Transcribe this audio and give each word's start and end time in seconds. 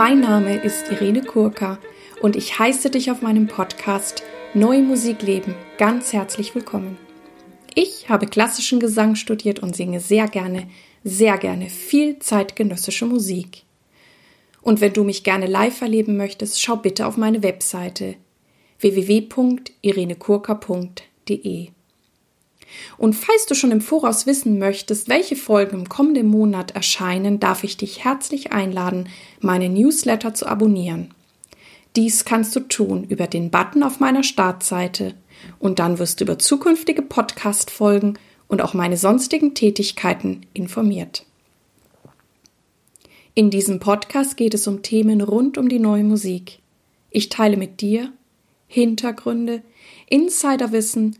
Mein 0.00 0.20
Name 0.20 0.56
ist 0.56 0.90
Irene 0.90 1.20
Kurka 1.20 1.78
und 2.22 2.34
ich 2.34 2.58
heiße 2.58 2.88
dich 2.88 3.10
auf 3.10 3.20
meinem 3.20 3.48
Podcast 3.48 4.22
Neue 4.54 4.80
Musik 4.80 5.20
leben 5.20 5.54
ganz 5.76 6.14
herzlich 6.14 6.54
willkommen. 6.54 6.96
Ich 7.74 8.08
habe 8.08 8.26
klassischen 8.26 8.80
Gesang 8.80 9.14
studiert 9.14 9.58
und 9.58 9.76
singe 9.76 10.00
sehr 10.00 10.26
gerne, 10.26 10.70
sehr 11.04 11.36
gerne 11.36 11.68
viel 11.68 12.18
zeitgenössische 12.18 13.04
Musik. 13.04 13.64
Und 14.62 14.80
wenn 14.80 14.94
du 14.94 15.04
mich 15.04 15.22
gerne 15.22 15.44
live 15.44 15.82
erleben 15.82 16.16
möchtest, 16.16 16.62
schau 16.62 16.76
bitte 16.76 17.06
auf 17.06 17.18
meine 17.18 17.42
Webseite 17.42 18.16
www.irenekurka.de. 18.78 21.68
Und 22.96 23.14
falls 23.14 23.46
du 23.46 23.54
schon 23.54 23.70
im 23.70 23.80
Voraus 23.80 24.26
wissen 24.26 24.58
möchtest, 24.58 25.08
welche 25.08 25.36
Folgen 25.36 25.76
im 25.76 25.88
kommenden 25.88 26.26
Monat 26.26 26.72
erscheinen, 26.72 27.40
darf 27.40 27.64
ich 27.64 27.76
dich 27.76 28.04
herzlich 28.04 28.52
einladen, 28.52 29.08
meine 29.40 29.68
Newsletter 29.68 30.34
zu 30.34 30.46
abonnieren. 30.46 31.14
Dies 31.96 32.24
kannst 32.24 32.54
du 32.54 32.60
tun 32.60 33.04
über 33.04 33.26
den 33.26 33.50
Button 33.50 33.82
auf 33.82 33.98
meiner 33.98 34.22
Startseite 34.22 35.14
und 35.58 35.78
dann 35.78 35.98
wirst 35.98 36.20
du 36.20 36.24
über 36.24 36.38
zukünftige 36.38 37.02
Podcast-Folgen 37.02 38.18
und 38.46 38.62
auch 38.62 38.74
meine 38.74 38.96
sonstigen 38.96 39.54
Tätigkeiten 39.54 40.42
informiert. 40.54 41.24
In 43.34 43.50
diesem 43.50 43.80
Podcast 43.80 44.36
geht 44.36 44.54
es 44.54 44.66
um 44.66 44.82
Themen 44.82 45.20
rund 45.20 45.56
um 45.56 45.68
die 45.68 45.78
neue 45.78 46.04
Musik. 46.04 46.58
Ich 47.10 47.28
teile 47.28 47.56
mit 47.56 47.80
dir 47.80 48.12
Hintergründe, 48.66 49.62
Insiderwissen 50.08 51.16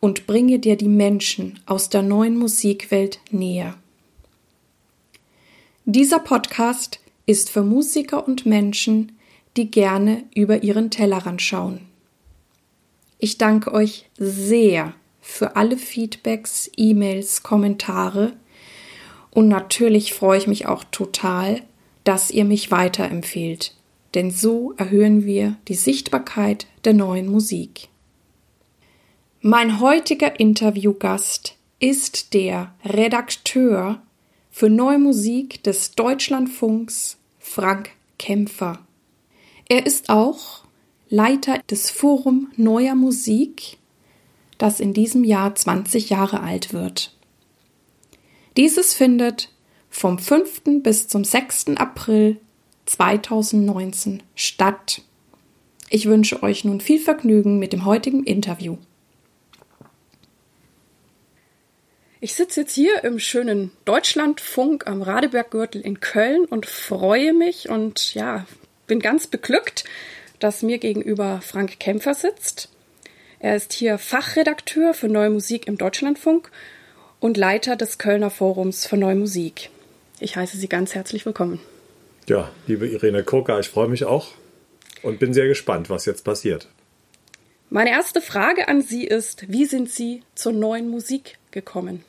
und 0.00 0.26
bringe 0.26 0.58
dir 0.58 0.76
die 0.76 0.88
Menschen 0.88 1.60
aus 1.66 1.90
der 1.90 2.02
neuen 2.02 2.36
Musikwelt 2.38 3.20
näher. 3.30 3.76
Dieser 5.84 6.18
Podcast 6.18 7.00
ist 7.26 7.50
für 7.50 7.62
Musiker 7.62 8.26
und 8.26 8.46
Menschen, 8.46 9.12
die 9.56 9.70
gerne 9.70 10.24
über 10.34 10.62
ihren 10.62 10.90
Tellerrand 10.90 11.42
schauen. 11.42 11.80
Ich 13.18 13.36
danke 13.36 13.72
euch 13.72 14.08
sehr 14.16 14.94
für 15.20 15.56
alle 15.56 15.76
Feedbacks, 15.76 16.70
E-Mails, 16.76 17.42
Kommentare 17.42 18.32
und 19.30 19.48
natürlich 19.48 20.14
freue 20.14 20.38
ich 20.38 20.46
mich 20.46 20.66
auch 20.66 20.84
total, 20.90 21.62
dass 22.04 22.30
ihr 22.30 22.44
mich 22.44 22.70
weiterempfehlt, 22.70 23.74
denn 24.14 24.30
so 24.30 24.72
erhöhen 24.78 25.24
wir 25.24 25.56
die 25.68 25.74
Sichtbarkeit 25.74 26.66
der 26.84 26.94
neuen 26.94 27.28
Musik. 27.28 27.89
Mein 29.42 29.80
heutiger 29.80 30.38
Interviewgast 30.38 31.56
ist 31.78 32.34
der 32.34 32.74
Redakteur 32.84 34.02
für 34.50 34.68
Neue 34.68 34.98
Musik 34.98 35.62
des 35.62 35.92
Deutschlandfunks 35.92 37.16
Frank 37.38 37.88
Kämpfer. 38.18 38.80
Er 39.66 39.86
ist 39.86 40.10
auch 40.10 40.64
Leiter 41.08 41.58
des 41.70 41.90
Forum 41.90 42.52
Neuer 42.56 42.94
Musik, 42.94 43.78
das 44.58 44.78
in 44.78 44.92
diesem 44.92 45.24
Jahr 45.24 45.54
20 45.54 46.10
Jahre 46.10 46.40
alt 46.40 46.74
wird. 46.74 47.16
Dieses 48.58 48.92
findet 48.92 49.50
vom 49.88 50.18
5. 50.18 50.82
bis 50.82 51.08
zum 51.08 51.24
6. 51.24 51.76
April 51.76 52.38
2019 52.84 54.22
statt. 54.34 55.00
Ich 55.88 56.04
wünsche 56.04 56.42
euch 56.42 56.66
nun 56.66 56.82
viel 56.82 57.00
Vergnügen 57.00 57.58
mit 57.58 57.72
dem 57.72 57.86
heutigen 57.86 58.24
Interview. 58.24 58.76
Ich 62.22 62.34
sitze 62.34 62.60
jetzt 62.60 62.74
hier 62.74 63.02
im 63.02 63.18
schönen 63.18 63.70
Deutschlandfunk 63.86 64.86
am 64.86 65.00
Radeberggürtel 65.00 65.80
in 65.80 66.00
Köln 66.00 66.44
und 66.44 66.66
freue 66.66 67.32
mich 67.32 67.70
und 67.70 68.12
ja, 68.12 68.46
bin 68.86 69.00
ganz 69.00 69.26
beglückt, 69.26 69.84
dass 70.38 70.60
mir 70.60 70.76
gegenüber 70.76 71.40
Frank 71.42 71.80
Kämpfer 71.80 72.12
sitzt. 72.12 72.68
Er 73.38 73.56
ist 73.56 73.72
hier 73.72 73.96
Fachredakteur 73.96 74.92
für 74.92 75.08
Neue 75.08 75.30
Musik 75.30 75.66
im 75.66 75.78
Deutschlandfunk 75.78 76.50
und 77.20 77.38
Leiter 77.38 77.74
des 77.74 77.96
Kölner 77.96 78.28
Forums 78.28 78.86
für 78.86 78.98
Neue 78.98 79.14
Musik. 79.14 79.70
Ich 80.18 80.36
heiße 80.36 80.58
Sie 80.58 80.68
ganz 80.68 80.94
herzlich 80.94 81.24
willkommen. 81.24 81.58
Ja, 82.28 82.50
liebe 82.66 82.86
Irene 82.86 83.24
Kurka, 83.24 83.58
ich 83.60 83.70
freue 83.70 83.88
mich 83.88 84.04
auch 84.04 84.32
und 85.02 85.20
bin 85.20 85.32
sehr 85.32 85.48
gespannt, 85.48 85.88
was 85.88 86.04
jetzt 86.04 86.26
passiert. 86.26 86.68
Meine 87.70 87.90
erste 87.92 88.20
Frage 88.20 88.68
an 88.68 88.82
Sie 88.82 89.06
ist, 89.06 89.50
wie 89.50 89.64
sind 89.64 89.90
Sie 89.90 90.22
zur 90.34 90.52
neuen 90.52 90.90
Musik 90.90 91.38
gekommen? 91.50 92.04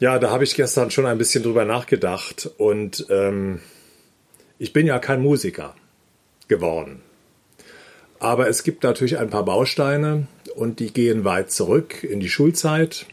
Ja, 0.00 0.20
da 0.20 0.30
habe 0.30 0.44
ich 0.44 0.54
gestern 0.54 0.92
schon 0.92 1.06
ein 1.06 1.18
bisschen 1.18 1.42
drüber 1.42 1.64
nachgedacht 1.64 2.48
und 2.56 3.06
ähm, 3.10 3.60
ich 4.60 4.72
bin 4.72 4.86
ja 4.86 5.00
kein 5.00 5.20
Musiker 5.20 5.74
geworden. 6.46 7.02
Aber 8.20 8.48
es 8.48 8.62
gibt 8.62 8.84
natürlich 8.84 9.18
ein 9.18 9.30
paar 9.30 9.44
Bausteine 9.44 10.28
und 10.54 10.78
die 10.78 10.92
gehen 10.92 11.24
weit 11.24 11.50
zurück 11.50 12.04
in 12.04 12.20
die 12.20 12.28
Schulzeit, 12.28 13.06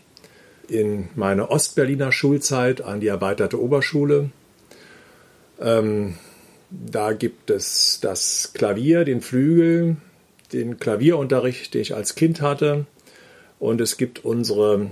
in 0.67 1.09
meine 1.15 1.49
Ostberliner 1.49 2.11
Schulzeit 2.11 2.81
an 2.81 2.99
die 2.99 3.07
erweiterte 3.07 3.59
Oberschule. 3.59 4.29
Ähm, 5.59 6.15
da 6.69 7.13
gibt 7.13 7.49
es 7.49 7.99
das 7.99 8.51
Klavier, 8.53 9.05
den 9.05 9.21
Flügel, 9.21 9.97
den 10.53 10.79
Klavierunterricht, 10.79 11.73
den 11.73 11.81
ich 11.81 11.95
als 11.95 12.13
Kind 12.13 12.41
hatte. 12.41 12.85
Und 13.57 13.81
es 13.81 13.97
gibt 13.97 14.23
unsere 14.23 14.91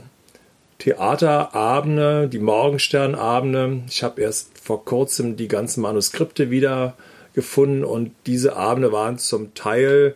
Theaterabende, 0.84 2.28
die 2.28 2.40
Morgensternabende. 2.40 3.84
Ich 3.88 4.04
habe 4.04 4.20
erst 4.20 4.60
vor 4.60 4.84
kurzem 4.84 5.38
die 5.38 5.48
ganzen 5.48 5.80
Manuskripte 5.80 6.52
wieder 6.52 6.96
gefunden 7.34 7.86
und 7.86 8.12
diese 8.26 8.58
Abende 8.58 8.92
waren 8.92 9.18
zum 9.18 9.54
Teil 9.54 10.14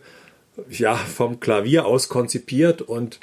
ja 0.68 0.94
vom 0.94 1.40
Klavier 1.40 1.86
aus 1.86 2.10
konzipiert 2.10 2.82
und 2.82 3.18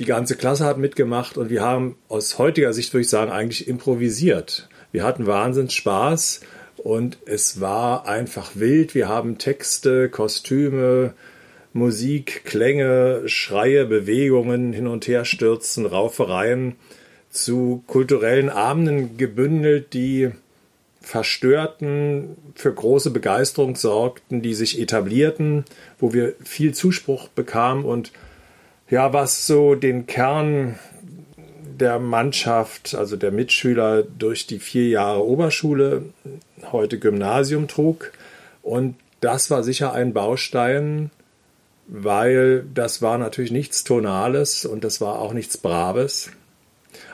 die 0.00 0.04
ganze 0.04 0.34
Klasse 0.34 0.64
hat 0.64 0.78
mitgemacht 0.78 1.38
und 1.38 1.48
wir 1.48 1.62
haben 1.62 1.94
aus 2.08 2.38
heutiger 2.38 2.72
Sicht 2.72 2.92
würde 2.92 3.02
ich 3.02 3.08
sagen 3.08 3.30
eigentlich 3.30 3.68
improvisiert. 3.68 4.68
Wir 4.90 5.04
hatten 5.04 5.28
Wahnsinns 5.28 5.74
Spaß 5.74 6.40
und 6.78 7.18
es 7.24 7.60
war 7.60 8.08
einfach 8.08 8.50
wild. 8.54 8.96
Wir 8.96 9.08
haben 9.08 9.38
Texte, 9.38 10.08
Kostüme, 10.08 11.14
Musik, 11.74 12.44
Klänge, 12.44 13.22
Schreie, 13.26 13.84
Bewegungen, 13.84 14.72
hin 14.72 14.86
und 14.86 15.06
her 15.08 15.24
stürzen, 15.24 15.86
Raufereien 15.86 16.76
zu 17.30 17.82
kulturellen 17.88 18.48
Abenden 18.48 19.16
gebündelt, 19.16 19.92
die 19.92 20.30
verstörten, 21.00 22.36
für 22.54 22.72
große 22.72 23.10
Begeisterung 23.10 23.74
sorgten, 23.74 24.40
die 24.40 24.54
sich 24.54 24.80
etablierten, 24.80 25.64
wo 25.98 26.14
wir 26.14 26.34
viel 26.42 26.72
Zuspruch 26.72 27.28
bekamen 27.28 27.84
und 27.84 28.12
ja, 28.88 29.12
was 29.12 29.46
so 29.48 29.74
den 29.74 30.06
Kern 30.06 30.78
der 31.78 31.98
Mannschaft, 31.98 32.94
also 32.94 33.16
der 33.16 33.32
Mitschüler 33.32 34.02
durch 34.02 34.46
die 34.46 34.60
vier 34.60 34.88
Jahre 34.88 35.26
Oberschule, 35.26 36.04
heute 36.70 37.00
Gymnasium 37.00 37.66
trug. 37.66 38.12
Und 38.62 38.94
das 39.20 39.50
war 39.50 39.64
sicher 39.64 39.92
ein 39.92 40.12
Baustein, 40.12 41.10
weil 41.86 42.64
das 42.74 43.02
war 43.02 43.18
natürlich 43.18 43.50
nichts 43.50 43.84
Tonales 43.84 44.64
und 44.64 44.84
das 44.84 45.00
war 45.00 45.18
auch 45.18 45.32
nichts 45.32 45.58
Braves. 45.58 46.30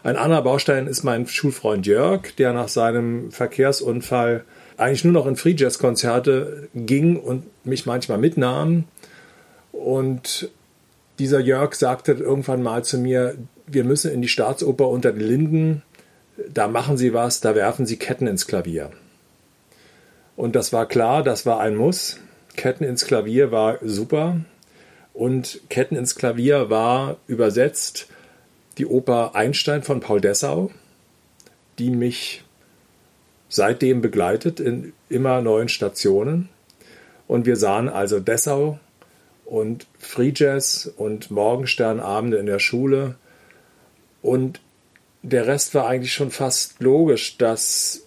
Ein 0.02 0.16
anderer 0.16 0.42
Baustein 0.42 0.86
ist 0.86 1.02
mein 1.02 1.26
Schulfreund 1.26 1.86
Jörg, 1.86 2.34
der 2.36 2.52
nach 2.52 2.68
seinem 2.68 3.30
Verkehrsunfall 3.32 4.44
eigentlich 4.76 5.04
nur 5.04 5.12
noch 5.12 5.26
in 5.26 5.36
Free 5.36 5.54
Jazz 5.56 5.78
Konzerte 5.78 6.68
ging 6.74 7.16
und 7.16 7.44
mich 7.64 7.84
manchmal 7.84 8.18
mitnahm. 8.18 8.84
Und 9.72 10.50
dieser 11.18 11.40
Jörg 11.40 11.74
sagte 11.74 12.12
irgendwann 12.12 12.62
mal 12.62 12.82
zu 12.82 12.98
mir, 12.98 13.36
wir 13.66 13.84
müssen 13.84 14.10
in 14.10 14.22
die 14.22 14.28
Staatsoper 14.28 14.88
unter 14.88 15.12
den 15.12 15.20
Linden, 15.20 15.82
da 16.48 16.68
machen 16.68 16.96
Sie 16.96 17.12
was, 17.12 17.40
da 17.40 17.54
werfen 17.54 17.84
Sie 17.84 17.98
Ketten 17.98 18.26
ins 18.26 18.46
Klavier. 18.46 18.90
Und 20.36 20.56
das 20.56 20.72
war 20.72 20.86
klar, 20.86 21.22
das 21.22 21.44
war 21.44 21.60
ein 21.60 21.76
Muss. 21.76 22.18
Ketten 22.56 22.84
ins 22.84 23.04
Klavier 23.04 23.52
war 23.52 23.78
super. 23.82 24.40
Und 25.12 25.60
Ketten 25.68 25.96
ins 25.96 26.14
Klavier 26.14 26.70
war 26.70 27.16
übersetzt 27.26 28.06
die 28.78 28.86
Oper 28.86 29.34
Einstein 29.34 29.82
von 29.82 30.00
Paul 30.00 30.20
Dessau, 30.20 30.70
die 31.78 31.90
mich 31.90 32.44
seitdem 33.48 34.00
begleitet 34.00 34.60
in 34.60 34.92
immer 35.08 35.42
neuen 35.42 35.68
Stationen. 35.68 36.48
Und 37.26 37.46
wir 37.46 37.56
sahen 37.56 37.88
also 37.88 38.20
Dessau 38.20 38.78
und 39.44 39.86
Free 39.98 40.32
Jazz 40.34 40.90
und 40.96 41.30
Morgensternabende 41.30 42.38
in 42.38 42.46
der 42.46 42.60
Schule. 42.60 43.16
Und 44.22 44.60
der 45.22 45.46
Rest 45.46 45.74
war 45.74 45.86
eigentlich 45.86 46.14
schon 46.14 46.30
fast 46.30 46.80
logisch, 46.80 47.36
dass, 47.36 48.06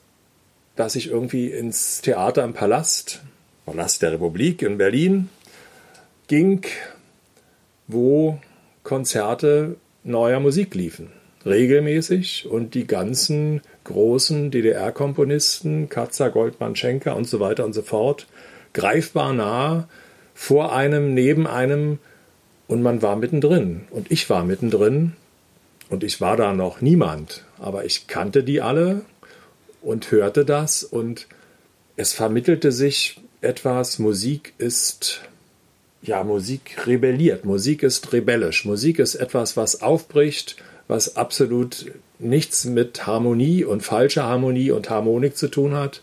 dass 0.75 0.95
ich 0.95 1.09
irgendwie 1.09 1.51
ins 1.51 2.01
Theater 2.01 2.43
im 2.43 2.53
Palast, 2.53 3.21
Palast 3.65 4.01
der 4.01 4.13
Republik 4.13 4.61
in 4.61 4.77
Berlin, 4.77 5.29
ging 6.27 6.65
wo 7.93 8.39
Konzerte 8.83 9.77
neuer 10.03 10.39
Musik 10.39 10.75
liefen. 10.75 11.11
regelmäßig 11.45 12.47
und 12.49 12.73
die 12.73 12.87
ganzen 12.87 13.61
großen 13.83 14.51
DDR-Komponisten, 14.51 15.89
Katzer, 15.89 16.29
Goldmann, 16.29 16.75
Schenker 16.75 17.15
und 17.15 17.27
so 17.27 17.39
weiter 17.39 17.65
und 17.65 17.73
so 17.73 17.81
fort, 17.81 18.27
greifbar 18.73 19.33
nah 19.33 19.87
vor 20.33 20.73
einem, 20.73 21.13
neben 21.13 21.45
einem 21.45 21.99
und 22.67 22.81
man 22.81 23.01
war 23.01 23.15
mittendrin 23.15 23.81
und 23.91 24.11
ich 24.11 24.29
war 24.29 24.45
mittendrin 24.45 25.13
und 25.89 26.03
ich 26.03 26.21
war 26.21 26.37
da 26.37 26.53
noch 26.53 26.81
niemand, 26.81 27.43
aber 27.59 27.85
ich 27.85 28.07
kannte 28.07 28.43
die 28.43 28.61
alle 28.61 29.01
und 29.81 30.11
hörte 30.11 30.45
das 30.45 30.83
und 30.83 31.27
es 31.97 32.13
vermittelte 32.13 32.71
sich 32.71 33.21
etwas, 33.41 33.99
Musik 33.99 34.53
ist, 34.57 35.21
ja, 36.03 36.23
Musik 36.23 36.85
rebelliert, 36.85 37.45
Musik 37.45 37.81
ist 37.81 38.11
rebellisch, 38.11 38.65
Musik 38.65 38.99
ist 38.99 39.15
etwas, 39.15 39.55
was 39.55 39.81
aufbricht, 39.81 40.57
was 40.87 41.15
absolut 41.15 41.91
nichts 42.19 42.65
mit 42.65 43.07
Harmonie 43.07 43.63
und 43.63 43.81
falscher 43.81 44.23
Harmonie 44.23 44.71
und 44.71 44.89
Harmonik 44.89 45.37
zu 45.37 45.47
tun 45.47 45.73
hat, 45.73 46.01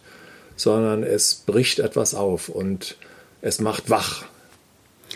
sondern 0.56 1.02
es 1.02 1.34
bricht 1.34 1.78
etwas 1.78 2.14
auf 2.14 2.48
und 2.48 2.96
es 3.42 3.60
macht 3.60 3.90
wach. 3.90 4.24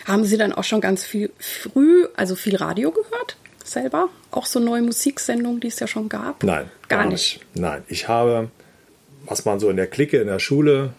Haben 0.05 0.25
Sie 0.25 0.37
dann 0.37 0.53
auch 0.53 0.63
schon 0.63 0.81
ganz 0.81 1.03
viel 1.03 1.31
früh, 1.39 2.05
also 2.15 2.35
viel 2.35 2.55
Radio 2.55 2.91
gehört? 2.91 3.37
Selber? 3.63 4.09
Auch 4.29 4.45
so 4.45 4.59
neue 4.59 4.83
Musiksendungen, 4.83 5.59
die 5.59 5.67
es 5.67 5.79
ja 5.79 5.87
schon 5.87 6.09
gab? 6.09 6.43
Nein, 6.43 6.69
gar, 6.87 6.99
gar 6.99 7.09
nicht. 7.09 7.39
nicht. 7.39 7.59
Nein, 7.59 7.83
ich 7.87 8.07
habe, 8.07 8.51
was 9.25 9.45
man 9.45 9.59
so 9.59 9.69
in 9.69 9.77
der 9.77 9.87
Clique 9.87 10.19
in 10.19 10.27
der 10.27 10.39
Schule 10.39 10.93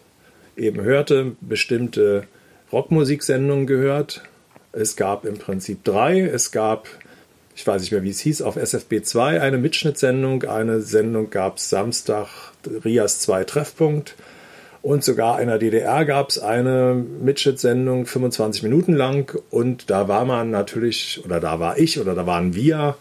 eben 0.56 0.80
hörte, 0.80 1.36
bestimmte 1.40 2.26
Rockmusiksendungen 2.72 3.66
gehört. 3.66 4.22
Es 4.72 4.96
gab 4.96 5.24
im 5.24 5.38
Prinzip 5.38 5.84
drei. 5.84 6.20
Es 6.20 6.52
gab 6.52 6.88
ich 7.56 7.66
weiß 7.66 7.80
nicht 7.80 7.90
mehr, 7.90 8.02
wie 8.02 8.10
es 8.10 8.20
hieß, 8.20 8.42
auf 8.42 8.56
SFB 8.56 9.02
2 9.02 9.40
eine 9.40 9.56
Mitschnittsendung. 9.56 10.44
Eine 10.44 10.82
Sendung 10.82 11.30
gab 11.30 11.56
es 11.56 11.70
Samstag, 11.70 12.28
Rias 12.84 13.20
2 13.20 13.44
Treffpunkt. 13.44 14.14
Und 14.82 15.02
sogar 15.02 15.40
in 15.40 15.48
der 15.48 15.58
DDR 15.58 16.04
gab 16.04 16.28
es 16.28 16.38
eine 16.38 16.94
Mitschnittsendung, 16.94 18.04
25 18.04 18.62
Minuten 18.62 18.92
lang. 18.92 19.40
Und 19.50 19.88
da 19.88 20.06
war 20.06 20.26
man 20.26 20.50
natürlich, 20.50 21.22
oder 21.24 21.40
da 21.40 21.58
war 21.58 21.78
ich, 21.78 21.98
oder 21.98 22.14
da 22.14 22.26
waren 22.26 22.54
wir 22.54 22.96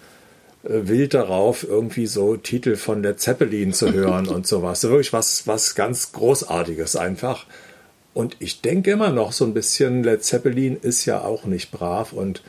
äh, 0.63 0.69
wild 0.87 1.13
darauf, 1.13 1.67
irgendwie 1.67 2.07
so 2.07 2.37
Titel 2.37 2.77
von 2.77 3.03
Led 3.03 3.19
Zeppelin 3.19 3.73
zu 3.73 3.91
hören 3.91 4.27
und 4.29 4.47
sowas. 4.47 4.79
So 4.79 4.89
wirklich 4.89 5.11
was, 5.11 5.47
was 5.47 5.75
ganz 5.75 6.13
Großartiges 6.13 6.95
einfach. 6.95 7.45
Und 8.15 8.37
ich 8.39 8.61
denke 8.61 8.91
immer 8.91 9.11
noch 9.11 9.33
so 9.33 9.43
ein 9.43 9.53
bisschen, 9.53 10.01
Led 10.01 10.23
Zeppelin 10.23 10.77
ist 10.81 11.05
ja 11.05 11.19
auch 11.19 11.43
nicht 11.43 11.69
brav 11.71 12.13
und 12.13 12.43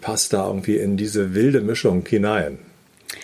passt 0.00 0.32
da 0.32 0.46
irgendwie 0.46 0.78
in 0.78 0.96
diese 0.96 1.34
wilde 1.34 1.60
Mischung 1.60 2.06
hinein. 2.06 2.58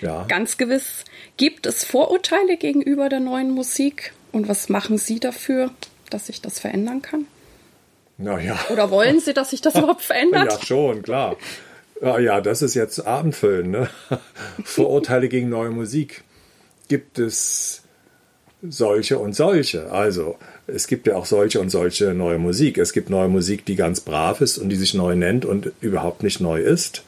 Ja. 0.03 0.27
Ganz 0.29 0.59
gewiss. 0.59 1.05
Gibt 1.39 1.65
es 1.65 1.83
Vorurteile 1.85 2.59
gegenüber 2.59 3.09
der 3.09 3.21
neuen 3.21 3.51
Musik? 3.51 4.13
Und 4.31 4.47
was 4.47 4.69
machen 4.69 4.99
Sie 4.99 5.21
dafür, 5.21 5.71
dass 6.11 6.27
sich 6.27 6.43
das 6.43 6.61
verändern 6.61 7.01
kann? 7.01 7.25
Naja. 8.19 8.59
Oder 8.69 8.91
wollen 8.91 9.19
Sie, 9.19 9.33
dass 9.33 9.49
sich 9.49 9.63
das 9.63 9.75
überhaupt 9.77 10.03
verändert? 10.03 10.53
ja, 10.53 10.63
schon, 10.63 11.01
klar. 11.01 11.37
Ja, 12.03 12.19
ja, 12.19 12.43
das 12.43 12.61
ist 12.61 12.75
jetzt 12.75 13.07
Abendfüllen. 13.07 13.71
Ne? 13.71 13.89
Vorurteile 14.65 15.31
gegen 15.31 15.49
neue 15.49 15.71
Musik. 15.71 16.25
Gibt 16.89 17.19
es 17.19 17.85
solche 18.63 19.19
und 19.19 19.35
solche? 19.35 19.91
Also, 19.91 20.37
es 20.75 20.87
gibt 20.87 21.07
ja 21.07 21.17
auch 21.17 21.27
solche 21.27 21.61
und 21.61 21.71
solche 21.71 22.15
neue 22.15 22.39
Musik. 22.39 22.79
Es 22.79 22.93
gibt 22.93 23.11
neue 23.11 23.29
Musik, 23.29 23.65
die 23.65 23.77
ganz 23.77 24.01
brav 24.01 24.41
ist 24.41 24.59
und 24.59 24.69
die 24.69 24.77
sich 24.77 24.95
neu 24.95 25.15
nennt 25.17 25.45
und 25.45 25.73
überhaupt 25.81 26.23
nicht 26.23 26.41
neu 26.41 26.61
ist. 26.61 27.03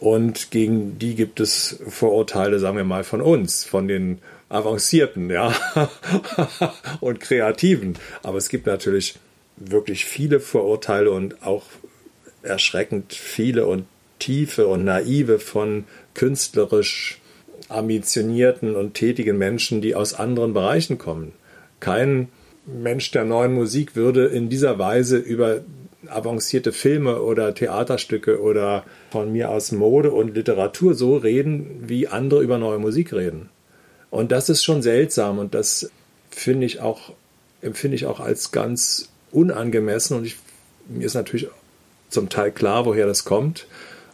Und 0.00 0.50
gegen 0.50 0.98
die 0.98 1.14
gibt 1.14 1.40
es 1.40 1.78
Vorurteile, 1.88 2.58
sagen 2.58 2.76
wir 2.76 2.84
mal, 2.84 3.04
von 3.04 3.20
uns, 3.20 3.64
von 3.64 3.88
den 3.88 4.18
Avancierten, 4.48 5.30
ja, 5.30 5.54
und 7.00 7.20
Kreativen. 7.20 7.94
Aber 8.22 8.38
es 8.38 8.48
gibt 8.48 8.66
natürlich 8.66 9.16
wirklich 9.56 10.04
viele 10.04 10.40
Vorurteile 10.40 11.10
und 11.10 11.42
auch 11.42 11.64
erschreckend 12.42 13.14
viele 13.14 13.66
und 13.66 13.86
tiefe 14.18 14.66
und 14.66 14.84
naive 14.84 15.38
von 15.38 15.84
künstlerisch 16.14 17.20
ambitionierten 17.68 18.76
und 18.76 18.94
tätigen 18.94 19.38
Menschen, 19.38 19.80
die 19.80 19.94
aus 19.94 20.14
anderen 20.14 20.52
Bereichen 20.52 20.98
kommen. 20.98 21.32
Kein 21.80 22.28
Mensch 22.66 23.10
der 23.10 23.24
neuen 23.24 23.54
Musik 23.54 23.94
würde 23.96 24.26
in 24.26 24.48
dieser 24.48 24.78
Weise 24.78 25.18
über 25.18 25.60
avancierte 26.06 26.72
Filme 26.72 27.22
oder 27.22 27.54
Theaterstücke 27.54 28.40
oder 28.40 28.84
von 29.10 29.32
mir 29.32 29.50
aus 29.50 29.72
Mode 29.72 30.12
und 30.12 30.34
Literatur 30.34 30.94
so 30.94 31.16
reden, 31.16 31.84
wie 31.86 32.08
andere 32.08 32.42
über 32.42 32.58
neue 32.58 32.78
Musik 32.78 33.12
reden. 33.12 33.48
Und 34.10 34.32
das 34.32 34.48
ist 34.48 34.62
schon 34.62 34.82
seltsam 34.82 35.38
und 35.38 35.54
das 35.54 35.90
finde 36.30 36.66
ich 36.66 36.80
auch, 36.80 37.12
empfinde 37.62 37.96
ich 37.96 38.06
auch 38.06 38.20
als 38.20 38.52
ganz 38.52 39.08
unangemessen 39.32 40.16
und 40.16 40.24
ich, 40.24 40.36
mir 40.88 41.06
ist 41.06 41.14
natürlich 41.14 41.48
zum 42.08 42.28
Teil 42.28 42.52
klar, 42.52 42.86
woher 42.86 43.06
das 43.06 43.24
kommt. 43.24 43.66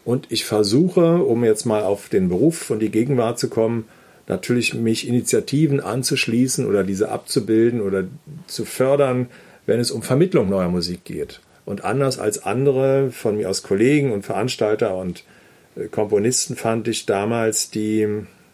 Und 0.04 0.26
ich 0.30 0.44
versuche, 0.46 1.22
um 1.22 1.44
jetzt 1.44 1.66
mal 1.66 1.82
auf 1.82 2.08
den 2.08 2.28
Beruf 2.28 2.70
und 2.70 2.80
die 2.80 2.90
Gegenwart 2.90 3.38
zu 3.38 3.48
kommen, 3.48 3.86
natürlich 4.30 4.74
mich 4.74 5.08
Initiativen 5.08 5.80
anzuschließen 5.80 6.64
oder 6.64 6.84
diese 6.84 7.10
abzubilden 7.10 7.80
oder 7.80 8.04
zu 8.46 8.64
fördern, 8.64 9.26
wenn 9.66 9.80
es 9.80 9.90
um 9.90 10.02
Vermittlung 10.02 10.48
neuer 10.48 10.68
Musik 10.68 11.04
geht. 11.04 11.40
Und 11.66 11.84
anders 11.84 12.18
als 12.18 12.44
andere 12.44 13.10
von 13.10 13.36
mir 13.36 13.50
aus 13.50 13.62
Kollegen 13.62 14.12
und 14.12 14.24
Veranstalter 14.24 14.96
und 14.96 15.24
äh, 15.76 15.88
Komponisten 15.88 16.56
fand 16.56 16.88
ich 16.88 17.06
damals 17.06 17.70
die, 17.70 18.06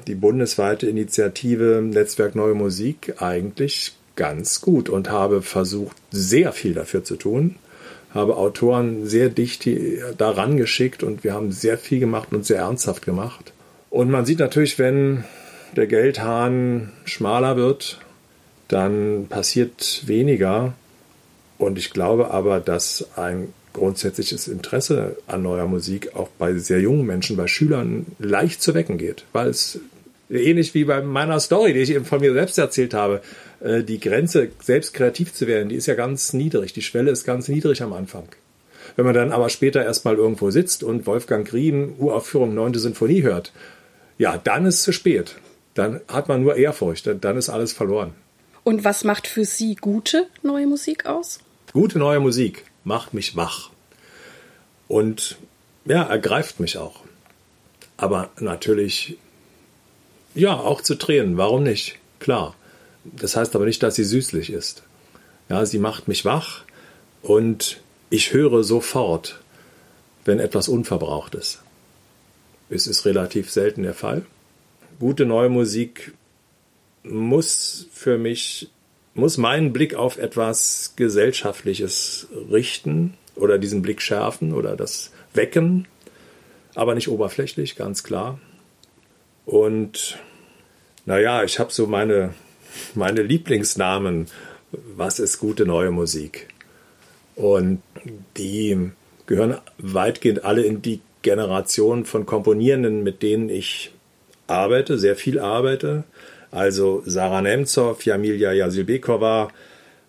die 0.06 0.14
bundesweite 0.14 0.88
Initiative 0.88 1.82
Netzwerk 1.82 2.34
Neue 2.34 2.54
Musik 2.54 3.14
eigentlich 3.18 3.94
ganz 4.16 4.62
gut 4.62 4.88
und 4.88 5.10
habe 5.10 5.42
versucht, 5.42 5.96
sehr 6.10 6.52
viel 6.52 6.72
dafür 6.72 7.04
zu 7.04 7.16
tun. 7.16 7.56
Habe 8.14 8.36
Autoren 8.38 9.06
sehr 9.06 9.28
dicht 9.28 9.68
daran 10.16 10.56
geschickt 10.56 11.02
und 11.02 11.22
wir 11.22 11.34
haben 11.34 11.52
sehr 11.52 11.76
viel 11.76 12.00
gemacht 12.00 12.32
und 12.32 12.46
sehr 12.46 12.60
ernsthaft 12.60 13.04
gemacht. 13.04 13.52
Und 13.90 14.10
man 14.10 14.24
sieht 14.24 14.38
natürlich, 14.38 14.78
wenn 14.78 15.24
der 15.76 15.86
Geldhahn 15.86 16.92
schmaler 17.04 17.56
wird, 17.56 18.00
dann 18.68 19.26
passiert 19.28 20.02
weniger. 20.06 20.74
Und 21.58 21.78
ich 21.78 21.90
glaube 21.90 22.30
aber, 22.30 22.60
dass 22.60 23.06
ein 23.16 23.52
grundsätzliches 23.72 24.48
Interesse 24.48 25.16
an 25.26 25.42
neuer 25.42 25.66
Musik 25.66 26.14
auch 26.14 26.28
bei 26.38 26.54
sehr 26.54 26.80
jungen 26.80 27.06
Menschen, 27.06 27.36
bei 27.36 27.46
Schülern 27.46 28.06
leicht 28.18 28.62
zu 28.62 28.74
wecken 28.74 28.98
geht, 28.98 29.24
weil 29.32 29.48
es 29.48 29.78
ähnlich 30.30 30.74
wie 30.74 30.84
bei 30.84 31.02
meiner 31.02 31.38
Story, 31.40 31.74
die 31.74 31.80
ich 31.80 31.90
eben 31.90 32.04
von 32.04 32.20
mir 32.20 32.32
selbst 32.32 32.58
erzählt 32.58 32.94
habe, 32.94 33.20
äh, 33.60 33.82
die 33.82 34.00
Grenze, 34.00 34.48
selbst 34.62 34.94
kreativ 34.94 35.32
zu 35.32 35.46
werden, 35.46 35.68
die 35.68 35.76
ist 35.76 35.86
ja 35.86 35.94
ganz 35.94 36.32
niedrig. 36.32 36.72
Die 36.72 36.82
Schwelle 36.82 37.10
ist 37.10 37.24
ganz 37.24 37.48
niedrig 37.48 37.82
am 37.82 37.92
Anfang. 37.92 38.28
Wenn 38.96 39.04
man 39.04 39.14
dann 39.14 39.32
aber 39.32 39.50
später 39.50 39.84
erstmal 39.84 40.16
irgendwo 40.16 40.50
sitzt 40.50 40.82
und 40.82 41.06
Wolfgang 41.06 41.46
Grien 41.46 41.94
Uraufführung 41.98 42.54
9. 42.54 42.74
Sinfonie 42.74 43.22
hört, 43.22 43.52
ja, 44.18 44.40
dann 44.42 44.64
ist 44.64 44.76
es 44.76 44.82
zu 44.82 44.92
spät 44.92 45.36
dann 45.76 46.00
hat 46.08 46.28
man 46.28 46.42
nur 46.42 46.56
Ehrfurcht, 46.56 47.06
dann 47.20 47.36
ist 47.36 47.50
alles 47.50 47.72
verloren. 47.72 48.14
Und 48.64 48.82
was 48.82 49.04
macht 49.04 49.26
für 49.26 49.44
Sie 49.44 49.76
gute 49.76 50.26
neue 50.42 50.66
Musik 50.66 51.06
aus? 51.06 51.38
Gute 51.72 51.98
neue 51.98 52.18
Musik 52.18 52.64
macht 52.82 53.14
mich 53.14 53.36
wach 53.36 53.70
und 54.88 55.36
ja, 55.84 56.02
ergreift 56.02 56.60
mich 56.60 56.78
auch. 56.78 57.00
Aber 57.98 58.30
natürlich, 58.40 59.18
ja, 60.34 60.54
auch 60.54 60.80
zu 60.80 60.96
Tränen, 60.96 61.36
warum 61.36 61.62
nicht? 61.62 61.98
Klar. 62.18 62.54
Das 63.04 63.36
heißt 63.36 63.54
aber 63.54 63.66
nicht, 63.66 63.82
dass 63.82 63.94
sie 63.94 64.04
süßlich 64.04 64.50
ist. 64.50 64.82
Ja, 65.48 65.64
sie 65.66 65.78
macht 65.78 66.08
mich 66.08 66.24
wach 66.24 66.64
und 67.22 67.80
ich 68.08 68.32
höre 68.32 68.64
sofort, 68.64 69.40
wenn 70.24 70.40
etwas 70.40 70.68
unverbraucht 70.68 71.34
ist. 71.34 71.60
Es 72.68 72.86
ist 72.86 73.04
relativ 73.04 73.50
selten 73.50 73.82
der 73.82 73.94
Fall 73.94 74.24
gute 74.98 75.26
neue 75.26 75.48
Musik 75.48 76.12
muss 77.02 77.88
für 77.92 78.18
mich, 78.18 78.70
muss 79.14 79.38
meinen 79.38 79.72
Blick 79.72 79.94
auf 79.94 80.18
etwas 80.18 80.94
Gesellschaftliches 80.96 82.28
richten 82.50 83.14
oder 83.34 83.58
diesen 83.58 83.82
Blick 83.82 84.02
schärfen 84.02 84.52
oder 84.52 84.76
das 84.76 85.12
wecken, 85.34 85.86
aber 86.74 86.94
nicht 86.94 87.08
oberflächlich, 87.08 87.76
ganz 87.76 88.02
klar. 88.02 88.40
Und 89.44 90.18
naja, 91.04 91.44
ich 91.44 91.58
habe 91.58 91.72
so 91.72 91.86
meine, 91.86 92.34
meine 92.94 93.22
Lieblingsnamen, 93.22 94.26
was 94.96 95.20
ist 95.20 95.38
gute 95.38 95.64
neue 95.64 95.90
Musik? 95.90 96.48
Und 97.36 97.82
die 98.36 98.90
gehören 99.26 99.58
weitgehend 99.78 100.44
alle 100.44 100.62
in 100.62 100.82
die 100.82 101.00
Generation 101.22 102.04
von 102.04 102.26
Komponierenden, 102.26 103.02
mit 103.02 103.22
denen 103.22 103.48
ich 103.48 103.92
arbeite, 104.46 104.98
sehr 104.98 105.16
viel 105.16 105.38
arbeite. 105.38 106.04
Also 106.50 107.02
Sarah 107.04 107.42
Nemtsov, 107.42 108.04
Jamilia 108.04 108.52
Yasilbekova, 108.52 109.48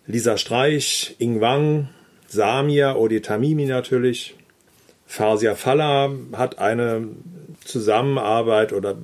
Lisa 0.05 0.37
Streich, 0.37 1.15
Ing 1.19 1.41
Wang, 1.41 1.89
Samir, 2.27 2.95
Odi 2.97 3.21
Tamimi 3.21 3.65
natürlich. 3.65 4.35
Farsia 5.05 5.55
Falla 5.55 6.11
hat 6.33 6.59
eine 6.59 7.07
Zusammenarbeit 7.63 8.73
oder 8.73 8.97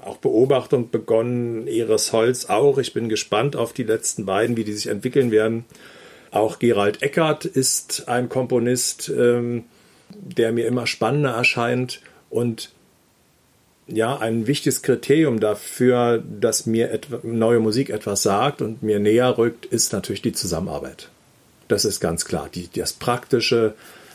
auch 0.00 0.16
Beobachtung 0.16 0.90
begonnen. 0.90 1.66
Eres 1.66 2.12
Holz 2.12 2.46
auch. 2.46 2.78
Ich 2.78 2.92
bin 2.94 3.08
gespannt 3.08 3.56
auf 3.56 3.72
die 3.72 3.82
letzten 3.82 4.24
beiden, 4.26 4.56
wie 4.56 4.64
die 4.64 4.72
sich 4.72 4.86
entwickeln 4.86 5.30
werden. 5.30 5.64
Auch 6.30 6.58
Gerald 6.58 7.02
Eckert 7.02 7.44
ist 7.44 8.08
ein 8.08 8.28
Komponist, 8.28 9.08
ähm, 9.08 9.64
der 10.08 10.52
mir 10.52 10.66
immer 10.66 10.86
spannender 10.86 11.30
erscheint 11.30 12.00
und 12.30 12.70
ja, 13.92 14.18
ein 14.18 14.46
wichtiges 14.46 14.82
Kriterium 14.82 15.40
dafür, 15.40 16.22
dass 16.40 16.66
mir 16.66 16.98
neue 17.22 17.60
Musik 17.60 17.90
etwas 17.90 18.22
sagt 18.22 18.62
und 18.62 18.82
mir 18.82 18.98
näher 18.98 19.36
rückt, 19.36 19.66
ist 19.66 19.92
natürlich 19.92 20.22
die 20.22 20.32
Zusammenarbeit. 20.32 21.08
Das 21.68 21.84
ist 21.84 22.00
ganz 22.00 22.24
klar. 22.24 22.48
Die, 22.54 22.68
das 22.72 22.92
praktische 22.92 23.74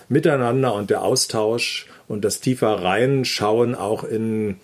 Miteinander 0.09 0.73
und 0.73 0.89
der 0.89 1.01
Austausch 1.03 1.87
und 2.07 2.23
das 2.23 2.39
tiefer 2.39 2.83
reinschauen 2.83 3.75
auch 3.75 4.03
in 4.03 4.57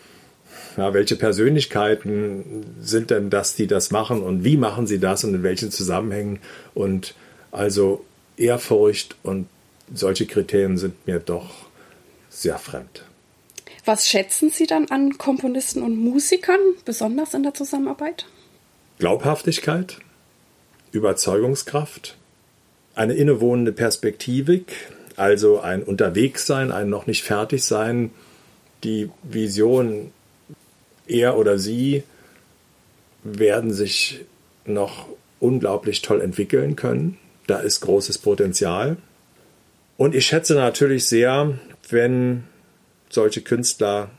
ja, 0.78 0.94
welche 0.94 1.16
Persönlichkeiten 1.16 2.66
sind 2.82 3.10
denn 3.10 3.30
das, 3.30 3.56
die 3.56 3.68
das 3.68 3.92
machen 3.92 4.22
und 4.22 4.44
wie 4.44 4.58
machen 4.58 4.88
sie 4.88 5.00
das 5.00 5.24
und 5.24 5.34
in 5.34 5.44
welchen 5.44 5.72
Zusammenhängen 5.72 6.40
und 6.74 7.16
also 7.52 8.06
Ehrfurcht 8.38 9.16
und 9.24 9.48
solche 9.94 10.26
Kriterien 10.26 10.78
sind 10.78 11.06
mir 11.06 11.20
doch 11.20 11.50
sehr 12.30 12.58
fremd. 12.58 13.04
Was 13.84 14.08
schätzen 14.08 14.52
Sie 14.52 14.68
dann 14.68 14.88
an 14.90 15.18
Komponisten 15.18 15.82
und 15.82 15.98
Musikern, 15.98 16.60
besonders 16.86 17.34
in 17.34 17.44
der 17.44 17.54
Zusammenarbeit? 17.54 18.28
Glaubhaftigkeit, 19.00 19.98
Überzeugungskraft, 20.92 22.18
eine 22.94 23.14
innewohnende 23.14 23.72
Perspektivik, 23.72 24.72
also 25.16 25.60
ein 25.60 25.82
Unterwegssein, 25.82 26.72
ein 26.72 26.90
noch 26.90 27.08
nicht 27.08 27.24
fertig 27.24 27.64
sein, 27.64 28.12
die 28.84 29.10
Vision, 29.24 30.12
er 31.08 31.38
oder 31.38 31.58
sie 31.58 32.04
werden 33.24 33.74
sich 33.74 34.22
noch 34.66 35.08
unglaublich 35.40 36.02
toll 36.02 36.22
entwickeln 36.22 36.76
können. 36.76 37.18
Da 37.48 37.58
ist 37.60 37.82
großes 37.82 38.20
Potenzial. 38.20 38.98
Und 39.98 40.16
ich 40.16 40.26
schätze 40.26 40.56
natürlich 40.56 41.08
sehr, 41.08 41.60
wenn 41.90 42.44
solche 43.12 43.42
Künstler 43.42 44.10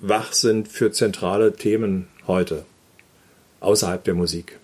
wach 0.00 0.32
sind 0.32 0.68
für 0.68 0.92
zentrale 0.92 1.52
Themen 1.52 2.08
heute, 2.26 2.64
außerhalb 3.60 4.02
der 4.04 4.14
Musik. 4.14 4.58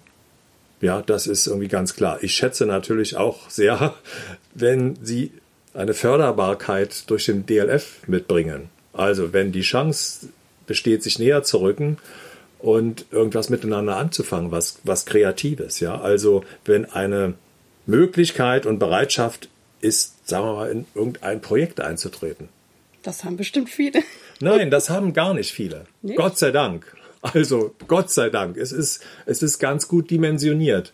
Ja, 0.80 1.02
das 1.02 1.26
ist 1.26 1.46
irgendwie 1.46 1.68
ganz 1.68 1.94
klar. 1.94 2.18
Ich 2.22 2.34
schätze 2.34 2.66
natürlich 2.66 3.16
auch 3.16 3.48
sehr, 3.48 3.94
wenn 4.54 4.96
sie 5.02 5.32
eine 5.74 5.94
Förderbarkeit 5.94 7.08
durch 7.10 7.26
den 7.26 7.46
DLF 7.46 8.06
mitbringen. 8.06 8.68
Also 8.92 9.32
wenn 9.32 9.52
die 9.52 9.60
Chance 9.60 10.28
besteht, 10.66 11.02
sich 11.02 11.18
näher 11.18 11.42
zu 11.42 11.58
rücken 11.58 11.98
und 12.58 13.06
irgendwas 13.10 13.50
miteinander 13.50 13.96
anzufangen, 13.96 14.50
was, 14.50 14.78
was 14.84 15.04
Kreatives. 15.04 15.80
Ja? 15.80 16.00
Also 16.00 16.44
wenn 16.64 16.86
eine 16.86 17.34
Möglichkeit 17.84 18.64
und 18.64 18.78
Bereitschaft 18.78 19.48
ist, 19.80 20.28
sagen 20.28 20.46
wir 20.46 20.54
mal, 20.54 20.70
in 20.70 20.86
irgendein 20.94 21.40
Projekt 21.40 21.80
einzutreten. 21.80 22.48
Das 23.06 23.22
haben 23.22 23.36
bestimmt 23.36 23.70
viele. 23.70 24.02
Nein, 24.40 24.68
das 24.68 24.90
haben 24.90 25.12
gar 25.12 25.32
nicht 25.32 25.52
viele. 25.52 25.84
Nicht? 26.02 26.16
Gott 26.16 26.38
sei 26.38 26.50
Dank. 26.50 26.96
Also 27.22 27.72
Gott 27.86 28.10
sei 28.10 28.30
Dank. 28.30 28.56
Es 28.56 28.72
ist, 28.72 29.00
es 29.26 29.42
ist 29.42 29.60
ganz 29.60 29.86
gut 29.86 30.10
dimensioniert. 30.10 30.90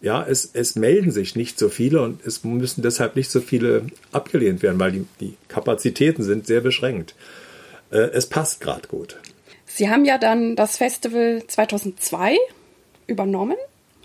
Ja, 0.00 0.24
es, 0.24 0.50
es 0.52 0.76
melden 0.76 1.10
sich 1.10 1.34
nicht 1.34 1.58
so 1.58 1.68
viele 1.68 2.00
und 2.02 2.24
es 2.24 2.44
müssen 2.44 2.82
deshalb 2.82 3.16
nicht 3.16 3.28
so 3.28 3.40
viele 3.40 3.86
abgelehnt 4.12 4.62
werden, 4.62 4.78
weil 4.78 4.92
die, 4.92 5.06
die 5.18 5.36
Kapazitäten 5.48 6.22
sind 6.22 6.46
sehr 6.46 6.60
beschränkt. 6.60 7.16
Äh, 7.90 8.10
es 8.12 8.26
passt 8.26 8.60
gerade 8.60 8.86
gut. 8.86 9.16
Sie 9.66 9.90
haben 9.90 10.04
ja 10.04 10.18
dann 10.18 10.54
das 10.54 10.76
Festival 10.76 11.42
2002 11.44 12.36
übernommen. 13.08 13.56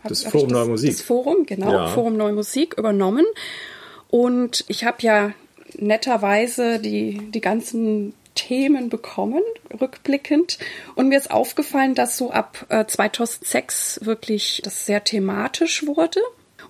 Das 0.04 0.24
Forum 0.24 0.50
Neue 0.50 0.70
Musik. 0.70 0.92
Das 0.92 1.02
Forum, 1.02 1.46
genau, 1.46 1.72
ja. 1.72 1.88
Forum 1.90 2.18
Neue 2.18 2.34
Musik 2.34 2.76
übernommen. 2.80 3.26
Und 4.10 4.66
ich 4.68 4.86
habe 4.86 4.98
ja 5.02 5.34
netterweise 5.80 6.80
die, 6.80 7.20
die 7.32 7.42
ganzen 7.42 8.14
Themen 8.36 8.90
bekommen, 8.90 9.42
rückblickend. 9.80 10.58
Und 10.96 11.10
mir 11.10 11.18
ist 11.18 11.32
aufgefallen, 11.32 11.96
dass 11.96 12.18
so 12.18 12.32
ab 12.32 12.66
äh, 12.70 12.86
2006 12.86 14.02
wirklich 14.04 14.62
das 14.64 14.86
sehr 14.86 15.04
thematisch 15.04 15.86
wurde. 15.86 16.20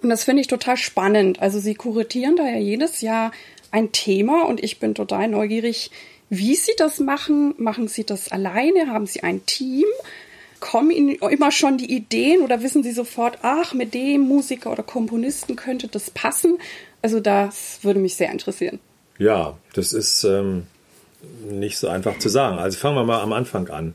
Und 0.01 0.09
das 0.09 0.25
finde 0.25 0.41
ich 0.41 0.47
total 0.47 0.77
spannend. 0.77 1.41
Also 1.41 1.59
Sie 1.59 1.75
kuratieren 1.75 2.35
da 2.35 2.43
ja 2.43 2.57
jedes 2.57 3.01
Jahr 3.01 3.31
ein 3.71 3.91
Thema 3.91 4.45
und 4.45 4.63
ich 4.63 4.79
bin 4.79 4.93
total 4.95 5.27
neugierig, 5.27 5.91
wie 6.29 6.55
Sie 6.55 6.73
das 6.77 6.99
machen. 6.99 7.55
Machen 7.57 7.87
Sie 7.87 8.03
das 8.03 8.31
alleine? 8.31 8.87
Haben 8.87 9.07
Sie 9.07 9.23
ein 9.23 9.45
Team? 9.45 9.85
Kommen 10.59 10.91
Ihnen 10.91 11.09
immer 11.09 11.51
schon 11.51 11.77
die 11.77 11.93
Ideen 11.93 12.41
oder 12.41 12.61
wissen 12.61 12.83
Sie 12.83 12.91
sofort, 12.91 13.39
ach, 13.41 13.73
mit 13.73 13.93
dem 13.93 14.21
Musiker 14.21 14.71
oder 14.71 14.83
Komponisten 14.83 15.55
könnte 15.55 15.87
das 15.87 16.09
passen? 16.11 16.57
Also 17.01 17.19
das 17.19 17.79
würde 17.83 17.99
mich 17.99 18.15
sehr 18.15 18.31
interessieren. 18.31 18.79
Ja, 19.23 19.57
das 19.73 19.93
ist 19.93 20.25
ähm, 20.25 20.63
nicht 21.49 21.77
so 21.77 21.87
einfach 21.87 22.19
zu 22.19 22.27
sagen. 22.27 22.57
Also 22.57 22.77
fangen 22.77 22.97
wir 22.97 23.05
mal 23.05 23.21
am 23.21 23.31
Anfang 23.31 23.69
an. 23.69 23.93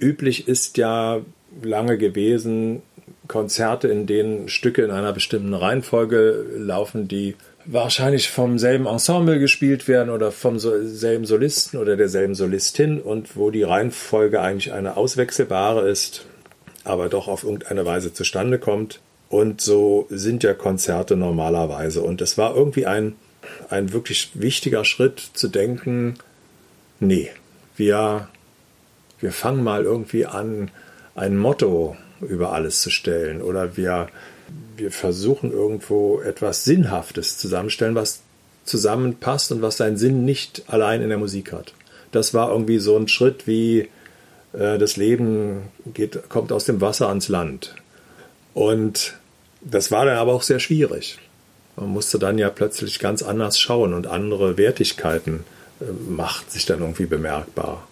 Üblich 0.00 0.48
ist 0.48 0.78
ja 0.78 1.20
lange 1.62 1.98
gewesen, 1.98 2.80
Konzerte, 3.28 3.88
in 3.88 4.06
denen 4.06 4.48
Stücke 4.48 4.80
in 4.80 4.90
einer 4.90 5.12
bestimmten 5.12 5.52
Reihenfolge 5.52 6.46
laufen, 6.56 7.06
die 7.06 7.36
wahrscheinlich 7.66 8.30
vom 8.30 8.58
selben 8.58 8.86
Ensemble 8.86 9.38
gespielt 9.38 9.88
werden 9.88 10.08
oder 10.08 10.32
vom 10.32 10.58
selben 10.58 11.26
Solisten 11.26 11.78
oder 11.78 11.98
derselben 11.98 12.34
Solistin 12.34 12.98
und 12.98 13.36
wo 13.36 13.50
die 13.50 13.62
Reihenfolge 13.62 14.40
eigentlich 14.40 14.72
eine 14.72 14.96
auswechselbare 14.96 15.86
ist, 15.86 16.24
aber 16.82 17.10
doch 17.10 17.28
auf 17.28 17.44
irgendeine 17.44 17.84
Weise 17.84 18.14
zustande 18.14 18.58
kommt. 18.58 19.00
Und 19.28 19.60
so 19.60 20.06
sind 20.08 20.44
ja 20.44 20.54
Konzerte 20.54 21.14
normalerweise. 21.14 22.00
Und 22.00 22.22
es 22.22 22.38
war 22.38 22.56
irgendwie 22.56 22.86
ein 22.86 23.16
ein 23.68 23.92
wirklich 23.92 24.30
wichtiger 24.34 24.84
Schritt 24.84 25.20
zu 25.34 25.48
denken, 25.48 26.14
nee, 27.00 27.30
wir, 27.76 28.28
wir 29.20 29.32
fangen 29.32 29.62
mal 29.62 29.84
irgendwie 29.84 30.26
an, 30.26 30.70
ein 31.14 31.36
Motto 31.36 31.96
über 32.20 32.52
alles 32.52 32.82
zu 32.82 32.90
stellen 32.90 33.42
oder 33.42 33.76
wir, 33.76 34.08
wir 34.76 34.90
versuchen 34.90 35.52
irgendwo 35.52 36.20
etwas 36.20 36.64
Sinnhaftes 36.64 37.38
zusammenstellen, 37.38 37.94
was 37.94 38.22
zusammenpasst 38.64 39.52
und 39.52 39.62
was 39.62 39.76
seinen 39.76 39.96
Sinn 39.96 40.24
nicht 40.24 40.64
allein 40.68 41.02
in 41.02 41.08
der 41.08 41.18
Musik 41.18 41.52
hat. 41.52 41.74
Das 42.12 42.34
war 42.34 42.50
irgendwie 42.50 42.78
so 42.78 42.96
ein 42.96 43.08
Schritt 43.08 43.46
wie 43.46 43.88
äh, 44.52 44.78
das 44.78 44.96
Leben 44.96 45.68
geht, 45.94 46.28
kommt 46.28 46.52
aus 46.52 46.64
dem 46.64 46.80
Wasser 46.80 47.08
ans 47.08 47.28
Land. 47.28 47.74
Und 48.54 49.14
das 49.60 49.90
war 49.90 50.04
dann 50.04 50.16
aber 50.16 50.32
auch 50.32 50.42
sehr 50.42 50.60
schwierig. 50.60 51.18
Man 51.76 51.90
musste 51.90 52.18
dann 52.18 52.38
ja 52.38 52.50
plötzlich 52.50 52.98
ganz 52.98 53.22
anders 53.22 53.58
schauen 53.60 53.94
und 53.94 54.06
andere 54.06 54.56
Wertigkeiten 54.56 55.44
äh, 55.80 55.84
macht 56.08 56.50
sich 56.50 56.66
dann 56.66 56.80
irgendwie 56.80 57.06
bemerkbar. 57.06 57.86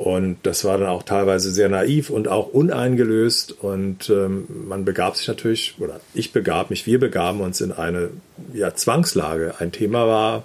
Und 0.00 0.38
das 0.44 0.64
war 0.64 0.78
dann 0.78 0.88
auch 0.88 1.02
teilweise 1.02 1.50
sehr 1.50 1.68
naiv 1.68 2.08
und 2.08 2.26
auch 2.26 2.54
uneingelöst. 2.54 3.52
Und 3.60 4.08
ähm, 4.08 4.46
man 4.66 4.86
begab 4.86 5.14
sich 5.16 5.28
natürlich, 5.28 5.74
oder 5.78 6.00
ich 6.14 6.32
begab 6.32 6.70
mich, 6.70 6.86
wir 6.86 6.98
begaben 6.98 7.42
uns 7.42 7.60
in 7.60 7.70
eine 7.70 8.08
ja, 8.54 8.74
Zwangslage. 8.74 9.56
Ein 9.58 9.72
Thema 9.72 10.06
war 10.06 10.44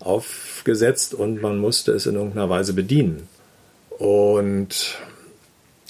aufgesetzt 0.00 1.12
und 1.12 1.42
man 1.42 1.58
musste 1.58 1.92
es 1.92 2.06
in 2.06 2.14
irgendeiner 2.14 2.48
Weise 2.48 2.72
bedienen. 2.72 3.28
Und, 3.98 4.96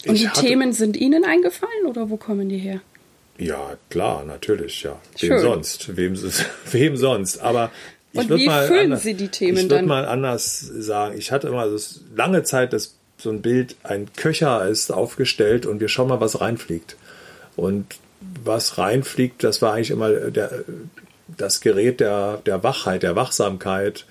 und 0.07 0.19
die 0.19 0.29
hatte, 0.29 0.41
Themen 0.41 0.73
sind 0.73 0.97
Ihnen 0.97 1.25
eingefallen 1.25 1.87
oder 1.87 2.11
wo 2.11 2.17
kommen 2.17 2.49
die 2.49 2.59
her? 2.59 2.81
Ja, 3.39 3.77
klar, 3.91 4.25
natürlich, 4.25 4.83
ja. 4.83 5.01
Wem 5.19 5.31
Schön. 5.31 5.41
sonst? 5.41 5.97
Wem, 5.97 6.17
wem 6.71 6.97
sonst? 6.97 7.39
Aber 7.39 7.71
ich 8.13 8.29
würde 8.29 8.45
mal, 8.47 8.79
anders, 8.79 9.03
Sie 9.03 9.15
die 9.15 9.29
Themen 9.29 9.59
ich 9.59 9.71
würd 9.71 9.87
mal 9.87 10.07
anders 10.07 10.61
sagen. 10.61 11.19
Ich 11.19 11.33
hatte 11.33 11.49
immer 11.49 11.69
das, 11.69 12.01
lange 12.15 12.45
Zeit 12.45 12.73
das, 12.73 12.95
so 13.19 13.31
ein 13.31 13.43
Bild, 13.43 13.77
ein 13.83 14.13
Köcher 14.15 14.67
ist 14.69 14.93
aufgestellt 14.93 15.67
und 15.67 15.81
wir 15.81 15.89
schauen 15.89 16.09
mal, 16.09 16.21
was 16.21 16.41
reinfliegt. 16.41 16.97
Und 17.57 17.97
was 18.45 18.79
reinfliegt, 18.79 19.43
das 19.43 19.63
war 19.63 19.75
eigentlich 19.75 19.91
immer 19.91 20.11
der, 20.11 20.65
das 21.37 21.61
Gerät 21.61 22.01
der, 22.01 22.41
der 22.47 22.63
Wachheit, 22.63 23.03
der 23.03 23.17
Wachsamkeit. 23.17 24.07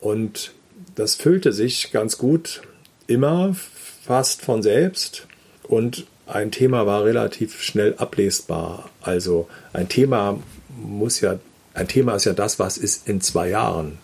Und 0.00 0.52
das 0.94 1.16
füllte 1.16 1.52
sich 1.52 1.90
ganz 1.90 2.18
gut 2.18 2.62
immer, 3.06 3.56
fast 4.04 4.42
von 4.42 4.62
selbst. 4.62 5.26
Und 5.64 6.06
ein 6.32 6.50
Thema 6.50 6.86
war 6.86 7.04
relativ 7.04 7.62
schnell 7.62 7.94
ablesbar. 7.98 8.90
Also 9.00 9.48
ein 9.72 9.88
Thema 9.88 10.38
muss 10.76 11.20
ja, 11.20 11.38
ein 11.74 11.88
Thema 11.88 12.14
ist 12.14 12.24
ja 12.24 12.32
das, 12.32 12.58
was 12.58 12.78
ist 12.78 13.08
in 13.08 13.20
zwei 13.20 13.48
Jahren 13.48 13.98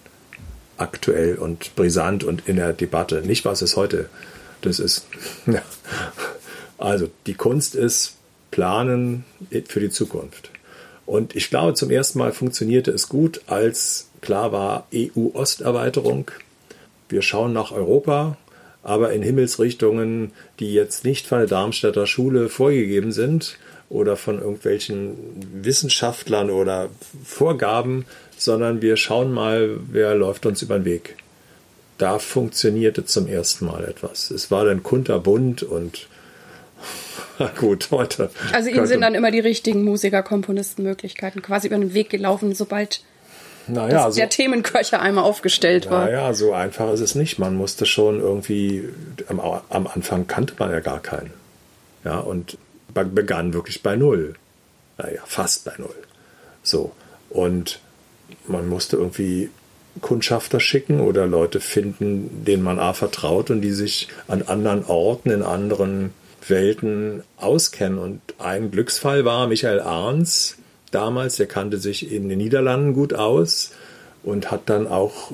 aktuell 0.77 1.37
und 1.37 1.75
brisant 1.75 2.25
und 2.25 2.49
in 2.49 2.57
der 2.57 2.73
Debatte. 2.73 3.23
Nicht, 3.23 3.45
was 3.45 3.63
ist 3.63 3.77
heute. 3.77 4.09
Das 4.61 4.79
ist, 4.79 5.07
ja. 5.47 5.63
also 6.77 7.09
die 7.27 7.35
Kunst 7.35 7.75
ist 7.75 8.15
planen 8.51 9.25
für 9.67 9.81
die 9.81 9.91
Zukunft. 9.91 10.51
Und 11.07 11.35
ich 11.35 11.49
glaube, 11.49 11.75
zum 11.75 11.91
ersten 11.91 12.19
Mal 12.19 12.33
funktionierte 12.33 12.91
es 12.91 13.09
gut, 13.09 13.41
als 13.47 14.09
klar 14.21 14.53
war 14.53 14.87
EU-Osterweiterung. 14.95 16.31
Wir 17.09 17.23
schauen 17.23 17.55
nach 17.55 17.73
Europa 17.73 18.37
aber 18.89 19.13
in 19.13 19.23
Himmelsrichtungen, 19.23 20.33
die 20.61 20.73
jetzt 20.73 21.05
nicht 21.05 21.27
von 21.27 21.39
der 21.39 21.47
Darmstädter 21.47 22.07
Schule 22.07 22.49
vorgegeben 22.49 23.13
sind 23.13 23.59
oder 23.91 24.17
von 24.17 24.39
irgendwelchen 24.39 25.15
Wissenschaftlern 25.63 26.49
oder 26.49 26.89
Vorgaben, 27.23 28.07
sondern 28.39 28.81
wir 28.81 28.97
schauen 28.97 29.31
mal, 29.31 29.79
wer 29.91 30.15
läuft 30.15 30.47
uns 30.47 30.63
über 30.63 30.79
den 30.79 30.87
Weg. 30.87 31.17
Da 31.99 32.19
funktionierte 32.19 33.05
zum 33.05 33.27
ersten 33.27 33.67
Mal 33.67 33.85
etwas. 33.85 34.31
Es 34.31 34.51
war 34.51 34.65
dann 34.65 34.83
kunterbunt 34.83 35.63
und 35.63 36.09
gut, 37.61 37.89
heute. 37.91 38.31
Also 38.53 38.71
Ihnen 38.71 38.87
sind 38.87 39.03
dann 39.03 39.15
immer 39.15 39.31
die 39.31 39.41
richtigen 39.41 39.85
Musiker, 39.85 40.23
Komponisten 40.23 40.83
Möglichkeiten 40.83 41.43
quasi 41.43 41.67
über 41.67 41.77
den 41.77 41.93
Weg 41.93 42.09
gelaufen, 42.09 42.55
sobald 42.55 43.03
naja, 43.69 44.05
dass 44.05 44.15
so, 44.15 44.21
der 44.21 44.29
Themenköcher 44.29 45.01
einmal 45.01 45.25
aufgestellt 45.25 45.91
war. 45.91 46.07
Naja, 46.07 46.35
so 46.35 46.53
einfach 46.53 46.93
ist 46.93 47.01
es 47.01 47.15
nicht. 47.15 47.39
Man 47.39 47.57
musste 47.57 47.87
schon 47.87 48.21
irgendwie, 48.21 48.89
am, 49.29 49.41
am 49.41 49.87
Anfang 49.87 50.27
kannte 50.27 50.55
man 50.59 50.71
ja 50.71 50.81
gar 50.81 51.01
keinen. 51.01 51.33
Ja, 52.05 52.19
und 52.19 52.59
begann 52.93 53.53
wirklich 53.53 53.83
bei 53.83 53.97
Null. 53.97 54.35
Naja, 54.97 55.21
fast 55.27 55.65
bei 55.65 55.73
Null. 55.79 55.95
So. 56.63 56.93
Und 57.31 57.81
man 58.47 58.69
musste 58.69 58.97
irgendwie 58.97 59.51
Kundschafter 60.01 60.61
schicken 60.61 61.01
oder 61.01 61.27
Leute 61.27 61.61
finden, 61.61 62.45
denen 62.45 62.63
man 62.63 62.79
A 62.79 62.93
vertraut 62.93 63.51
und 63.51 63.61
die 63.61 63.73
sich 63.73 64.09
an 64.27 64.43
anderen 64.43 64.85
Orten, 64.85 65.31
in 65.31 65.43
anderen 65.43 66.13
Welten 66.47 67.23
auskennen. 67.37 67.99
Und 67.99 68.21
ein 68.39 68.71
Glücksfall 68.71 69.25
war 69.25 69.47
Michael 69.49 69.81
Arns, 69.81 70.57
damals, 70.91 71.37
der 71.37 71.47
kannte 71.47 71.79
sich 71.79 72.13
in 72.13 72.29
den 72.29 72.39
Niederlanden 72.39 72.93
gut 72.93 73.15
aus 73.15 73.73
und 74.23 74.51
hat 74.51 74.63
dann 74.67 74.87
auch 74.87 75.33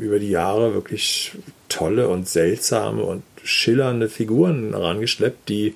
über 0.00 0.18
die 0.18 0.30
Jahre 0.30 0.74
wirklich 0.74 1.32
tolle 1.68 2.08
und 2.08 2.28
seltsame 2.28 3.02
und 3.02 3.22
schillernde 3.42 4.08
Figuren 4.08 4.72
herangeschleppt, 4.72 5.48
die 5.48 5.74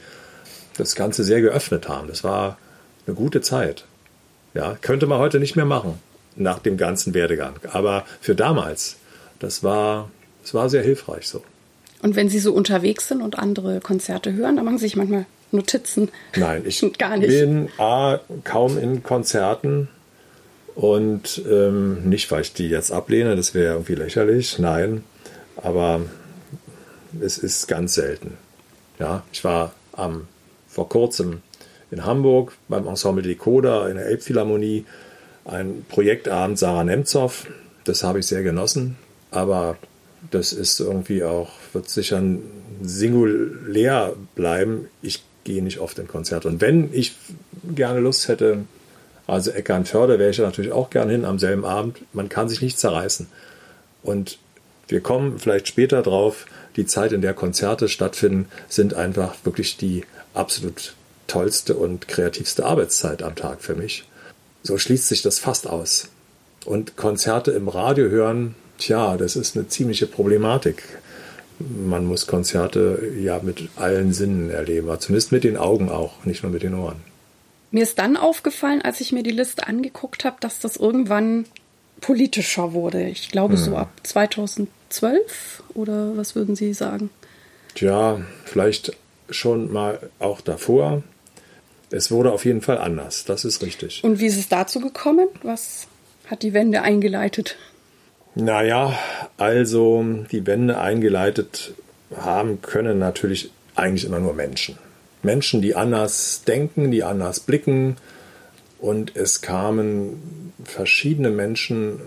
das 0.76 0.94
Ganze 0.94 1.24
sehr 1.24 1.40
geöffnet 1.40 1.88
haben. 1.88 2.08
Das 2.08 2.24
war 2.24 2.58
eine 3.06 3.16
gute 3.16 3.40
Zeit. 3.40 3.84
Ja, 4.54 4.76
könnte 4.80 5.06
man 5.06 5.18
heute 5.18 5.40
nicht 5.40 5.56
mehr 5.56 5.64
machen, 5.64 5.98
nach 6.36 6.58
dem 6.58 6.76
ganzen 6.76 7.14
Werdegang. 7.14 7.56
Aber 7.72 8.04
für 8.20 8.34
damals, 8.34 8.96
das 9.38 9.62
war, 9.62 10.10
das 10.42 10.54
war 10.54 10.68
sehr 10.68 10.82
hilfreich 10.82 11.28
so. 11.28 11.42
Und 12.00 12.16
wenn 12.16 12.28
Sie 12.28 12.38
so 12.38 12.52
unterwegs 12.52 13.08
sind 13.08 13.22
und 13.22 13.38
andere 13.38 13.80
Konzerte 13.80 14.32
hören, 14.32 14.56
dann 14.56 14.64
machen 14.64 14.78
Sie 14.78 14.86
sich 14.86 14.96
manchmal 14.96 15.26
Notizen. 15.50 16.10
Nein, 16.36 16.62
ich 16.66 16.84
Gar 16.98 17.16
nicht. 17.16 17.28
bin 17.28 17.68
A, 17.78 18.20
kaum 18.44 18.78
in 18.78 19.02
Konzerten 19.02 19.88
und 20.74 21.42
ähm, 21.50 22.08
nicht, 22.08 22.30
weil 22.30 22.42
ich 22.42 22.52
die 22.52 22.68
jetzt 22.68 22.92
ablehne, 22.92 23.34
das 23.36 23.54
wäre 23.54 23.74
irgendwie 23.74 23.94
lächerlich, 23.94 24.58
nein, 24.58 25.04
aber 25.56 26.02
es 27.20 27.38
ist 27.38 27.66
ganz 27.66 27.94
selten. 27.94 28.36
Ja, 28.98 29.24
ich 29.32 29.42
war 29.44 29.72
am, 29.92 30.28
vor 30.68 30.88
kurzem 30.88 31.42
in 31.90 32.04
Hamburg 32.04 32.52
beim 32.68 32.86
Ensemble 32.86 33.22
Decoder 33.22 33.88
in 33.88 33.96
der 33.96 34.06
Elbphilharmonie, 34.06 34.84
ein 35.44 35.84
Projektabend 35.88 36.58
Sarah 36.58 36.84
Nemtsov, 36.84 37.46
das 37.84 38.04
habe 38.04 38.20
ich 38.20 38.26
sehr 38.26 38.42
genossen, 38.42 38.96
aber 39.30 39.78
das 40.30 40.52
ist 40.52 40.80
irgendwie 40.80 41.24
auch, 41.24 41.50
wird 41.72 41.88
sicher 41.88 42.22
singulär 42.82 44.14
bleiben. 44.34 44.88
Ich 45.02 45.24
gehe 45.44 45.62
nicht 45.62 45.78
oft 45.78 45.98
in 45.98 46.08
Konzerte. 46.08 46.48
Und 46.48 46.60
wenn 46.60 46.92
ich 46.92 47.14
gerne 47.74 48.00
Lust 48.00 48.28
hätte, 48.28 48.64
also 49.26 49.50
Eckernförde 49.50 50.18
wäre 50.18 50.30
ich 50.30 50.38
natürlich 50.38 50.72
auch 50.72 50.90
gerne 50.90 51.12
hin 51.12 51.24
am 51.24 51.38
selben 51.38 51.64
Abend. 51.64 51.98
Man 52.12 52.28
kann 52.28 52.48
sich 52.48 52.62
nicht 52.62 52.78
zerreißen. 52.78 53.26
Und 54.02 54.38
wir 54.88 55.00
kommen 55.00 55.38
vielleicht 55.38 55.68
später 55.68 56.02
drauf, 56.02 56.46
die 56.76 56.86
Zeit, 56.86 57.12
in 57.12 57.20
der 57.20 57.34
Konzerte 57.34 57.88
stattfinden, 57.88 58.48
sind 58.68 58.94
einfach 58.94 59.34
wirklich 59.44 59.76
die 59.76 60.04
absolut 60.32 60.94
tollste 61.26 61.74
und 61.76 62.08
kreativste 62.08 62.64
Arbeitszeit 62.64 63.22
am 63.22 63.34
Tag 63.34 63.60
für 63.60 63.74
mich. 63.74 64.04
So 64.62 64.78
schließt 64.78 65.08
sich 65.08 65.20
das 65.20 65.38
fast 65.38 65.66
aus. 65.68 66.08
Und 66.64 66.96
Konzerte 66.96 67.50
im 67.50 67.68
Radio 67.68 68.08
hören, 68.08 68.54
tja, 68.78 69.16
das 69.16 69.36
ist 69.36 69.56
eine 69.56 69.68
ziemliche 69.68 70.06
Problematik 70.06 70.82
man 71.58 72.04
muss 72.04 72.26
Konzerte 72.26 73.12
ja 73.20 73.40
mit 73.42 73.68
allen 73.76 74.12
Sinnen 74.12 74.50
erleben, 74.50 74.88
zumindest 75.00 75.32
mit 75.32 75.44
den 75.44 75.56
Augen 75.56 75.88
auch, 75.88 76.24
nicht 76.24 76.42
nur 76.42 76.52
mit 76.52 76.62
den 76.62 76.74
Ohren. 76.74 77.00
Mir 77.70 77.82
ist 77.82 77.98
dann 77.98 78.16
aufgefallen, 78.16 78.80
als 78.82 79.00
ich 79.00 79.12
mir 79.12 79.22
die 79.22 79.30
Liste 79.30 79.66
angeguckt 79.66 80.24
habe, 80.24 80.36
dass 80.40 80.60
das 80.60 80.76
irgendwann 80.76 81.44
politischer 82.00 82.72
wurde. 82.72 83.08
Ich 83.08 83.30
glaube 83.30 83.54
hm. 83.54 83.62
so 83.62 83.76
ab 83.76 83.90
2012 84.04 85.62
oder 85.74 86.16
was 86.16 86.34
würden 86.34 86.56
Sie 86.56 86.72
sagen? 86.72 87.10
Tja, 87.74 88.20
vielleicht 88.44 88.96
schon 89.30 89.72
mal 89.72 89.98
auch 90.18 90.40
davor. 90.40 91.02
Es 91.90 92.10
wurde 92.10 92.32
auf 92.32 92.44
jeden 92.44 92.60
Fall 92.60 92.78
anders, 92.78 93.24
das 93.24 93.44
ist 93.44 93.62
richtig. 93.62 94.02
Und 94.04 94.20
wie 94.20 94.26
ist 94.26 94.38
es 94.38 94.48
dazu 94.48 94.80
gekommen? 94.80 95.26
Was 95.42 95.86
hat 96.26 96.42
die 96.42 96.52
Wende 96.52 96.82
eingeleitet? 96.82 97.56
Naja, 98.34 98.96
also 99.36 100.04
die 100.30 100.46
Wende 100.46 100.78
eingeleitet 100.78 101.74
haben 102.16 102.62
können 102.62 102.98
natürlich 102.98 103.50
eigentlich 103.74 104.04
immer 104.04 104.20
nur 104.20 104.34
Menschen. 104.34 104.78
Menschen, 105.22 105.62
die 105.62 105.74
anders 105.74 106.42
denken, 106.46 106.90
die 106.90 107.02
anders 107.02 107.40
blicken. 107.40 107.96
Und 108.78 109.16
es 109.16 109.40
kamen 109.40 110.52
verschiedene 110.64 111.30
Menschen 111.30 112.00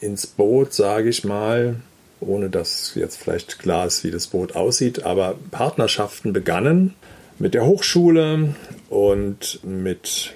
ins 0.00 0.26
Boot, 0.26 0.72
sage 0.72 1.08
ich 1.08 1.24
mal, 1.24 1.76
ohne 2.20 2.50
dass 2.50 2.92
jetzt 2.94 3.16
vielleicht 3.16 3.58
klar 3.58 3.86
ist, 3.86 4.02
wie 4.02 4.10
das 4.10 4.26
Boot 4.26 4.56
aussieht. 4.56 5.04
Aber 5.04 5.36
Partnerschaften 5.50 6.32
begannen 6.32 6.94
mit 7.38 7.54
der 7.54 7.64
Hochschule 7.64 8.54
und 8.88 9.60
mit 9.64 10.34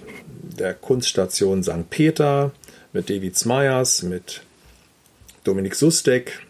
der 0.58 0.74
Kunststation 0.74 1.62
St. 1.62 1.90
Peter, 1.90 2.52
mit 2.92 3.10
David 3.10 3.44
Meyers, 3.46 4.02
mit 4.02 4.42
Dominik 5.44 5.74
Sustek 5.74 6.40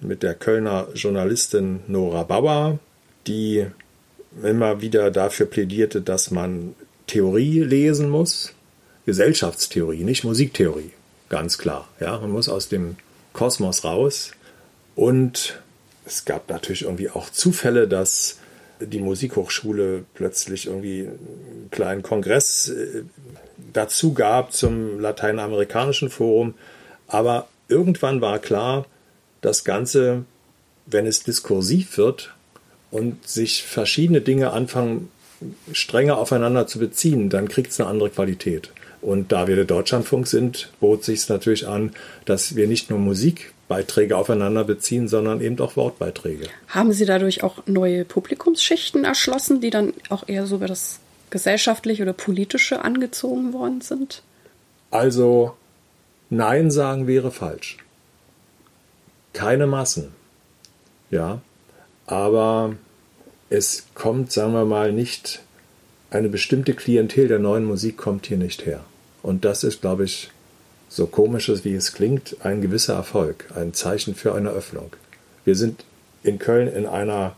mit 0.00 0.22
der 0.22 0.34
Kölner 0.34 0.88
Journalistin 0.94 1.80
Nora 1.86 2.22
Bauer, 2.22 2.78
die 3.26 3.66
immer 4.42 4.80
wieder 4.80 5.10
dafür 5.10 5.46
plädierte, 5.46 6.00
dass 6.00 6.30
man 6.30 6.74
Theorie 7.06 7.60
lesen 7.60 8.08
muss, 8.10 8.52
Gesellschaftstheorie, 9.06 10.04
nicht 10.04 10.24
Musiktheorie, 10.24 10.92
ganz 11.28 11.58
klar. 11.58 11.88
Ja, 11.98 12.18
man 12.18 12.30
muss 12.30 12.48
aus 12.48 12.68
dem 12.68 12.96
Kosmos 13.32 13.84
raus. 13.84 14.32
Und 14.94 15.60
es 16.04 16.24
gab 16.24 16.48
natürlich 16.48 16.82
irgendwie 16.82 17.10
auch 17.10 17.30
Zufälle, 17.30 17.88
dass 17.88 18.38
die 18.80 19.00
Musikhochschule 19.00 20.04
plötzlich 20.14 20.66
irgendwie 20.66 21.08
einen 21.08 21.68
kleinen 21.70 22.02
Kongress 22.02 22.68
äh, 22.68 23.02
dazu 23.72 24.12
gab 24.12 24.52
zum 24.52 25.00
lateinamerikanischen 25.00 26.10
Forum. 26.10 26.54
Aber 27.06 27.48
irgendwann 27.68 28.20
war 28.20 28.38
klar, 28.38 28.86
das 29.40 29.64
Ganze, 29.64 30.24
wenn 30.86 31.06
es 31.06 31.22
diskursiv 31.22 31.96
wird 31.96 32.34
und 32.90 33.26
sich 33.28 33.62
verschiedene 33.62 34.20
Dinge 34.20 34.50
anfangen, 34.50 35.10
strenger 35.72 36.18
aufeinander 36.18 36.66
zu 36.66 36.78
beziehen, 36.78 37.30
dann 37.30 37.48
kriegt 37.48 37.70
es 37.70 37.80
eine 37.80 37.88
andere 37.88 38.10
Qualität. 38.10 38.70
Und 39.00 39.30
da 39.30 39.46
wir 39.46 39.54
der 39.54 39.64
Deutschlandfunk 39.64 40.26
sind, 40.26 40.72
bot 40.80 41.04
sich 41.04 41.20
es 41.20 41.28
natürlich 41.28 41.68
an, 41.68 41.92
dass 42.24 42.56
wir 42.56 42.66
nicht 42.66 42.90
nur 42.90 42.98
Musikbeiträge 42.98 44.16
aufeinander 44.16 44.64
beziehen, 44.64 45.06
sondern 45.06 45.40
eben 45.40 45.60
auch 45.60 45.76
Wortbeiträge. 45.76 46.48
Haben 46.66 46.92
Sie 46.92 47.04
dadurch 47.04 47.44
auch 47.44 47.64
neue 47.66 48.04
Publikumsschichten 48.04 49.04
erschlossen, 49.04 49.60
die 49.60 49.70
dann 49.70 49.92
auch 50.08 50.26
eher 50.26 50.46
so 50.46 50.56
über 50.56 50.66
das 50.66 50.98
gesellschaftliche 51.30 52.02
oder 52.02 52.12
politische 52.12 52.82
angezogen 52.82 53.52
worden 53.52 53.82
sind? 53.82 54.22
Also 54.90 55.54
Nein 56.30 56.70
sagen 56.70 57.06
wäre 57.06 57.30
falsch. 57.30 57.78
Keine 59.32 59.66
Massen. 59.66 60.12
Ja, 61.10 61.40
aber 62.06 62.76
es 63.50 63.86
kommt, 63.94 64.32
sagen 64.32 64.52
wir 64.52 64.64
mal, 64.64 64.92
nicht 64.92 65.40
eine 66.10 66.28
bestimmte 66.28 66.74
Klientel 66.74 67.28
der 67.28 67.38
neuen 67.38 67.64
Musik 67.64 67.96
kommt 67.96 68.26
hier 68.26 68.36
nicht 68.36 68.66
her. 68.66 68.84
Und 69.22 69.44
das 69.44 69.64
ist, 69.64 69.80
glaube 69.80 70.04
ich, 70.04 70.30
so 70.88 71.06
komisch 71.06 71.50
wie 71.64 71.74
es 71.74 71.92
klingt, 71.92 72.36
ein 72.42 72.60
gewisser 72.60 72.94
Erfolg, 72.94 73.46
ein 73.54 73.74
Zeichen 73.74 74.14
für 74.14 74.34
eine 74.34 74.50
Öffnung. 74.50 74.90
Wir 75.44 75.54
sind 75.54 75.84
in 76.22 76.38
Köln 76.38 76.68
in 76.68 76.86
einer, 76.86 77.36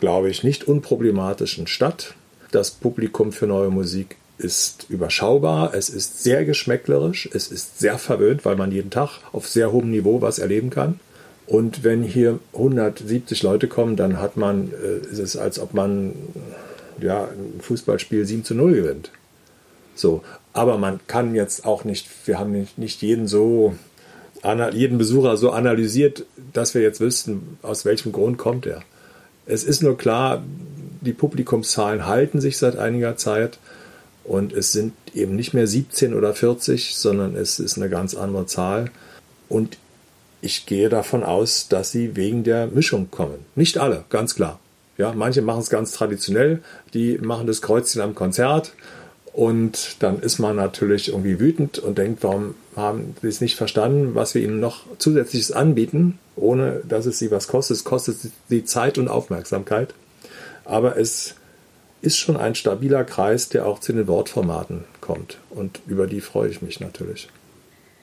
glaube 0.00 0.30
ich, 0.30 0.44
nicht 0.44 0.64
unproblematischen 0.64 1.66
Stadt. 1.66 2.14
Das 2.50 2.70
Publikum 2.70 3.32
für 3.32 3.46
neue 3.46 3.70
Musik 3.70 4.16
ist 4.42 4.86
überschaubar, 4.88 5.74
es 5.74 5.88
ist 5.88 6.22
sehr 6.22 6.44
geschmäcklerisch, 6.44 7.28
es 7.32 7.48
ist 7.48 7.78
sehr 7.78 7.98
verwöhnt, 7.98 8.44
weil 8.44 8.56
man 8.56 8.72
jeden 8.72 8.90
Tag 8.90 9.20
auf 9.32 9.48
sehr 9.48 9.72
hohem 9.72 9.90
Niveau 9.90 10.20
was 10.20 10.38
erleben 10.38 10.70
kann. 10.70 11.00
Und 11.46 11.84
wenn 11.84 12.02
hier 12.02 12.38
170 12.52 13.42
Leute 13.42 13.68
kommen, 13.68 13.96
dann 13.96 14.20
hat 14.20 14.36
man, 14.36 14.72
äh, 14.72 15.10
ist 15.10 15.18
es 15.18 15.36
als 15.36 15.58
ob 15.58 15.74
man 15.74 16.14
ja, 17.00 17.24
ein 17.24 17.60
Fußballspiel 17.60 18.24
7 18.24 18.44
zu 18.44 18.54
0 18.54 18.74
gewinnt. 18.74 19.10
So, 19.94 20.22
aber 20.52 20.78
man 20.78 21.00
kann 21.06 21.34
jetzt 21.34 21.64
auch 21.64 21.84
nicht, 21.84 22.08
wir 22.26 22.38
haben 22.38 22.68
nicht, 22.76 23.02
jeden 23.02 23.26
so, 23.26 23.74
jeden 24.72 24.98
Besucher 24.98 25.36
so 25.36 25.50
analysiert, 25.50 26.24
dass 26.52 26.74
wir 26.74 26.82
jetzt 26.82 27.00
wüssten, 27.00 27.58
aus 27.62 27.84
welchem 27.84 28.12
Grund 28.12 28.38
kommt 28.38 28.66
er. 28.66 28.82
Es 29.46 29.64
ist 29.64 29.82
nur 29.82 29.96
klar, 29.96 30.42
die 31.00 31.12
Publikumszahlen 31.12 32.06
halten 32.06 32.40
sich 32.40 32.58
seit 32.58 32.76
einiger 32.76 33.16
Zeit 33.16 33.58
und 34.24 34.52
es 34.52 34.72
sind 34.72 34.92
eben 35.14 35.36
nicht 35.36 35.54
mehr 35.54 35.66
17 35.66 36.14
oder 36.14 36.34
40, 36.34 36.94
sondern 36.94 37.36
es 37.36 37.58
ist 37.58 37.76
eine 37.76 37.88
ganz 37.88 38.14
andere 38.14 38.46
Zahl. 38.46 38.90
Und 39.48 39.78
ich 40.40 40.66
gehe 40.66 40.88
davon 40.88 41.22
aus, 41.22 41.68
dass 41.68 41.92
sie 41.92 42.16
wegen 42.16 42.44
der 42.44 42.66
Mischung 42.68 43.10
kommen. 43.10 43.38
Nicht 43.54 43.78
alle, 43.78 44.04
ganz 44.10 44.34
klar. 44.34 44.58
Ja, 44.98 45.12
manche 45.12 45.42
machen 45.42 45.60
es 45.60 45.70
ganz 45.70 45.92
traditionell, 45.92 46.62
die 46.94 47.18
machen 47.18 47.46
das 47.46 47.62
Kreuzchen 47.62 48.02
am 48.02 48.14
Konzert 48.14 48.72
und 49.32 49.96
dann 50.00 50.20
ist 50.20 50.38
man 50.38 50.56
natürlich 50.56 51.08
irgendwie 51.08 51.40
wütend 51.40 51.78
und 51.78 51.96
denkt, 51.96 52.22
warum 52.22 52.54
haben 52.76 53.16
sie 53.22 53.28
es 53.28 53.40
nicht 53.40 53.56
verstanden, 53.56 54.14
was 54.14 54.34
wir 54.34 54.42
ihnen 54.42 54.60
noch 54.60 54.84
zusätzliches 54.98 55.52
anbieten, 55.52 56.18
ohne 56.36 56.82
dass 56.86 57.06
es 57.06 57.18
sie 57.18 57.30
was 57.30 57.48
kostet. 57.48 57.78
Es 57.78 57.84
kostet 57.84 58.16
sie 58.48 58.64
Zeit 58.64 58.98
und 58.98 59.08
Aufmerksamkeit. 59.08 59.94
Aber 60.64 60.98
es 60.98 61.34
ist 62.02 62.18
schon 62.18 62.36
ein 62.36 62.54
stabiler 62.54 63.04
Kreis, 63.04 63.48
der 63.48 63.66
auch 63.66 63.78
zu 63.78 63.92
den 63.92 64.06
Wortformaten 64.06 64.84
kommt. 65.00 65.38
Und 65.50 65.80
über 65.86 66.06
die 66.06 66.20
freue 66.20 66.50
ich 66.50 66.60
mich 66.60 66.80
natürlich. 66.80 67.28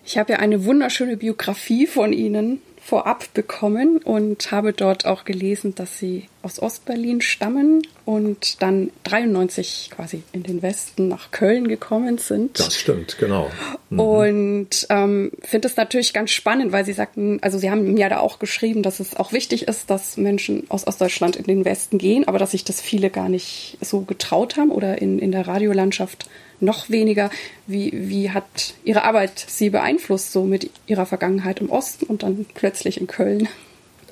Ich 0.05 0.17
habe 0.17 0.33
ja 0.33 0.39
eine 0.39 0.65
wunderschöne 0.65 1.17
Biografie 1.17 1.85
von 1.85 2.13
Ihnen 2.13 2.61
vorab 2.81 3.33
bekommen 3.33 3.97
und 3.97 4.51
habe 4.51 4.73
dort 4.73 5.05
auch 5.05 5.25
gelesen, 5.25 5.75
dass 5.75 5.99
sie 5.99 6.27
aus 6.41 6.61
Ostberlin 6.61 7.21
stammen 7.21 7.81
und 8.05 8.61
dann 8.61 8.91
93 9.03 9.91
quasi 9.93 10.23
in 10.31 10.43
den 10.43 10.61
Westen 10.61 11.09
nach 11.09 11.31
Köln 11.31 11.67
gekommen 11.67 12.17
sind. 12.17 12.59
Das 12.59 12.75
stimmt, 12.75 13.17
genau. 13.17 13.51
Mhm. 13.89 13.99
Und 13.99 14.87
ähm, 14.89 15.31
finde 15.41 15.67
es 15.67 15.75
natürlich 15.75 16.13
ganz 16.13 16.31
spannend, 16.31 16.71
weil 16.71 16.85
sie 16.85 16.93
sagten, 16.93 17.39
also 17.41 17.57
sie 17.57 17.69
haben 17.69 17.97
ja 17.97 18.09
da 18.09 18.19
auch 18.19 18.39
geschrieben, 18.39 18.81
dass 18.81 18.99
es 18.99 19.15
auch 19.15 19.33
wichtig 19.33 19.67
ist, 19.67 19.89
dass 19.89 20.17
Menschen 20.17 20.63
aus 20.69 20.87
Ostdeutschland 20.87 21.35
in 21.35 21.43
den 21.43 21.65
Westen 21.65 21.97
gehen, 21.97 22.27
aber 22.27 22.39
dass 22.39 22.51
sich 22.51 22.63
das 22.63 22.81
viele 22.81 23.09
gar 23.09 23.29
nicht 23.29 23.77
so 23.81 24.01
getraut 24.01 24.55
haben 24.55 24.71
oder 24.71 25.01
in, 25.01 25.19
in 25.19 25.31
der 25.31 25.47
Radiolandschaft 25.47 26.29
noch 26.61 26.89
weniger. 26.89 27.29
Wie, 27.67 27.91
wie 27.93 28.31
hat 28.31 28.73
Ihre 28.83 29.03
Arbeit 29.03 29.45
Sie 29.47 29.69
beeinflusst, 29.69 30.31
so 30.31 30.43
mit 30.43 30.69
Ihrer 30.87 31.05
Vergangenheit 31.05 31.59
im 31.59 31.69
Osten 31.69 32.05
und 32.05 32.23
dann 32.23 32.45
plötzlich 32.53 32.99
in 32.99 33.07
Köln? 33.07 33.47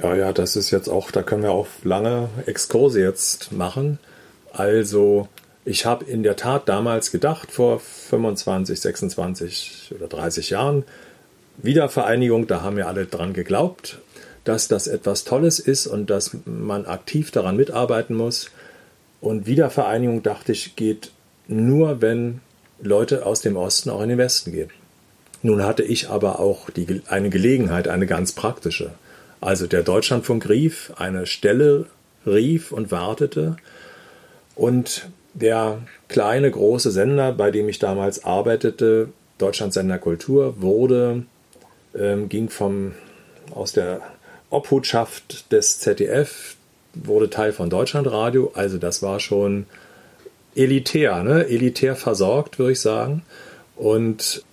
Ja, 0.02 0.16
ja, 0.16 0.34
das 0.34 0.56
ist 0.56 0.72
jetzt 0.72 0.90
auch, 0.90 1.12
da 1.12 1.24
können 1.24 1.44
wir 1.44 1.52
auch 1.52 1.68
lange 1.84 2.30
Exkurse 2.46 3.02
jetzt 3.02 3.52
machen. 3.52 4.00
Also, 4.54 5.28
ich 5.66 5.86
habe 5.86 6.06
in 6.06 6.24
der 6.24 6.36
Tat 6.36 6.70
damals 6.70 7.12
gedacht, 7.12 7.52
vor 7.52 7.80
25, 7.80 8.80
26 8.80 9.92
oder 9.96 10.08
30 10.08 10.52
Jahren, 10.52 10.84
Wiedervereinigung, 11.58 12.46
da 12.48 12.62
haben 12.62 12.78
wir 12.78 12.88
alle 12.88 13.08
dran 13.08 13.34
geglaubt, 13.34 14.00
dass 14.44 14.68
das 14.68 14.88
etwas 14.88 15.24
Tolles 15.24 15.60
ist 15.60 15.88
und 15.88 16.10
dass 16.10 16.38
man 16.46 16.86
aktiv 16.86 17.32
daran 17.32 17.58
mitarbeiten 17.58 18.16
muss. 18.16 18.52
Und 19.20 19.48
Wiedervereinigung, 19.48 20.22
dachte 20.22 20.52
ich, 20.52 20.76
geht 20.76 21.12
nur 21.48 22.02
wenn 22.02 22.42
Leute 22.82 23.26
aus 23.26 23.42
dem 23.42 23.56
Osten 23.56 23.90
auch 23.90 24.02
in 24.02 24.10
den 24.10 24.18
Westen 24.18 24.52
gehen. 24.52 24.70
Nun 25.42 25.64
hatte 25.64 25.84
ich 25.84 26.10
aber 26.10 26.40
auch 26.40 26.70
die, 26.70 27.02
eine 27.08 27.30
Gelegenheit, 27.30 27.88
eine 27.88 28.06
ganz 28.06 28.34
praktische. 28.34 28.92
Also 29.40 29.68
der 29.68 29.84
Deutschlandfunk 29.84 30.50
rief, 30.50 30.92
eine 30.98 31.26
Stelle 31.26 31.86
rief 32.26 32.72
und 32.72 32.92
wartete 32.92 33.58
und 34.56 35.10
der 35.34 35.80
kleine, 36.08 36.50
große 36.50 36.92
Sender, 36.92 37.32
bei 37.32 37.52
dem 37.52 37.70
ich 37.70 37.80
damals 37.80 38.24
arbeitete, 38.26 39.10
Deutschlandsender 39.38 40.00
Kultur, 40.00 40.60
wurde, 40.62 41.24
ähm, 41.96 42.28
ging 42.28 42.50
vom, 42.50 42.94
aus 43.54 43.72
der 43.72 44.02
Obhutschaft 44.50 45.52
des 45.52 45.80
ZDF, 45.80 46.56
wurde 46.96 47.30
Teil 47.30 47.54
von 47.54 47.70
Deutschlandradio, 47.70 48.52
also 48.56 48.80
das 48.80 49.04
war 49.04 49.20
schon 49.20 49.68
elitär, 50.58 51.24
ne? 51.24 51.48
elitär 51.48 51.96
versorgt, 51.96 52.60
würde 52.60 52.74
ich 52.74 52.82
sagen. 52.82 53.24
Und 53.76 54.44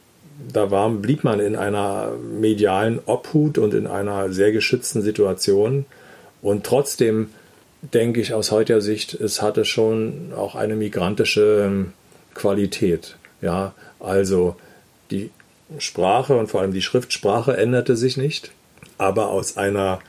da 0.53 0.71
war, 0.71 0.91
blieb 0.91 1.25
man 1.25 1.41
in 1.41 1.57
einer 1.57 2.13
medialen 2.13 3.01
Obhut 3.07 3.59
und 3.59 3.73
in 3.75 3.87
einer 3.87 4.33
sehr 4.33 4.53
geschützten 4.53 5.03
Situation. 5.03 5.87
Und 6.43 6.65
trotzdem 6.65 7.31
denke 7.93 8.21
ich 8.21 8.35
aus 8.35 8.51
heutiger 8.51 8.81
Sicht, 8.81 9.15
es 9.15 9.43
hatte 9.43 9.65
schon 9.65 10.33
auch 10.37 10.55
eine 10.55 10.77
migrantische 10.77 11.65
ähm, 11.67 11.93
Qualität. 12.35 13.17
Ja, 13.41 13.75
also 14.01 14.57
die 15.11 15.31
Sprache 15.79 16.37
und 16.37 16.49
vor 16.49 16.61
allem 16.61 16.73
die 16.73 16.83
Schriftsprache 16.83 17.57
änderte 17.57 17.97
sich 17.97 18.17
nicht, 18.17 18.51
aber 18.99 19.29
aus 19.31 19.57
einer 19.57 20.01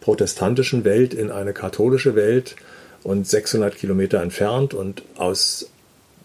protestantischen 0.00 0.84
Welt 0.84 1.14
in 1.14 1.30
eine 1.30 1.52
katholische 1.52 2.14
Welt 2.14 2.56
und 3.04 3.28
600 3.28 3.76
Kilometer 3.76 4.20
entfernt 4.20 4.74
und 4.74 5.02
aus 5.16 5.70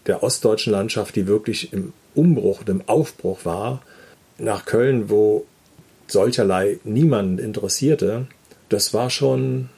der 0.06 0.22
ostdeutschen 0.22 0.72
Landschaft, 0.72 1.14
die 1.14 1.26
wirklich 1.26 1.72
im 1.72 1.92
Umbruch, 2.14 2.62
im 2.66 2.82
Aufbruch 2.88 3.44
war, 3.44 3.82
nach 4.38 4.64
Köln, 4.64 5.10
wo 5.10 5.46
solcherlei 6.08 6.78
niemanden 6.82 7.38
interessierte, 7.38 8.26
das 8.70 8.94
war 8.94 9.10
schon 9.10 9.68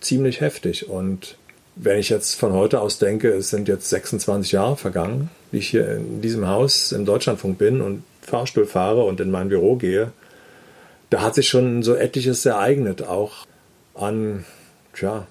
ziemlich 0.00 0.40
heftig. 0.40 0.88
Und 0.88 1.36
wenn 1.76 1.98
ich 1.98 2.10
jetzt 2.10 2.34
von 2.34 2.52
heute 2.52 2.80
aus 2.80 2.98
denke, 2.98 3.28
es 3.28 3.50
sind 3.50 3.68
jetzt 3.68 3.88
26 3.88 4.52
Jahre 4.52 4.76
vergangen, 4.76 5.30
wie 5.50 5.58
ich 5.58 5.68
hier 5.68 5.96
in 5.96 6.20
diesem 6.20 6.48
Haus 6.48 6.92
im 6.92 7.06
Deutschlandfunk 7.06 7.56
bin 7.58 7.80
und 7.80 8.02
Fahrstuhl 8.20 8.66
fahre 8.66 9.04
und 9.04 9.20
in 9.20 9.30
mein 9.30 9.48
Büro 9.48 9.76
gehe, 9.76 10.12
da 11.10 11.22
hat 11.22 11.34
sich 11.34 11.48
schon 11.48 11.82
so 11.82 11.94
etliches 11.94 12.44
ereignet, 12.44 13.02
auch 13.02 13.46
an 13.94 14.44
tja, 14.94 15.26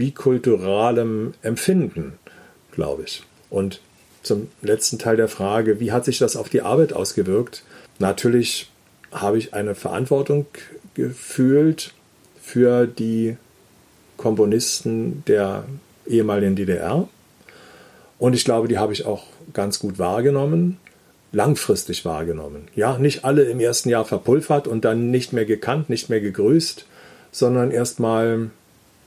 bikulturalem 0.00 1.34
Empfinden, 1.42 2.14
glaube 2.72 3.02
ich. 3.02 3.22
Und 3.50 3.82
zum 4.22 4.48
letzten 4.62 4.98
Teil 4.98 5.18
der 5.18 5.28
Frage, 5.28 5.78
wie 5.78 5.92
hat 5.92 6.06
sich 6.06 6.16
das 6.16 6.36
auf 6.36 6.48
die 6.48 6.62
Arbeit 6.62 6.94
ausgewirkt? 6.94 7.64
Natürlich 7.98 8.70
habe 9.12 9.36
ich 9.36 9.52
eine 9.52 9.74
Verantwortung 9.74 10.46
gefühlt 10.94 11.92
für 12.40 12.86
die 12.86 13.36
Komponisten 14.16 15.22
der 15.26 15.64
ehemaligen 16.06 16.56
DDR. 16.56 17.06
Und 18.18 18.32
ich 18.32 18.46
glaube, 18.46 18.68
die 18.68 18.78
habe 18.78 18.94
ich 18.94 19.04
auch 19.04 19.24
ganz 19.52 19.80
gut 19.80 19.98
wahrgenommen, 19.98 20.78
langfristig 21.32 22.06
wahrgenommen. 22.06 22.68
Ja, 22.74 22.96
nicht 22.96 23.26
alle 23.26 23.42
im 23.42 23.60
ersten 23.60 23.90
Jahr 23.90 24.06
verpulvert 24.06 24.66
und 24.66 24.86
dann 24.86 25.10
nicht 25.10 25.34
mehr 25.34 25.44
gekannt, 25.44 25.90
nicht 25.90 26.08
mehr 26.08 26.22
gegrüßt, 26.22 26.86
sondern 27.32 27.70
erstmal 27.70 28.50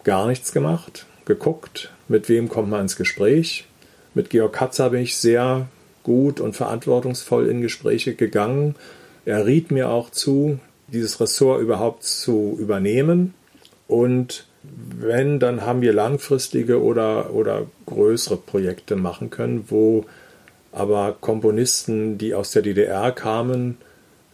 gar 0.03 0.27
nichts 0.27 0.51
gemacht, 0.51 1.05
geguckt, 1.25 1.91
mit 2.07 2.29
wem 2.29 2.49
kommt 2.49 2.69
man 2.69 2.81
ins 2.81 2.95
Gespräch. 2.95 3.65
Mit 4.13 4.29
Georg 4.29 4.53
Katzer 4.53 4.89
bin 4.91 5.01
ich 5.01 5.17
sehr 5.17 5.67
gut 6.03 6.39
und 6.39 6.55
verantwortungsvoll 6.55 7.47
in 7.47 7.61
Gespräche 7.61 8.13
gegangen. 8.13 8.75
Er 9.25 9.45
riet 9.45 9.71
mir 9.71 9.89
auch 9.89 10.09
zu, 10.09 10.59
dieses 10.87 11.19
Ressort 11.19 11.61
überhaupt 11.61 12.03
zu 12.03 12.57
übernehmen. 12.59 13.33
Und 13.87 14.45
wenn, 14.63 15.39
dann 15.39 15.61
haben 15.61 15.81
wir 15.81 15.93
langfristige 15.93 16.81
oder, 16.81 17.33
oder 17.33 17.65
größere 17.85 18.37
Projekte 18.37 18.95
machen 18.95 19.29
können, 19.29 19.65
wo 19.69 20.05
aber 20.71 21.15
Komponisten, 21.19 22.17
die 22.17 22.33
aus 22.33 22.51
der 22.51 22.61
DDR 22.61 23.11
kamen, 23.11 23.77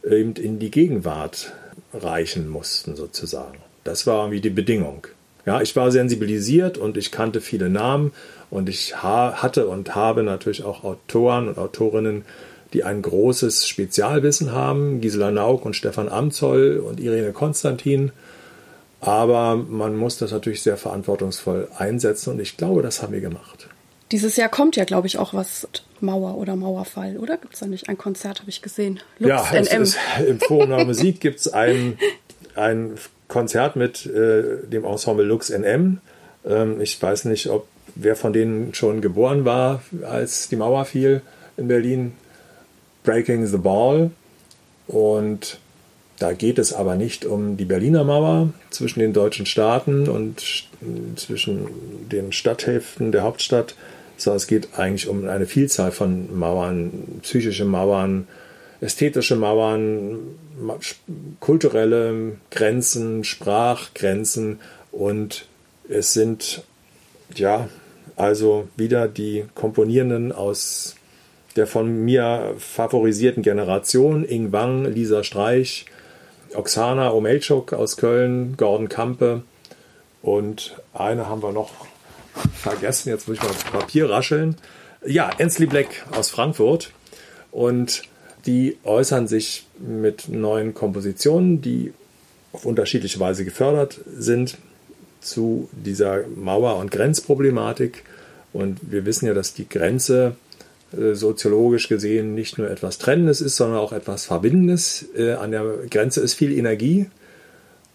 eben 0.04 0.34
in 0.34 0.60
die 0.60 0.72
Gegenwart 0.72 1.54
reichen 1.94 2.48
mussten, 2.48 2.96
sozusagen. 2.96 3.58
Das 3.84 4.08
war 4.08 4.32
wie 4.32 4.42
die 4.42 4.50
Bedingung. 4.50 5.08
Ja, 5.46 5.62
ich 5.62 5.76
war 5.76 5.92
sensibilisiert 5.92 6.78
und 6.78 6.98
ich 6.98 7.12
kannte 7.12 7.42
viele 7.42 7.70
Namen 7.70 8.12
und 8.50 8.70
ich 8.70 8.98
hatte 8.98 9.68
und 9.68 9.96
habe 9.96 10.24
natürlich 10.24 10.64
auch 10.64 10.84
Autoren 10.84 11.48
und 11.48 11.58
Autorinnen, 11.58 12.26
die 12.74 12.84
ein 12.84 13.02
großes 13.02 13.68
Spezialwissen 13.68 14.52
haben, 14.52 15.02
Gisela 15.02 15.32
Nauk 15.32 15.66
und 15.66 15.76
Stefan 15.76 16.10
Amzoll 16.10 16.78
und 16.78 17.00
Irene 17.00 17.32
Konstantin. 17.32 18.12
Aber 19.02 19.56
man 19.56 19.96
muss 19.96 20.18
das 20.18 20.32
natürlich 20.32 20.62
sehr 20.62 20.78
verantwortungsvoll 20.78 21.70
einsetzen 21.78 22.34
und 22.34 22.40
ich 22.40 22.58
glaube, 22.58 22.82
das 22.82 23.02
haben 23.02 23.14
wir 23.14 23.22
gemacht. 23.22 23.70
Dieses 24.12 24.36
Jahr 24.36 24.50
kommt 24.50 24.76
ja, 24.76 24.86
glaube 24.86 25.08
ich, 25.08 25.18
auch 25.18 25.34
was 25.34 25.68
Mauer 26.02 26.38
oder 26.38 26.56
Mauerfall, 26.56 27.18
oder? 27.18 27.38
Gibt 27.38 27.54
es 27.54 27.60
da 27.60 27.68
nicht 27.68 27.90
ein 27.90 27.98
Konzert, 27.98 28.40
habe 28.40 28.50
ich 28.50 28.62
gesehen? 28.62 29.00
Lux 29.20 29.30
ja, 29.52 29.62
NM. 29.62 29.84
Ist, 29.84 29.98
im 30.28 30.40
Forum 30.40 30.70
der 30.70 30.86
Musik 30.86 31.22
gibt 31.22 31.40
es 31.40 31.48
ein, 31.54 31.98
ein 32.56 32.96
Konzert 33.30 33.78
mit 33.78 34.06
äh, 34.06 34.68
dem 34.68 34.84
Ensemble 34.84 35.24
Lux 35.24 35.50
NM. 35.50 36.00
Ähm, 36.46 36.82
ich 36.82 37.02
weiß 37.02 37.26
nicht, 37.26 37.48
ob 37.48 37.68
wer 37.96 38.18
von 38.18 38.34
denen 38.34 38.74
schon 38.74 39.00
geboren 39.00 39.46
war, 39.46 39.82
als 40.04 40.50
die 40.50 40.58
Mauer 40.58 40.84
fiel 40.84 41.22
in 41.56 41.70
Berlin. 41.70 42.14
Breaking 43.04 43.46
the 43.48 43.58
Ball. 43.58 44.12
Und 44.88 45.60
da 46.20 46.34
geht 46.34 46.60
es 46.60 46.74
aber 46.74 46.96
nicht 46.96 47.26
um 47.26 47.56
die 47.56 47.66
Berliner 47.66 48.04
Mauer 48.04 48.50
zwischen 48.72 49.00
den 49.00 49.14
deutschen 49.14 49.46
Staaten 49.46 50.10
und 50.10 50.44
zwischen 51.16 51.68
den 52.12 52.34
Stadthälften 52.34 53.12
der 53.12 53.24
Hauptstadt, 53.24 53.76
sondern 54.18 54.38
es 54.38 54.48
geht 54.48 54.78
eigentlich 54.78 55.08
um 55.08 55.28
eine 55.28 55.46
Vielzahl 55.46 55.92
von 55.92 56.38
Mauern, 56.38 57.20
psychische 57.22 57.66
Mauern, 57.66 58.28
ästhetische 58.82 59.36
Mauern, 59.36 60.20
kulturelle 61.40 62.38
Grenzen, 62.52 63.24
Sprachgrenzen 63.24 64.60
und 64.92 65.46
Es 65.92 66.14
sind 66.14 66.64
ja 67.34 67.68
also 68.16 68.68
wieder 68.76 69.08
die 69.08 69.46
Komponierenden 69.56 70.32
aus 70.32 70.96
der 71.56 71.66
von 71.66 72.06
mir 72.06 72.54
favorisierten 72.60 73.42
Generation, 73.42 74.24
Ing 74.24 74.52
Wang, 74.52 74.86
Lisa 74.86 75.24
Streich, 75.24 75.86
Oksana 76.54 77.12
Omelchuk 77.12 77.74
aus 77.74 77.98
Köln, 77.98 78.56
Gordon 78.56 78.88
Kampe 78.88 79.44
und 80.22 80.76
eine 80.94 81.28
haben 81.28 81.42
wir 81.42 81.52
noch 81.52 81.72
vergessen, 82.54 83.10
jetzt 83.10 83.28
muss 83.28 83.38
ich 83.38 83.44
mal 83.44 83.50
das 83.54 83.64
Papier 83.64 84.10
rascheln. 84.10 84.56
Ja, 85.06 85.30
Ensley 85.38 85.66
Black 85.68 86.06
aus 86.12 86.30
Frankfurt. 86.30 86.92
Und 87.52 88.04
die 88.50 88.78
äußern 88.84 89.28
sich 89.28 89.68
mit 89.78 90.28
neuen 90.28 90.74
Kompositionen, 90.74 91.62
die 91.62 91.94
auf 92.52 92.66
unterschiedliche 92.66 93.20
Weise 93.20 93.46
gefördert 93.46 94.02
sind 94.12 94.58
zu 95.22 95.70
dieser 95.72 96.28
Mauer- 96.36 96.78
und 96.78 96.90
Grenzproblematik. 96.90 98.04
Und 98.52 98.80
wir 98.82 99.06
wissen 99.06 99.28
ja, 99.28 99.36
dass 99.36 99.54
die 99.54 99.70
Grenze 99.70 100.36
äh, 100.98 101.14
soziologisch 101.14 101.90
gesehen 101.90 102.34
nicht 102.34 102.58
nur 102.58 102.72
etwas 102.72 102.98
Trennendes 102.98 103.40
ist, 103.40 103.56
sondern 103.56 103.78
auch 103.78 103.94
etwas 103.94 104.26
Verbindendes. 104.26 105.06
Äh, 105.16 105.34
an 105.34 105.52
der 105.52 105.66
Grenze 105.88 106.22
ist 106.22 106.34
viel 106.34 106.58
Energie 106.58 107.06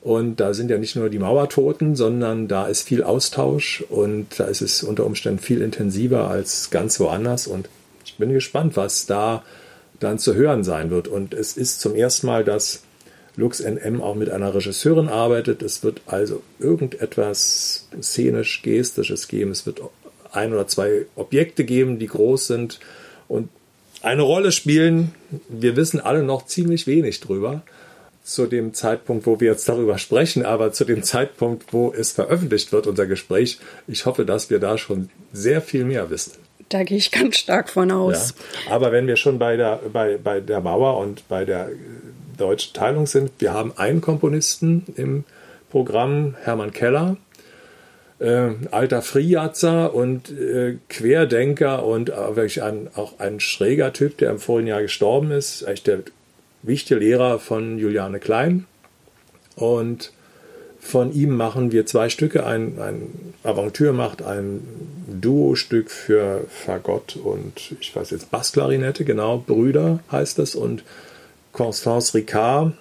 und 0.02 0.38
da 0.38 0.54
sind 0.54 0.70
ja 0.70 0.78
nicht 0.78 0.94
nur 0.94 1.10
die 1.10 1.18
Mauertoten, 1.18 1.96
sondern 1.96 2.46
da 2.46 2.68
ist 2.68 2.82
viel 2.82 3.02
Austausch 3.02 3.82
und 3.88 4.38
da 4.38 4.44
ist 4.44 4.60
es 4.60 4.84
unter 4.84 5.04
Umständen 5.04 5.40
viel 5.40 5.62
intensiver 5.62 6.30
als 6.30 6.70
ganz 6.70 7.00
woanders. 7.00 7.48
Und 7.48 7.68
ich 8.06 8.16
bin 8.18 8.32
gespannt, 8.32 8.76
was 8.76 9.06
da 9.06 9.42
dann 10.04 10.18
zu 10.18 10.34
hören 10.34 10.62
sein 10.62 10.90
wird. 10.90 11.08
Und 11.08 11.34
es 11.34 11.56
ist 11.56 11.80
zum 11.80 11.94
ersten 11.94 12.26
Mal, 12.26 12.44
dass 12.44 12.82
Lux 13.36 13.60
NM 13.60 14.00
auch 14.00 14.14
mit 14.14 14.30
einer 14.30 14.54
Regisseurin 14.54 15.08
arbeitet. 15.08 15.62
Es 15.62 15.82
wird 15.82 16.02
also 16.06 16.42
irgendetwas 16.60 17.88
szenisch-gestisches 18.00 19.26
geben. 19.28 19.50
Es 19.50 19.66
wird 19.66 19.80
ein 20.30 20.52
oder 20.52 20.66
zwei 20.68 21.06
Objekte 21.16 21.64
geben, 21.64 21.98
die 21.98 22.06
groß 22.06 22.46
sind 22.46 22.80
und 23.28 23.48
eine 24.02 24.22
Rolle 24.22 24.52
spielen. 24.52 25.14
Wir 25.48 25.76
wissen 25.76 26.00
alle 26.00 26.22
noch 26.22 26.46
ziemlich 26.46 26.86
wenig 26.86 27.20
drüber 27.20 27.62
zu 28.22 28.46
dem 28.46 28.72
Zeitpunkt, 28.72 29.26
wo 29.26 29.40
wir 29.40 29.50
jetzt 29.50 29.68
darüber 29.68 29.98
sprechen, 29.98 30.44
aber 30.44 30.72
zu 30.72 30.84
dem 30.84 31.02
Zeitpunkt, 31.02 31.72
wo 31.72 31.92
es 31.92 32.12
veröffentlicht 32.12 32.72
wird, 32.72 32.86
unser 32.86 33.06
Gespräch. 33.06 33.58
Ich 33.86 34.06
hoffe, 34.06 34.24
dass 34.24 34.48
wir 34.48 34.60
da 34.60 34.78
schon 34.78 35.10
sehr 35.32 35.60
viel 35.60 35.84
mehr 35.84 36.08
wissen. 36.10 36.32
Da 36.68 36.82
gehe 36.82 36.96
ich 36.96 37.10
ganz 37.10 37.36
stark 37.36 37.68
von 37.70 37.90
aus. 37.90 38.34
Ja, 38.66 38.74
aber 38.74 38.92
wenn 38.92 39.06
wir 39.06 39.16
schon 39.16 39.38
bei 39.38 39.56
der, 39.56 39.80
bei, 39.92 40.16
bei 40.16 40.40
der 40.40 40.60
Mauer 40.60 40.98
und 40.98 41.26
bei 41.28 41.44
der 41.44 41.70
deutschen 42.36 42.72
Teilung 42.74 43.06
sind, 43.06 43.30
wir 43.38 43.52
haben 43.52 43.72
einen 43.76 44.00
Komponisten 44.00 44.84
im 44.96 45.24
Programm, 45.70 46.36
Hermann 46.42 46.72
Keller, 46.72 47.16
äh, 48.20 48.50
alter 48.70 49.02
Friatzer 49.02 49.94
und 49.94 50.30
äh, 50.30 50.78
Querdenker 50.88 51.84
und 51.84 52.10
äh, 52.10 52.36
wirklich 52.36 52.62
ein, 52.62 52.88
auch 52.94 53.18
ein 53.18 53.40
schräger 53.40 53.92
Typ, 53.92 54.18
der 54.18 54.30
im 54.30 54.38
vorigen 54.38 54.68
Jahr 54.68 54.82
gestorben 54.82 55.30
ist, 55.30 55.64
eigentlich 55.64 55.82
der 55.82 55.98
wichtige 56.62 57.00
Lehrer 57.00 57.38
von 57.38 57.78
Juliane 57.78 58.20
Klein. 58.20 58.66
Und 59.56 60.12
von 60.84 61.14
ihm 61.14 61.34
machen 61.34 61.72
wir 61.72 61.86
zwei 61.86 62.10
Stücke. 62.10 62.44
Ein, 62.44 62.78
ein 62.78 63.34
Aventure 63.42 63.94
macht 63.94 64.22
ein 64.22 64.60
Duo-Stück 65.08 65.90
für 65.90 66.44
Fagott 66.50 67.16
und 67.16 67.74
ich 67.80 67.96
weiß 67.96 68.10
jetzt 68.10 68.30
Bassklarinette, 68.30 69.06
genau, 69.06 69.38
Brüder 69.38 70.00
heißt 70.12 70.38
es. 70.40 70.54
Und 70.54 70.84
Constance 71.52 72.12
Ricard 72.12 72.74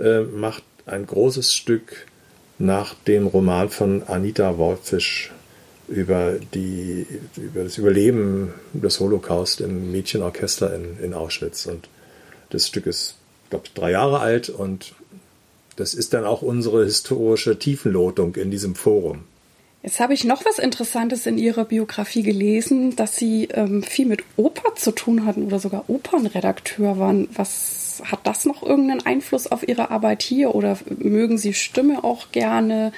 äh, 0.00 0.20
macht 0.20 0.62
ein 0.86 1.06
großes 1.06 1.52
Stück 1.52 2.06
nach 2.58 2.94
dem 3.06 3.26
Roman 3.26 3.68
von 3.68 4.02
Anita 4.04 4.56
Wolfisch 4.56 5.30
über, 5.88 6.36
die, 6.54 7.06
über 7.36 7.64
das 7.64 7.76
Überleben 7.76 8.54
des 8.72 8.98
Holocaust 8.98 9.60
im 9.60 9.92
Mädchenorchester 9.92 10.74
in, 10.74 10.98
in 11.00 11.12
Auschwitz. 11.12 11.66
Und 11.66 11.90
das 12.48 12.66
Stück 12.66 12.86
ist, 12.86 13.16
glaube 13.50 13.66
ich, 13.66 13.74
drei 13.74 13.90
Jahre 13.90 14.20
alt 14.20 14.48
und 14.48 14.94
das 15.76 15.94
ist 15.94 16.14
dann 16.14 16.24
auch 16.24 16.42
unsere 16.42 16.84
historische 16.84 17.58
Tiefenlotung 17.58 18.34
in 18.34 18.50
diesem 18.50 18.74
Forum. 18.74 19.24
Jetzt 19.82 20.00
habe 20.00 20.14
ich 20.14 20.24
noch 20.24 20.44
was 20.44 20.58
Interessantes 20.58 21.26
in 21.26 21.38
Ihrer 21.38 21.64
Biografie 21.64 22.22
gelesen, 22.22 22.96
dass 22.96 23.16
Sie 23.16 23.44
ähm, 23.52 23.84
viel 23.84 24.06
mit 24.06 24.24
Oper 24.36 24.74
zu 24.74 24.90
tun 24.90 25.24
hatten 25.24 25.44
oder 25.44 25.60
sogar 25.60 25.88
Opernredakteur 25.88 26.98
waren. 26.98 27.28
Was 27.32 28.02
hat 28.04 28.20
das 28.24 28.46
noch 28.46 28.64
irgendeinen 28.64 29.06
Einfluss 29.06 29.46
auf 29.46 29.68
Ihre 29.68 29.90
Arbeit 29.92 30.22
hier 30.22 30.56
oder 30.56 30.76
mögen 30.98 31.38
Sie 31.38 31.54
Stimme 31.54 32.02
auch 32.02 32.32
gerne 32.32 32.92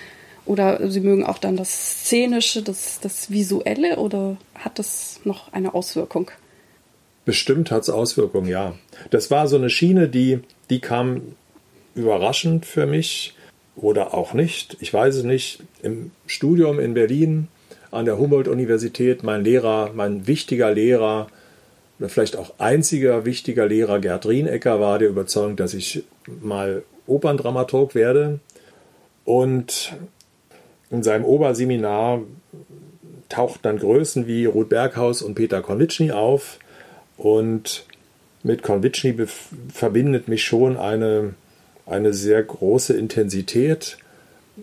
oder 0.47 0.91
Sie 0.91 1.01
mögen 1.01 1.27
auch 1.27 1.37
dann 1.37 1.59
das 1.59 2.05
Szenische, 2.05 2.63
das, 2.63 3.01
das 3.01 3.31
Visuelle 3.31 3.97
oder 3.97 4.39
hat 4.55 4.79
das 4.79 5.21
noch 5.25 5.53
eine 5.53 5.75
Auswirkung? 5.75 6.31
Bestimmt 7.27 7.71
hat 7.71 7.83
es 7.83 7.91
Auswirkungen, 7.91 8.49
ja. 8.49 8.75
Das 9.11 9.31
war 9.31 9.47
so 9.47 9.57
eine 9.57 9.69
Schiene, 9.69 10.09
die, 10.09 10.41
die 10.71 10.81
kam 10.81 11.21
überraschend 11.99 12.65
für 12.65 12.87
mich 12.87 13.35
oder 13.77 14.15
auch 14.15 14.33
nicht. 14.33 14.77
Ich 14.81 14.93
weiß 14.93 15.17
es 15.17 15.25
nicht. 15.25 15.63
Im 15.83 16.11
Studium 16.27 16.81
in 16.81 16.95
Berlin 16.95 17.49
an 17.91 18.05
der 18.05 18.19
Humboldt-Universität, 18.19 19.23
mein 19.23 19.45
Lehrer, 19.45 19.91
mein 19.95 20.27
wichtiger 20.27 20.73
Lehrer 20.73 21.29
oder 21.99 22.09
vielleicht 22.09 22.37
auch 22.37 22.55
einziger 22.59 23.25
wichtiger 23.25 23.67
Lehrer 23.67 23.99
Gerd 23.99 24.27
Rienecker 24.27 24.81
war 24.81 24.99
der 24.99 25.09
Überzeugung, 25.09 25.57
dass 25.57 25.75
ich 25.75 26.05
mal 26.41 26.83
Operndramaturg 27.07 27.95
werde. 27.95 28.41
Und 29.25 29.95
in 30.91 31.03
seinem 31.03 31.25
Oberseminar 31.25 32.23
tauchten 33.29 33.61
dann 33.63 33.79
Größen 33.79 34.27
wie 34.27 34.47
Ruth 34.47 34.69
Berghaus 34.69 35.23
und 35.23 35.35
Peter 35.35 35.61
Konitschny 35.61 36.13
auf. 36.13 36.59
Und 37.17 37.85
mit 38.43 38.63
Konvitschny 38.63 39.17
verbindet 39.73 40.29
mich 40.29 40.45
schon 40.45 40.77
eine, 40.77 41.35
eine 41.89 42.13
sehr 42.13 42.43
große 42.43 42.95
Intensität. 42.95 43.99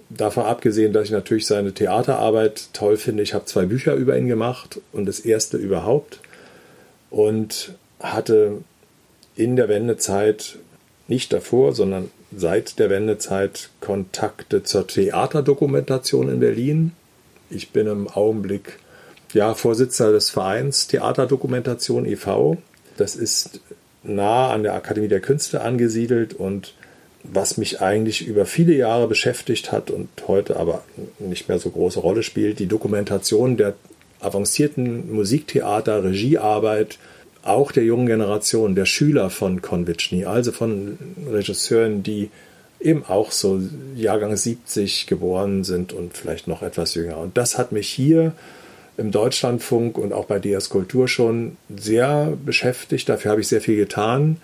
Davon 0.10 0.44
abgesehen, 0.46 0.94
dass 0.94 1.06
ich 1.06 1.12
natürlich 1.12 1.48
seine 1.48 1.74
Theaterarbeit 1.74 2.70
toll 2.74 2.98
finde. 2.98 3.24
Ich 3.24 3.34
habe 3.34 3.46
zwei 3.46 3.66
Bücher 3.66 3.96
über 3.96 4.18
ihn 4.18 4.28
gemacht 4.28 4.82
und 4.92 5.06
das 5.06 5.20
erste 5.20 5.58
überhaupt. 5.58 6.20
Und 7.10 7.76
hatte 8.00 8.60
in 9.36 9.56
der 9.56 9.70
Wendezeit, 9.70 10.58
nicht 11.08 11.32
davor, 11.32 11.74
sondern 11.74 12.10
seit 12.36 12.80
der 12.80 12.90
Wendezeit 12.90 13.70
Kontakte 13.80 14.64
zur 14.64 14.88
Theaterdokumentation 14.88 16.30
in 16.30 16.40
Berlin. 16.40 16.92
Ich 17.50 17.72
bin 17.72 17.88
im 17.88 18.08
Augenblick 18.08 18.80
ja, 19.34 19.54
Vorsitzender 19.54 20.14
des 20.14 20.30
Vereins 20.30 20.88
Theaterdokumentation 20.88 22.06
e.V. 22.06 22.58
Das 22.98 23.16
ist 23.16 23.60
nah 24.04 24.52
an 24.52 24.64
der 24.64 24.74
Akademie 24.74 25.08
der 25.08 25.20
Künste 25.20 25.62
angesiedelt 25.62 26.34
und 26.34 26.74
was 27.32 27.58
mich 27.58 27.82
eigentlich 27.82 28.28
über 28.28 28.46
viele 28.46 28.74
Jahre 28.74 29.08
beschäftigt 29.08 29.72
hat 29.72 29.92
und 29.92 30.10
heute 30.28 30.58
aber 30.58 30.84
nicht 31.20 31.50
mehr 31.50 31.60
so 31.60 31.70
große 31.70 32.00
Rolle 32.00 32.24
spielt, 32.24 32.60
die 32.60 32.68
Dokumentation 32.68 33.58
der 33.58 33.74
avancierten 34.20 35.14
Musiktheater, 35.14 36.04
Regiearbeit, 36.04 36.98
auch 37.44 37.72
der 37.72 37.84
jungen 37.84 38.08
Generation, 38.08 38.76
der 38.76 38.86
Schüler 38.86 39.30
von 39.30 39.62
Konvitschny, 39.62 40.26
also 40.26 40.52
von 40.52 40.98
Regisseuren, 41.30 42.02
die 42.02 42.30
eben 42.80 43.06
auch 43.06 43.32
so 43.32 43.62
Jahrgang 43.96 44.36
70 44.36 45.08
geboren 45.08 45.64
sind 45.64 45.94
und 45.94 46.18
vielleicht 46.18 46.48
noch 46.48 46.62
etwas 46.62 46.96
jünger. 46.96 47.18
Und 47.18 47.38
das 47.38 47.58
hat 47.58 47.72
mich 47.72 47.88
hier 47.88 48.34
im 48.98 49.12
Deutschlandfunk 49.12 49.98
und 49.98 50.14
auch 50.14 50.26
bei 50.26 50.40
DS 50.40 50.70
Kultur 50.70 51.08
schon 51.08 51.58
sehr 51.76 52.38
beschäftigt. 52.46 53.10
Dafür 53.10 53.32
habe 53.32 53.42
ich 53.42 53.48
sehr 53.48 53.62
viel 53.62 53.76
getan. 53.76 54.38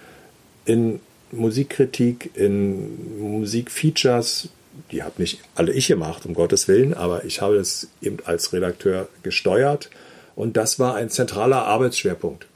In 0.65 0.99
Musikkritik, 1.31 2.31
in 2.35 3.19
Musikfeatures, 3.19 4.49
die 4.91 5.03
habe 5.03 5.21
nicht 5.21 5.39
alle 5.55 5.71
ich 5.73 5.87
gemacht, 5.87 6.25
um 6.25 6.33
Gottes 6.33 6.67
Willen, 6.67 6.93
aber 6.93 7.25
ich 7.25 7.41
habe 7.41 7.55
es 7.55 7.87
eben 8.01 8.17
als 8.25 8.53
Redakteur 8.53 9.07
gesteuert 9.23 9.89
und 10.35 10.57
das 10.57 10.79
war 10.79 10.95
ein 10.95 11.09
zentraler 11.09 11.65
Arbeitsschwerpunkt. 11.65 12.47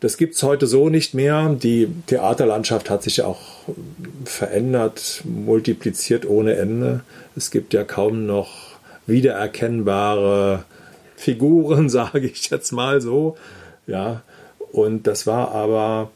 Das 0.00 0.16
gibt 0.16 0.34
es 0.34 0.42
heute 0.42 0.66
so 0.66 0.88
nicht 0.88 1.12
mehr. 1.12 1.54
Die 1.62 1.86
Theaterlandschaft 2.06 2.88
hat 2.88 3.02
sich 3.02 3.22
auch 3.22 3.40
verändert, 4.24 5.22
multipliziert 5.24 6.26
ohne 6.26 6.56
Ende. 6.56 7.00
Es 7.36 7.50
gibt 7.50 7.74
ja 7.74 7.84
kaum 7.84 8.24
noch 8.24 8.78
wiedererkennbare 9.06 10.64
Figuren, 11.16 11.88
sage 11.90 12.26
ich 12.26 12.48
jetzt 12.48 12.72
mal 12.72 13.02
so. 13.02 13.36
Ja, 13.86 14.22
und 14.72 15.06
das 15.06 15.26
war 15.26 15.52
aber 15.52 16.10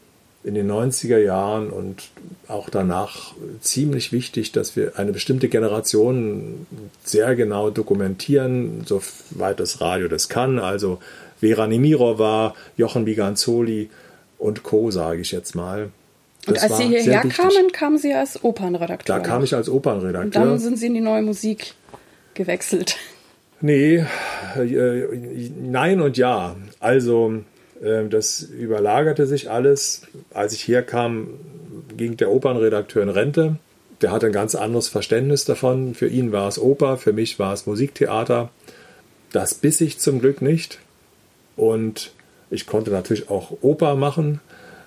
in 0.45 0.55
den 0.55 0.71
90er 0.71 1.19
Jahren 1.19 1.71
und 1.71 2.11
auch 2.49 2.69
danach 2.69 3.33
ziemlich 3.61 4.13
wichtig, 4.13 4.53
dass 4.53 4.77
wir 4.77 4.99
eine 4.99 5.13
bestimmte 5.13 5.49
Generation 5.49 6.67
sehr 7.03 7.35
genau 7.35 7.71
dokumentieren, 7.71 8.85
soweit 8.85 9.59
das 9.59 9.81
Radio 9.81 10.07
das 10.09 10.29
kann. 10.29 10.59
Also 10.59 10.99
Vera 11.41 11.67
Nemirova, 11.67 12.55
Jochen 12.77 13.07
Biganzoli 13.07 13.89
und 14.39 14.63
Co., 14.63 14.91
sage 14.91 15.23
ich 15.23 15.33
jetzt 15.33 15.55
mal. 15.55 15.89
Das 16.45 16.63
und 16.63 16.71
als 16.71 16.77
Sie 16.77 16.89
hierher 16.89 17.23
kamen, 17.23 17.73
kamen 17.73 17.97
Sie 17.97 18.13
als 18.13 18.45
Opernredakteur. 18.45 19.17
Da 19.17 19.23
kam 19.23 19.43
ich 19.43 19.55
als 19.55 19.71
Opernredakteur. 19.71 20.43
Und 20.43 20.49
dann 20.49 20.59
sind 20.59 20.79
Sie 20.79 20.87
in 20.87 20.95
die 20.95 21.01
neue 21.01 21.23
Musik 21.23 21.73
gewechselt? 22.35 22.97
Nee, 23.63 24.05
äh, 24.57 25.09
nein 25.59 26.03
und 26.03 26.19
ja. 26.19 26.55
Also 26.81 27.45
das 28.09 28.43
überlagerte 28.43 29.27
sich 29.27 29.51
alles. 29.51 30.03
Als 30.33 30.53
ich 30.55 30.67
herkam, 30.67 31.29
ging 31.97 32.17
der 32.17 32.31
Opernredakteur 32.31 33.03
in 33.03 33.09
Rente. 33.09 33.57
Der 34.01 34.11
hatte 34.11 34.27
ein 34.27 34.33
ganz 34.33 34.55
anderes 34.55 34.89
Verständnis 34.89 35.45
davon. 35.45 35.95
Für 35.95 36.09
ihn 36.09 36.33
war 36.33 36.49
es 36.49 36.59
Oper, 36.59 36.97
für 36.97 37.13
mich 37.13 37.39
war 37.39 37.53
es 37.53 37.67
Musiktheater. 37.67 38.51
Das 39.33 39.55
biss 39.55 39.81
ich 39.81 39.99
zum 39.99 40.21
Glück 40.21 40.43
nicht. 40.43 40.79
Und 41.57 42.13
ich 42.51 42.67
konnte 42.67 42.91
natürlich 42.91 43.31
auch 43.31 43.53
Oper 43.63 43.97
machen, 43.97 44.41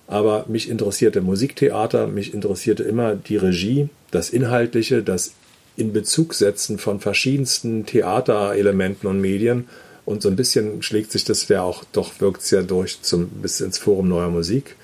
aber 0.07 0.45
mich 0.47 0.69
interessierte 0.69 1.21
Musiktheater, 1.21 2.07
mich 2.07 2.33
interessierte 2.33 2.83
immer 2.83 3.15
die 3.15 3.37
Regie, 3.37 3.89
das 4.11 4.29
Inhaltliche, 4.29 5.03
das 5.03 5.33
in 5.75 5.93
Bezug 5.93 6.33
setzen 6.33 6.77
von 6.79 6.99
verschiedensten 6.99 7.85
Theaterelementen 7.85 9.07
und 9.09 9.21
Medien. 9.21 9.67
Und 10.07 10.21
so 10.21 10.29
ein 10.29 10.37
bisschen 10.37 10.81
schlägt 10.81 11.11
sich 11.11 11.25
das 11.25 11.49
ja 11.49 11.63
auch, 11.63 11.83
doch 11.91 12.21
wirkt 12.21 12.41
es 12.41 12.51
ja 12.51 12.61
durch 12.61 13.01
zum, 13.01 13.27
bis 13.27 13.59
ins 13.59 13.77
Forum 13.77 14.07
Neuer 14.07 14.29
Musik. 14.29 14.77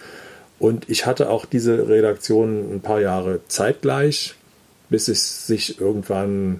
Und 0.59 0.89
ich 0.89 1.05
hatte 1.05 1.29
auch 1.29 1.45
diese 1.45 1.87
Redaktion 1.87 2.75
ein 2.75 2.81
paar 2.81 2.99
Jahre 2.99 3.39
zeitgleich, 3.47 4.35
bis 4.89 5.07
es 5.07 5.47
sich 5.47 5.79
irgendwann 5.79 6.59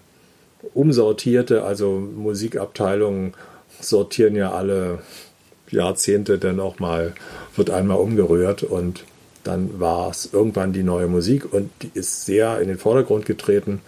umsortierte. 0.74 1.64
Also 1.64 2.00
Musikabteilungen 2.00 3.34
sortieren 3.82 4.38
ja 4.38 4.54
alle 4.54 5.00
Jahrzehnte 5.70 6.38
dann 6.38 6.62
auch 6.62 6.80
mal, 6.80 7.16
wird 7.58 7.70
einmal 7.70 7.98
umgerührt 7.98 8.64
und 8.64 9.04
dann 9.44 9.78
war 9.82 10.10
es 10.10 10.30
irgendwann 10.32 10.72
die 10.72 10.84
neue 10.84 11.08
Musik 11.08 11.52
und 11.52 11.70
die 11.82 11.92
ist 11.94 12.26
sehr 12.26 12.62
in 12.62 12.70
den 12.70 12.78
Vordergrund 12.78 13.26
getreten 13.26 13.82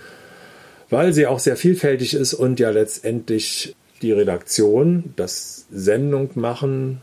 weil 0.89 1.13
sie 1.13 1.27
auch 1.27 1.39
sehr 1.39 1.57
vielfältig 1.57 2.13
ist 2.13 2.33
und 2.33 2.59
ja 2.59 2.69
letztendlich 2.69 3.75
die 4.01 4.11
Redaktion, 4.11 5.13
das 5.15 5.67
Sendung 5.71 6.31
machen, 6.35 7.01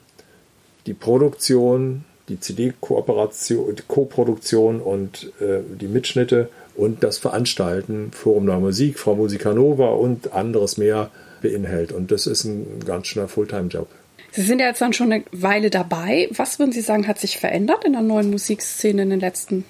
die 0.87 0.95
Produktion, 0.95 2.05
die 2.29 2.41
CD-Koproduktion 2.41 4.81
und 4.81 5.33
äh, 5.41 5.61
die 5.81 5.89
Mitschnitte 5.89 6.49
und 6.75 7.03
das 7.03 7.19
Veranstalten, 7.19 8.13
Forum 8.13 8.47
der 8.47 8.59
Musik, 8.59 8.99
Frau 8.99 9.15
Musikanova 9.15 9.91
und 9.91 10.33
anderes 10.33 10.79
mehr 10.79 11.11
beinhält. 11.43 11.93
Und 11.93 12.11
das 12.11 12.27
ist 12.27 12.45
ein 12.45 12.81
ganz 12.85 13.09
schöner 13.09 13.29
Fulltime-Job. 13.29 13.89
Sie 14.31 14.43
sind 14.43 14.61
ja 14.61 14.69
jetzt 14.69 14.81
dann 14.81 14.95
schon 14.95 15.13
eine 15.13 15.25
Weile 15.33 15.69
dabei. 15.69 16.29
Was 16.31 16.59
würden 16.59 16.73
Sie 16.73 16.81
sagen, 16.81 17.07
hat 17.07 17.19
sich 17.19 17.39
verändert 17.39 17.85
in 17.85 17.93
der 17.93 18.01
neuen 18.01 18.31
Musikszene 18.31 19.03
in 19.03 19.11
den 19.11 19.21
letzten 19.21 19.67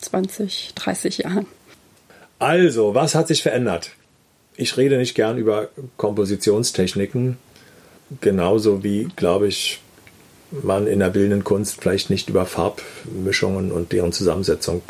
20, 0.00 0.72
30 0.74 1.18
Jahren? 1.18 1.46
Also, 2.38 2.94
was 2.94 3.14
hat 3.14 3.28
sich 3.28 3.42
verändert? 3.42 3.90
Ich 4.56 4.76
rede 4.76 4.98
nicht 4.98 5.14
gern 5.14 5.36
über 5.36 5.68
Kompositionstechniken, 5.96 7.38
genauso 8.20 8.84
wie, 8.84 9.08
glaube 9.16 9.48
ich, 9.48 9.80
man 10.62 10.86
in 10.86 11.00
der 11.00 11.10
bildenden 11.10 11.42
Kunst 11.42 11.80
vielleicht 11.80 12.10
nicht 12.10 12.28
über 12.28 12.46
Farbmischungen 12.46 13.72
und 13.72 13.90
deren 13.90 14.12
Zusammensetzung 14.12 14.82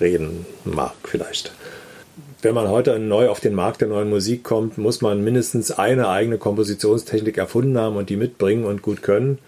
reden 0.00 0.44
mag, 0.64 0.92
vielleicht. 1.04 1.52
Wenn 2.42 2.54
man 2.54 2.68
heute 2.68 2.98
neu 2.98 3.30
auf 3.30 3.40
den 3.40 3.54
Markt 3.54 3.80
der 3.80 3.88
neuen 3.88 4.10
Musik 4.10 4.44
kommt, 4.44 4.76
muss 4.76 5.00
man 5.00 5.24
mindestens 5.24 5.70
eine 5.70 6.08
eigene 6.08 6.36
Kompositionstechnik 6.36 7.38
erfunden 7.38 7.78
haben 7.78 7.96
und 7.96 8.10
die 8.10 8.16
mitbringen 8.16 8.66
und 8.66 8.82
gut 8.82 9.02
können 9.02 9.38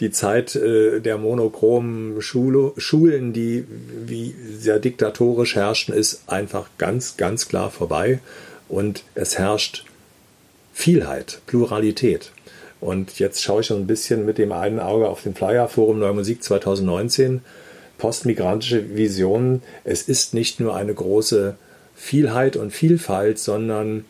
die 0.00 0.10
Zeit 0.10 0.56
äh, 0.56 1.00
der 1.00 1.18
monochromen 1.18 2.20
Schule, 2.20 2.72
Schulen, 2.76 3.32
die 3.32 3.64
wie 4.06 4.34
sehr 4.58 4.78
diktatorisch 4.78 5.54
herrschten, 5.54 5.94
ist 5.94 6.22
einfach 6.26 6.68
ganz, 6.78 7.16
ganz 7.16 7.48
klar 7.48 7.70
vorbei. 7.70 8.20
Und 8.68 9.04
es 9.14 9.38
herrscht 9.38 9.84
Vielheit, 10.72 11.40
Pluralität. 11.46 12.32
Und 12.80 13.18
jetzt 13.18 13.42
schaue 13.42 13.60
ich 13.60 13.68
so 13.68 13.76
ein 13.76 13.86
bisschen 13.86 14.26
mit 14.26 14.36
dem 14.38 14.52
einen 14.52 14.80
Auge 14.80 15.08
auf 15.08 15.22
den 15.22 15.34
Flyer 15.34 15.68
Forum 15.68 16.00
Neue 16.00 16.12
Musik 16.12 16.42
2019. 16.42 17.40
Postmigrantische 17.96 18.96
Visionen. 18.96 19.62
Es 19.84 20.02
ist 20.02 20.34
nicht 20.34 20.60
nur 20.60 20.74
eine 20.74 20.92
große 20.92 21.56
Vielheit 21.94 22.56
und 22.56 22.72
Vielfalt, 22.72 23.38
sondern 23.38 24.04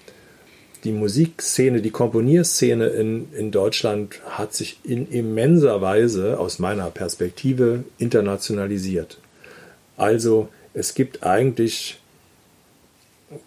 die 0.85 0.93
Musikszene, 0.93 1.81
die 1.81 1.91
Komponierszene 1.91 2.87
in, 2.89 3.33
in 3.33 3.51
Deutschland 3.51 4.21
hat 4.29 4.55
sich 4.55 4.79
in 4.85 5.11
immenser 5.11 5.81
Weise 5.81 6.39
aus 6.39 6.59
meiner 6.59 6.91
Perspektive 6.91 7.85
internationalisiert. 7.99 9.19
Also 9.97 10.49
es 10.75 10.95
gibt 10.95 11.23
eigentlich, 11.23 11.99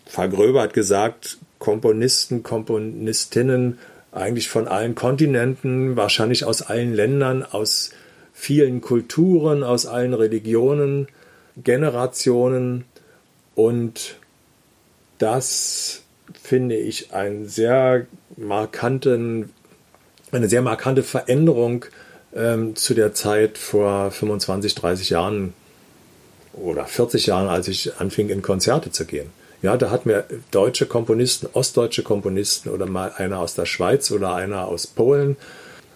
vergröbert 0.06 0.73
gesagt, 0.73 1.38
Komponisten, 1.60 2.41
Komponistinnen 2.43 3.78
eigentlich 4.12 4.50
von 4.50 4.67
allen 4.67 4.95
Kontinenten, 4.95 5.95
wahrscheinlich 5.95 6.43
aus 6.43 6.63
allen 6.63 6.93
Ländern, 6.93 7.43
aus 7.43 7.91
vielen 8.34 8.82
Kulturen, 8.82 9.63
aus 9.63 9.86
allen 9.86 10.13
Religionen, 10.13 11.08
Generationen 11.63 12.86
und 13.56 14.15
das 15.17 16.04
finde 16.42 16.76
ich, 16.76 17.13
einen 17.13 17.48
sehr 17.48 18.06
markanten, 18.36 19.52
eine 20.32 20.50
sehr 20.50 20.62
markante 20.62 21.04
Veränderung 21.04 21.86
ähm, 22.36 22.76
zu 22.76 22.94
der 22.94 23.13
Zeit 23.13 23.58
vor 23.58 24.12
25, 24.12 24.76
30 24.76 25.10
Jahren 25.10 25.54
oder 26.54 26.86
40 26.86 27.28
Jahren, 27.28 27.48
als 27.48 27.68
ich 27.68 27.96
anfing, 28.00 28.30
in 28.30 28.42
Konzerte 28.42 28.92
zu 28.92 29.06
gehen. 29.06 29.30
Ja, 29.62 29.76
da 29.76 29.90
hatten 29.90 30.10
wir 30.10 30.26
deutsche 30.52 30.86
Komponisten, 30.86 31.48
ostdeutsche 31.54 32.04
Komponisten 32.04 32.70
oder 32.70 32.86
mal 32.86 33.12
einer 33.18 33.40
aus 33.40 33.56
der 33.56 33.66
Schweiz 33.66 34.12
oder 34.12 34.36
einer 34.36 34.68
aus 34.68 34.86
Polen. 34.86 35.36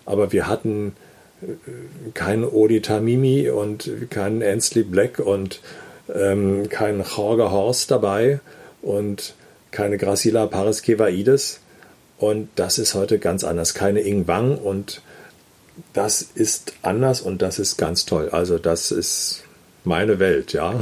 Aber 0.05 0.31
wir 0.31 0.47
hatten 0.47 0.95
äh, 1.41 2.11
keinen 2.13 2.43
Odi 2.43 2.81
Tamimi 2.81 3.49
und 3.49 3.89
keinen 4.09 4.41
Ansley 4.41 4.83
Black 4.83 5.19
und 5.19 5.61
ähm, 6.13 6.69
keinen 6.69 7.03
Jorge 7.03 7.51
Horst 7.51 7.91
dabei. 7.91 8.39
Und 8.81 9.35
keine 9.71 9.97
Gracila 9.97 10.47
paraskevaidis. 10.47 11.59
Und 12.17 12.49
das 12.55 12.77
ist 12.77 12.93
heute 12.93 13.17
ganz 13.17 13.43
anders. 13.43 13.73
Keine 13.73 14.01
Ing 14.01 14.27
Wang 14.27 14.57
und 14.57 15.01
das 15.93 16.21
ist 16.21 16.73
anders 16.81 17.21
und 17.21 17.41
das 17.41 17.57
ist 17.57 17.77
ganz 17.77 18.05
toll. 18.05 18.29
Also 18.29 18.57
das 18.57 18.91
ist 18.91 19.43
meine 19.83 20.19
Welt, 20.19 20.53
ja. 20.53 20.79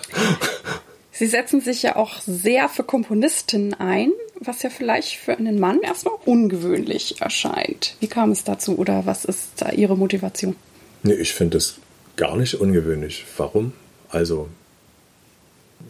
Sie 1.12 1.27
setzen 1.27 1.61
sich 1.61 1.83
ja 1.83 1.97
auch 1.97 2.21
sehr 2.21 2.68
für 2.68 2.85
Komponisten 2.85 3.75
ein, 3.75 4.12
was 4.40 4.62
ja 4.62 4.71
vielleicht 4.71 5.16
für 5.16 5.37
einen 5.37 5.59
Mann 5.59 5.81
erstmal 5.81 6.14
ungewöhnlich 6.25 7.21
erscheint. 7.21 7.97
Wie 8.01 8.07
kam 8.07 8.31
es 8.31 8.44
dazu 8.44 8.79
oder 8.79 9.05
was 9.07 9.25
ist 9.25 9.51
da 9.57 9.71
Ihre 9.71 9.97
Motivation? 9.97 10.55
Nee, 11.03 11.14
ich 11.14 11.35
finde 11.35 11.59
es 11.59 11.79
gar 12.16 12.37
nicht 12.37 12.55
ungewöhnlich. 12.55 13.25
Warum? 13.37 13.73
Also, 14.11 14.49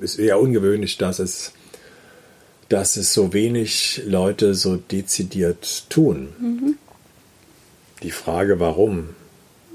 es 0.01 0.13
ist 0.15 0.19
eher 0.19 0.41
ungewöhnlich, 0.41 0.97
dass 0.97 1.19
es 1.19 1.53
dass 2.69 2.97
es 2.97 3.15
so 3.15 3.33
wenig 3.33 4.03
Leute 4.07 4.55
so 4.55 4.77
dezidiert 4.77 5.85
tun. 5.89 6.29
Mhm. 6.39 6.79
Die 8.03 8.11
Frage, 8.11 8.61
warum, 8.61 9.11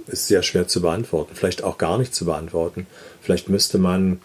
ist 0.08 0.28
sehr 0.28 0.44
schwer 0.44 0.68
zu 0.68 0.82
beantworten. 0.82 1.36
Vielleicht 1.36 1.64
auch 1.64 1.78
gar 1.78 1.98
nicht 1.98 2.14
zu 2.14 2.26
beantworten. 2.26 2.88
Vielleicht 3.22 3.50
müsste 3.50 3.78
man 3.78 4.20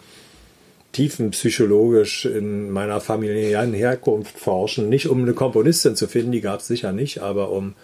tiefenpsychologisch 0.91 2.25
in 2.25 2.71
meiner 2.71 2.99
familiären 2.99 3.73
Herkunft 3.73 4.37
forschen. 4.37 4.89
Nicht 4.89 5.07
um 5.07 5.21
eine 5.21 5.33
Komponistin 5.33 5.95
zu 5.95 6.07
finden, 6.07 6.31
die 6.31 6.41
gab 6.41 6.61
es 6.61 6.67
sicher 6.67 6.91
nicht, 6.91 7.19
aber 7.19 7.51
um 7.51 7.75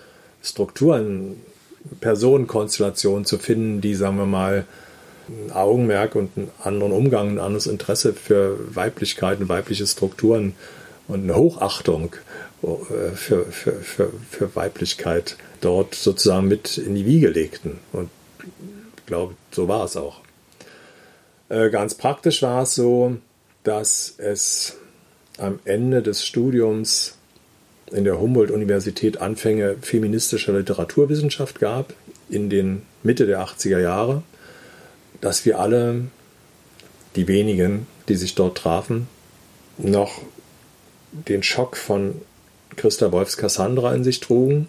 Strukturen, 0.41 1.37
Personenkonstellationen 2.01 3.25
zu 3.25 3.37
finden, 3.37 3.81
die, 3.81 3.93
sagen 3.93 4.17
wir 4.17 4.25
mal, 4.25 4.65
ein 5.27 5.51
Augenmerk 5.51 6.15
und 6.15 6.31
einen 6.37 6.51
anderen 6.63 6.91
Umgang, 6.91 7.29
ein 7.29 7.39
anderes 7.39 7.67
Interesse 7.67 8.13
für 8.13 8.57
Weiblichkeit 8.75 9.39
und 9.39 9.49
weibliche 9.49 9.87
Strukturen 9.87 10.55
und 11.07 11.23
eine 11.23 11.35
Hochachtung 11.35 12.15
äh, 12.63 13.15
für, 13.15 13.45
für, 13.45 13.73
für, 13.73 14.11
für 14.29 14.55
Weiblichkeit 14.55 15.37
dort 15.61 15.95
sozusagen 15.95 16.47
mit 16.47 16.77
in 16.77 16.95
die 16.95 17.05
Wiege 17.05 17.29
legten. 17.29 17.79
Und 17.91 18.09
ich 18.97 19.05
glaube, 19.05 19.35
so 19.51 19.67
war 19.67 19.85
es 19.85 19.97
auch. 19.97 20.21
Äh, 21.49 21.69
ganz 21.69 21.95
praktisch 21.95 22.41
war 22.41 22.63
es 22.63 22.75
so, 22.75 23.17
dass 23.63 24.15
es 24.17 24.77
am 25.37 25.59
Ende 25.65 26.01
des 26.01 26.25
Studiums 26.25 27.17
in 27.91 28.03
der 28.03 28.19
Humboldt-Universität 28.19 29.21
Anfänge 29.21 29.75
feministischer 29.81 30.53
Literaturwissenschaft 30.53 31.59
gab, 31.59 31.93
in 32.29 32.49
den 32.49 32.81
Mitte 33.03 33.27
der 33.27 33.45
80er 33.45 33.79
Jahre 33.79 34.23
dass 35.21 35.45
wir 35.45 35.59
alle, 35.59 36.01
die 37.15 37.27
wenigen, 37.27 37.87
die 38.07 38.15
sich 38.15 38.35
dort 38.35 38.57
trafen, 38.57 39.07
noch 39.77 40.21
den 41.11 41.43
Schock 41.43 41.77
von 41.77 42.21
Christa 42.75 43.11
Wolfs 43.11 43.37
Cassandra 43.37 43.93
in 43.93 44.03
sich 44.03 44.19
trugen 44.19 44.67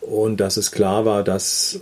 und 0.00 0.38
dass 0.38 0.56
es 0.56 0.70
klar 0.70 1.04
war, 1.04 1.24
dass 1.24 1.80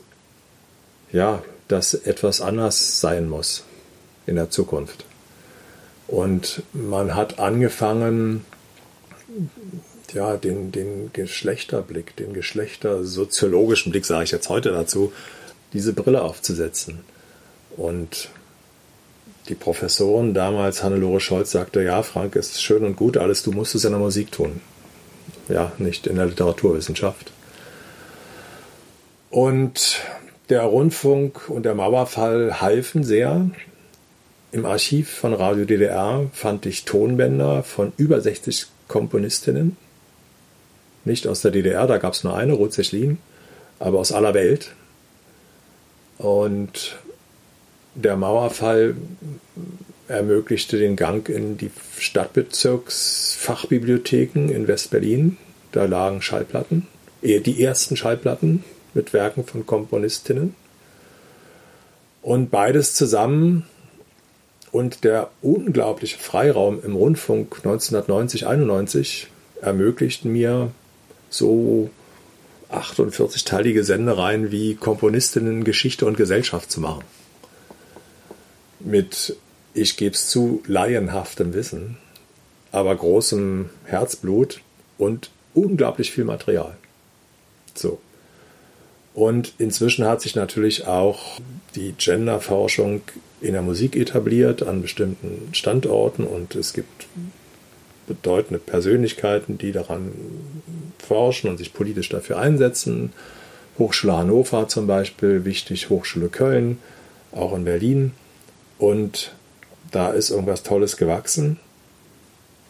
ja, 1.12 1.42
dass 1.68 1.94
etwas 1.94 2.40
anders 2.40 3.00
sein 3.00 3.28
muss 3.28 3.64
in 4.26 4.36
der 4.36 4.50
Zukunft. 4.50 5.04
Und 6.08 6.62
man 6.72 7.14
hat 7.14 7.38
angefangen, 7.38 8.44
ja, 10.12 10.36
den, 10.36 10.72
den 10.72 11.10
Geschlechterblick, 11.12 12.16
den 12.16 12.34
geschlechtersoziologischen 12.34 13.92
Blick, 13.92 14.04
sage 14.04 14.24
ich 14.24 14.30
jetzt 14.30 14.48
heute 14.48 14.72
dazu, 14.72 15.12
diese 15.72 15.92
Brille 15.92 16.22
aufzusetzen. 16.22 17.00
Und 17.76 18.28
die 19.48 19.54
Professorin 19.54 20.34
damals, 20.34 20.82
Hannelore 20.82 21.20
Scholz, 21.20 21.50
sagte, 21.50 21.82
ja, 21.82 22.02
Frank, 22.02 22.36
ist 22.36 22.62
schön 22.62 22.84
und 22.84 22.96
gut, 22.96 23.16
alles, 23.16 23.42
du 23.42 23.52
musst 23.52 23.74
es 23.74 23.84
in 23.84 23.92
der 23.92 24.00
Musik 24.00 24.30
tun. 24.30 24.60
Ja, 25.48 25.72
nicht 25.78 26.06
in 26.06 26.16
der 26.16 26.26
Literaturwissenschaft. 26.26 27.32
Und 29.30 30.00
der 30.48 30.62
Rundfunk 30.62 31.48
und 31.48 31.64
der 31.64 31.74
Mauerfall 31.74 32.60
halfen 32.60 33.04
sehr. 33.04 33.50
Im 34.52 34.66
Archiv 34.66 35.10
von 35.10 35.32
Radio 35.32 35.64
DDR 35.64 36.26
fand 36.32 36.66
ich 36.66 36.84
Tonbänder 36.84 37.62
von 37.62 37.92
über 37.96 38.20
60 38.20 38.66
Komponistinnen. 38.86 39.76
Nicht 41.04 41.26
aus 41.26 41.40
der 41.40 41.50
DDR, 41.50 41.86
da 41.86 41.96
gab 41.98 42.12
es 42.12 42.22
nur 42.22 42.36
eine, 42.36 42.52
Ruth 42.52 42.74
Sechlin, 42.74 43.18
aber 43.78 43.98
aus 43.98 44.12
aller 44.12 44.34
Welt. 44.34 44.72
Und 46.18 46.98
der 47.94 48.16
Mauerfall 48.16 48.96
ermöglichte 50.08 50.78
den 50.78 50.96
Gang 50.96 51.28
in 51.28 51.56
die 51.56 51.70
Stadtbezirksfachbibliotheken 51.98 54.50
in 54.50 54.66
Westberlin. 54.68 55.38
Da 55.72 55.86
lagen 55.86 56.22
Schallplatten, 56.22 56.86
eh, 57.22 57.40
die 57.40 57.62
ersten 57.62 57.96
Schallplatten 57.96 58.64
mit 58.94 59.12
Werken 59.12 59.44
von 59.44 59.66
Komponistinnen. 59.66 60.54
Und 62.20 62.50
beides 62.50 62.94
zusammen 62.94 63.66
und 64.70 65.04
der 65.04 65.30
unglaubliche 65.40 66.18
Freiraum 66.18 66.82
im 66.84 66.94
Rundfunk 66.94 67.62
1990-91 67.64 69.26
ermöglichten 69.60 70.32
mir 70.32 70.70
so 71.30 71.90
48-teilige 72.70 73.84
Sendereien 73.84 74.50
wie 74.50 74.74
Komponistinnen 74.74 75.64
Geschichte 75.64 76.06
und 76.06 76.16
Gesellschaft 76.16 76.70
zu 76.70 76.80
machen. 76.80 77.04
Mit, 78.84 79.36
ich 79.74 79.96
gebe 79.96 80.14
es 80.14 80.28
zu, 80.28 80.62
laienhaftem 80.66 81.54
Wissen, 81.54 81.96
aber 82.72 82.94
großem 82.94 83.70
Herzblut 83.84 84.60
und 84.98 85.30
unglaublich 85.54 86.12
viel 86.12 86.24
Material. 86.24 86.76
So. 87.74 87.98
Und 89.14 89.54
inzwischen 89.58 90.06
hat 90.06 90.22
sich 90.22 90.34
natürlich 90.34 90.86
auch 90.86 91.38
die 91.74 91.92
Genderforschung 91.92 93.02
in 93.40 93.52
der 93.52 93.62
Musik 93.62 93.96
etabliert 93.96 94.62
an 94.62 94.82
bestimmten 94.82 95.52
Standorten 95.52 96.24
und 96.24 96.54
es 96.54 96.72
gibt 96.72 97.06
bedeutende 98.06 98.58
Persönlichkeiten, 98.58 99.58
die 99.58 99.72
daran 99.72 100.12
forschen 100.98 101.50
und 101.50 101.58
sich 101.58 101.72
politisch 101.72 102.08
dafür 102.08 102.38
einsetzen. 102.38 103.12
Hochschule 103.78 104.16
Hannover 104.16 104.68
zum 104.68 104.86
Beispiel, 104.86 105.44
wichtig, 105.44 105.90
Hochschule 105.90 106.28
Köln, 106.28 106.78
auch 107.32 107.54
in 107.54 107.64
Berlin. 107.64 108.12
Und 108.82 109.30
da 109.92 110.10
ist 110.10 110.30
irgendwas 110.30 110.64
Tolles 110.64 110.96
gewachsen. 110.96 111.60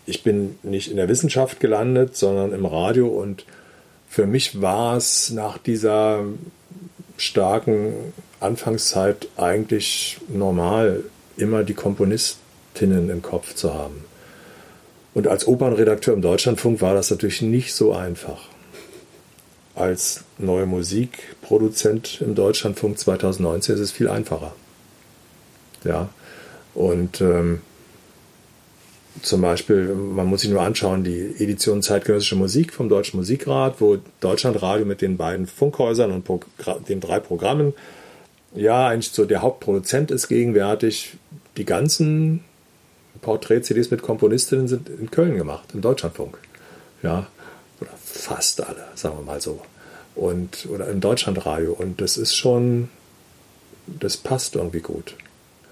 Ich 0.05 0.23
bin 0.23 0.59
nicht 0.63 0.91
in 0.91 0.99
der 0.99 1.09
Wissenschaft 1.09 1.59
gelandet, 1.59 2.19
sondern 2.19 2.53
im 2.53 2.67
Radio 2.67 3.09
und 3.09 3.47
für 4.11 4.27
mich 4.27 4.61
war 4.61 4.99
es 4.99 5.31
nach 5.31 5.57
dieser 5.57 6.25
starken 7.17 7.95
Anfangszeit 8.41 9.27
eigentlich 9.39 10.19
normal, 10.29 11.03
immer 11.39 11.65
die 11.65 11.73
Komponistinnen 11.73 13.09
im 13.09 13.23
Kopf 13.23 13.55
zu 13.55 13.73
haben. 13.73 14.05
Und 15.15 15.29
als 15.29 15.49
Opernredakteur 15.49 16.13
im 16.13 16.21
Deutschlandfunk 16.21 16.83
war 16.83 16.93
das 16.93 17.11
natürlich 17.11 17.41
nicht 17.41 17.73
so 17.73 17.95
einfach. 17.95 18.49
Als 19.75 20.25
neue 20.37 20.67
Musikproduzent 20.67 22.21
im 22.21 22.35
Deutschlandfunk 22.35 22.99
2019 22.99 23.77
ist 23.77 23.81
es 23.81 23.93
viel 23.93 24.11
einfacher. 24.11 24.53
Ja, 25.85 26.09
und 26.75 27.21
ähm, 27.21 27.61
zum 29.21 29.43
Beispiel, 29.43 29.95
man 29.95 30.27
muss 30.27 30.41
sich 30.41 30.51
nur 30.51 30.63
anschauen, 30.63 31.05
die 31.05 31.35
Edition 31.39 31.83
Zeitgenössische 31.83 32.37
Musik 32.37 32.73
vom 32.73 32.89
Deutschen 32.89 33.19
Musikrat, 33.19 33.81
wo 33.81 33.99
Deutschlandradio 34.21 34.87
mit 34.87 35.03
den 35.03 35.17
beiden 35.19 35.47
Funkhäusern 35.47 36.11
und 36.13 36.27
den 36.89 37.01
drei 37.01 37.21
Programmen, 37.21 37.75
ja, 38.55 38.89
eigentlich 38.89 39.13
so 39.13 39.25
der 39.25 39.43
Hauptproduzent 39.43 40.11
ist 40.11 40.29
gegenwärtig. 40.29 41.17
Die 41.57 41.65
ganzen 41.65 42.45
Porträt-CDs 43.21 43.91
mit 43.91 44.03
Komponistinnen 44.03 44.69
sind 44.69 44.89
in 44.89 45.11
Köln 45.11 45.37
gemacht, 45.37 45.71
im 45.75 45.81
Deutschlandfunk. 45.81 46.39
Ja, 47.03 47.27
oder 47.81 47.91
fast 48.03 48.63
alle, 48.63 48.85
sagen 48.95 49.17
wir 49.19 49.25
mal 49.25 49.41
so. 49.41 49.61
Und, 50.15 50.67
oder 50.71 50.89
im 50.89 51.01
Deutschlandradio. 51.01 51.73
Und 51.73 52.01
das 52.01 52.17
ist 52.17 52.35
schon, 52.35 52.89
das 53.87 54.17
passt 54.17 54.57
irgendwie 54.57 54.81
gut. 54.81 55.17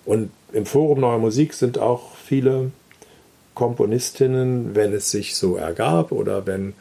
Und 0.05 0.31
im 0.53 0.67
Forum 0.67 1.01
Neuer 1.01 1.19
Musik 1.19 1.55
sind 1.55 1.79
auch 1.79 2.17
viele 2.17 2.71
Komponistinnen, 3.55 4.75
wenn 4.75 4.93
es 4.93 5.11
sich 5.11 5.37
so 5.37 5.57
ergab 5.57 6.13
oder 6.13 6.47
wenn 6.47 6.75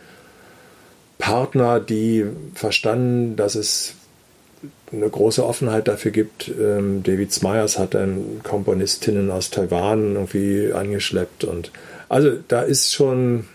Partner, 1.18 1.80
die 1.80 2.26
verstanden, 2.56 3.36
dass 3.36 3.56
es 3.56 3.96
eine 4.92 5.10
große 5.10 5.46
Offenheit 5.46 5.88
dafür 5.88 6.12
gibt. 6.12 6.50
Ähm, 6.50 7.04
David 7.04 7.32
Smyers 7.32 7.78
hat 7.78 7.94
dann 7.94 8.42
Komponistinnen 8.44 9.30
aus 9.30 9.50
Taiwan 9.50 10.16
irgendwie 10.16 10.72
angeschleppt 10.74 11.44
und 11.44 11.72
also 12.08 12.32
da 12.48 12.62
ist 12.62 12.94
schon 12.94 13.48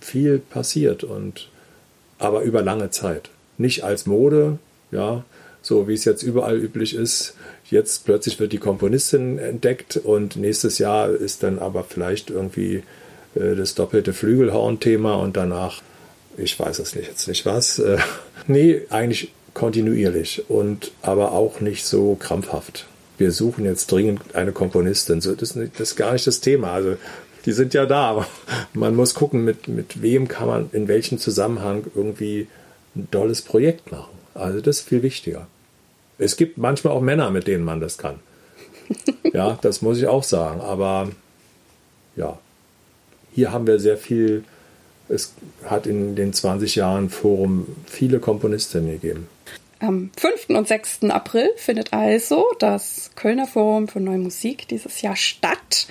viel 0.00 0.38
passiert 0.38 1.04
und 1.04 1.50
aber 2.18 2.42
über 2.42 2.62
lange 2.62 2.90
Zeit. 2.90 3.30
Nicht 3.58 3.84
als 3.84 4.06
Mode, 4.06 4.58
ja, 4.90 5.24
so 5.68 5.86
wie 5.86 5.94
es 5.94 6.04
jetzt 6.04 6.22
überall 6.22 6.56
üblich 6.56 6.94
ist, 6.94 7.34
Jetzt 7.70 8.06
plötzlich 8.06 8.40
wird 8.40 8.52
die 8.52 8.58
Komponistin 8.58 9.38
entdeckt 9.38 9.98
und 9.98 10.36
nächstes 10.36 10.78
Jahr 10.78 11.10
ist 11.10 11.42
dann 11.42 11.58
aber 11.58 11.84
vielleicht 11.84 12.30
irgendwie 12.30 12.82
äh, 13.34 13.54
das 13.54 13.74
doppelte 13.74 14.14
Flügelhorn-Thema 14.14 15.14
und 15.16 15.36
danach, 15.36 15.82
ich 16.38 16.58
weiß 16.58 16.78
es 16.78 16.94
nicht, 16.94 17.08
jetzt 17.08 17.28
nicht 17.28 17.44
was. 17.44 17.78
Äh, 17.78 17.98
nee, 18.46 18.82
eigentlich 18.88 19.32
kontinuierlich 19.52 20.44
und 20.48 20.92
aber 21.02 21.32
auch 21.32 21.60
nicht 21.60 21.84
so 21.84 22.14
krampfhaft. 22.14 22.86
Wir 23.18 23.32
suchen 23.32 23.64
jetzt 23.64 23.92
dringend 23.92 24.34
eine 24.34 24.52
Komponistin. 24.52 25.20
So, 25.20 25.34
das, 25.34 25.52
das 25.52 25.90
ist 25.90 25.96
gar 25.96 26.12
nicht 26.12 26.26
das 26.26 26.40
Thema. 26.40 26.72
Also 26.72 26.96
die 27.44 27.52
sind 27.52 27.74
ja 27.74 27.84
da, 27.84 28.06
aber 28.08 28.26
man 28.72 28.96
muss 28.96 29.12
gucken, 29.12 29.44
mit, 29.44 29.68
mit 29.68 30.00
wem 30.00 30.26
kann 30.26 30.48
man 30.48 30.70
in 30.72 30.88
welchem 30.88 31.18
Zusammenhang 31.18 31.84
irgendwie 31.94 32.46
ein 32.96 33.08
tolles 33.10 33.42
Projekt 33.42 33.92
machen. 33.92 34.16
Also 34.32 34.62
das 34.62 34.78
ist 34.78 34.88
viel 34.88 35.02
wichtiger. 35.02 35.48
Es 36.18 36.36
gibt 36.36 36.58
manchmal 36.58 36.92
auch 36.92 37.00
Männer, 37.00 37.30
mit 37.30 37.46
denen 37.46 37.64
man 37.64 37.80
das 37.80 37.98
kann. 37.98 38.20
Ja, 39.34 39.58
das 39.60 39.82
muss 39.82 39.98
ich 39.98 40.06
auch 40.06 40.22
sagen. 40.22 40.62
Aber 40.62 41.10
ja, 42.16 42.38
hier 43.34 43.52
haben 43.52 43.66
wir 43.66 43.78
sehr 43.78 43.98
viel. 43.98 44.42
Es 45.10 45.34
hat 45.66 45.86
in 45.86 46.16
den 46.16 46.32
20 46.32 46.76
Jahren 46.76 47.10
Forum 47.10 47.66
viele 47.86 48.20
Komponistinnen 48.20 48.90
gegeben. 48.90 49.28
Am 49.80 50.10
5. 50.16 50.48
und 50.48 50.66
6. 50.66 51.04
April 51.10 51.50
findet 51.56 51.92
also 51.92 52.46
das 52.58 53.10
Kölner 53.14 53.46
Forum 53.46 53.86
für 53.86 54.00
Neue 54.00 54.18
Musik 54.18 54.66
dieses 54.68 55.02
Jahr 55.02 55.14
statt. 55.14 55.86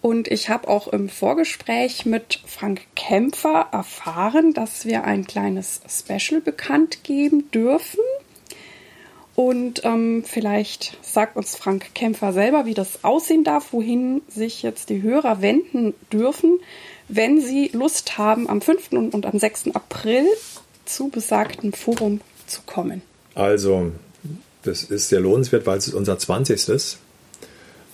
Und 0.00 0.28
ich 0.28 0.48
habe 0.48 0.66
auch 0.68 0.88
im 0.88 1.08
Vorgespräch 1.08 2.06
mit 2.06 2.40
Frank 2.46 2.80
Kämpfer 2.96 3.68
erfahren, 3.70 4.54
dass 4.54 4.84
wir 4.86 5.04
ein 5.04 5.26
kleines 5.26 5.80
Special 5.88 6.40
bekannt 6.40 7.04
geben 7.04 7.50
dürfen. 7.50 8.00
Und 9.34 9.84
ähm, 9.84 10.24
vielleicht 10.26 10.98
sagt 11.02 11.36
uns 11.36 11.56
Frank 11.56 11.94
Kämpfer 11.94 12.32
selber, 12.32 12.66
wie 12.66 12.74
das 12.74 13.04
aussehen 13.04 13.44
darf, 13.44 13.72
wohin 13.72 14.22
sich 14.28 14.62
jetzt 14.62 14.90
die 14.90 15.02
Hörer 15.02 15.40
wenden 15.40 15.94
dürfen, 16.12 16.58
wenn 17.08 17.40
sie 17.40 17.70
Lust 17.72 18.18
haben, 18.18 18.48
am 18.48 18.60
5. 18.60 18.92
und 18.92 19.26
am 19.26 19.38
6. 19.38 19.74
April 19.74 20.26
zu 20.84 21.08
besagtem 21.08 21.72
Forum 21.72 22.20
zu 22.46 22.60
kommen. 22.66 23.02
Also, 23.34 23.92
das 24.62 24.82
ist 24.84 25.08
sehr 25.08 25.20
lohnenswert, 25.20 25.66
weil 25.66 25.78
es 25.78 25.88
ist 25.88 25.94
unser 25.94 26.18
20. 26.18 26.68
ist. 26.68 26.98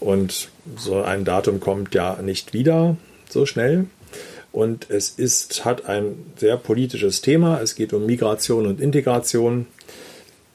Und 0.01 0.51
so 0.77 1.03
ein 1.03 1.25
Datum 1.25 1.61
kommt 1.61 1.95
ja 1.95 2.21
nicht 2.23 2.53
wieder 2.53 2.97
so 3.29 3.47
schnell. 3.47 3.87
Und 4.53 4.89
es 4.91 5.11
ist, 5.11 5.65
hat 5.65 5.87
ein 5.87 6.33
sehr 6.37 6.57
politisches 6.57 7.21
Thema. 7.21 7.61
Es 7.61 7.75
geht 7.75 7.93
um 7.93 8.07
Migration 8.07 8.67
und 8.67 8.81
Integration 8.81 9.67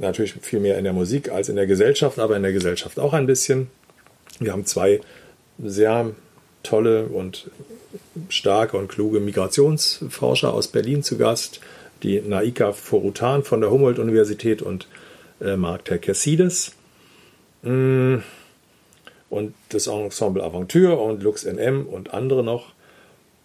natürlich 0.02 0.34
viel 0.42 0.60
mehr 0.60 0.78
in 0.78 0.84
der 0.84 0.94
Musik 0.94 1.32
als 1.32 1.50
in 1.50 1.56
der 1.56 1.68
Gesellschaft, 1.68 2.20
aber 2.20 2.36
in 2.36 2.44
der 2.44 2.54
Gesellschaft 2.54 3.00
auch 3.00 3.14
ein 3.14 3.28
bisschen. 3.28 3.70
Wir 4.40 4.52
haben 4.52 4.66
zwei 4.66 5.02
sehr 5.60 6.12
tolle 6.64 7.06
und 7.06 7.50
starke 8.30 8.78
und 8.78 8.88
kluge 8.88 9.20
Migrationsforscher 9.20 10.54
aus 10.54 10.68
Berlin 10.68 11.04
zu 11.04 11.18
Gast, 11.18 11.62
die 12.04 12.20
Naika 12.22 12.74
Forutan 12.74 13.44
von 13.44 13.62
der 13.62 13.72
Humboldt-Universität 13.72 14.62
und 14.62 14.88
äh, 15.40 15.56
Mark 15.56 15.86
Terkesides. 15.86 16.74
Mm. 17.64 18.18
und 19.30 19.54
das 19.70 19.86
Ensemble 19.86 20.44
Aventure 20.44 20.98
und 20.98 21.22
Lux 21.22 21.46
NM 21.46 21.86
und 21.86 22.12
andere 22.12 22.44
noch. 22.44 22.74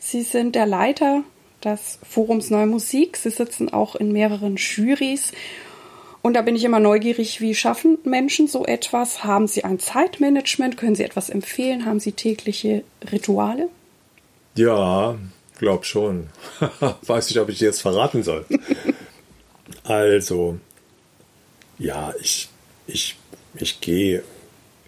Sie 0.00 0.22
sind 0.22 0.56
der 0.56 0.66
Leiter 0.66 1.22
des 1.62 1.98
Forums 2.08 2.50
Neue 2.50 2.66
Musik, 2.66 3.18
Sie 3.18 3.30
sitzen 3.30 3.72
auch 3.72 3.94
in 3.94 4.10
mehreren 4.12 4.56
Jurys. 4.56 5.32
Und 6.22 6.34
da 6.34 6.42
bin 6.42 6.56
ich 6.56 6.64
immer 6.64 6.80
neugierig, 6.80 7.40
wie 7.40 7.54
schaffen 7.54 7.98
Menschen 8.04 8.48
so 8.48 8.64
etwas? 8.64 9.24
Haben 9.24 9.46
Sie 9.46 9.62
ein 9.62 9.78
Zeitmanagement? 9.78 10.76
Können 10.76 10.94
Sie 10.94 11.04
etwas 11.04 11.30
empfehlen? 11.30 11.84
Haben 11.84 12.00
Sie 12.00 12.12
tägliche 12.12 12.82
Rituale? 13.12 13.68
Ja, 14.56 15.16
glaub 15.58 15.84
schon. 15.84 16.28
Weiß 17.02 17.28
nicht, 17.28 17.38
ob 17.38 17.50
ich 17.50 17.58
dir 17.58 17.66
jetzt 17.66 17.82
verraten 17.82 18.22
soll. 18.22 18.46
also, 19.84 20.58
ja, 21.78 22.12
ich, 22.20 22.48
ich, 22.86 23.16
ich 23.54 23.80
gehe 23.80 24.22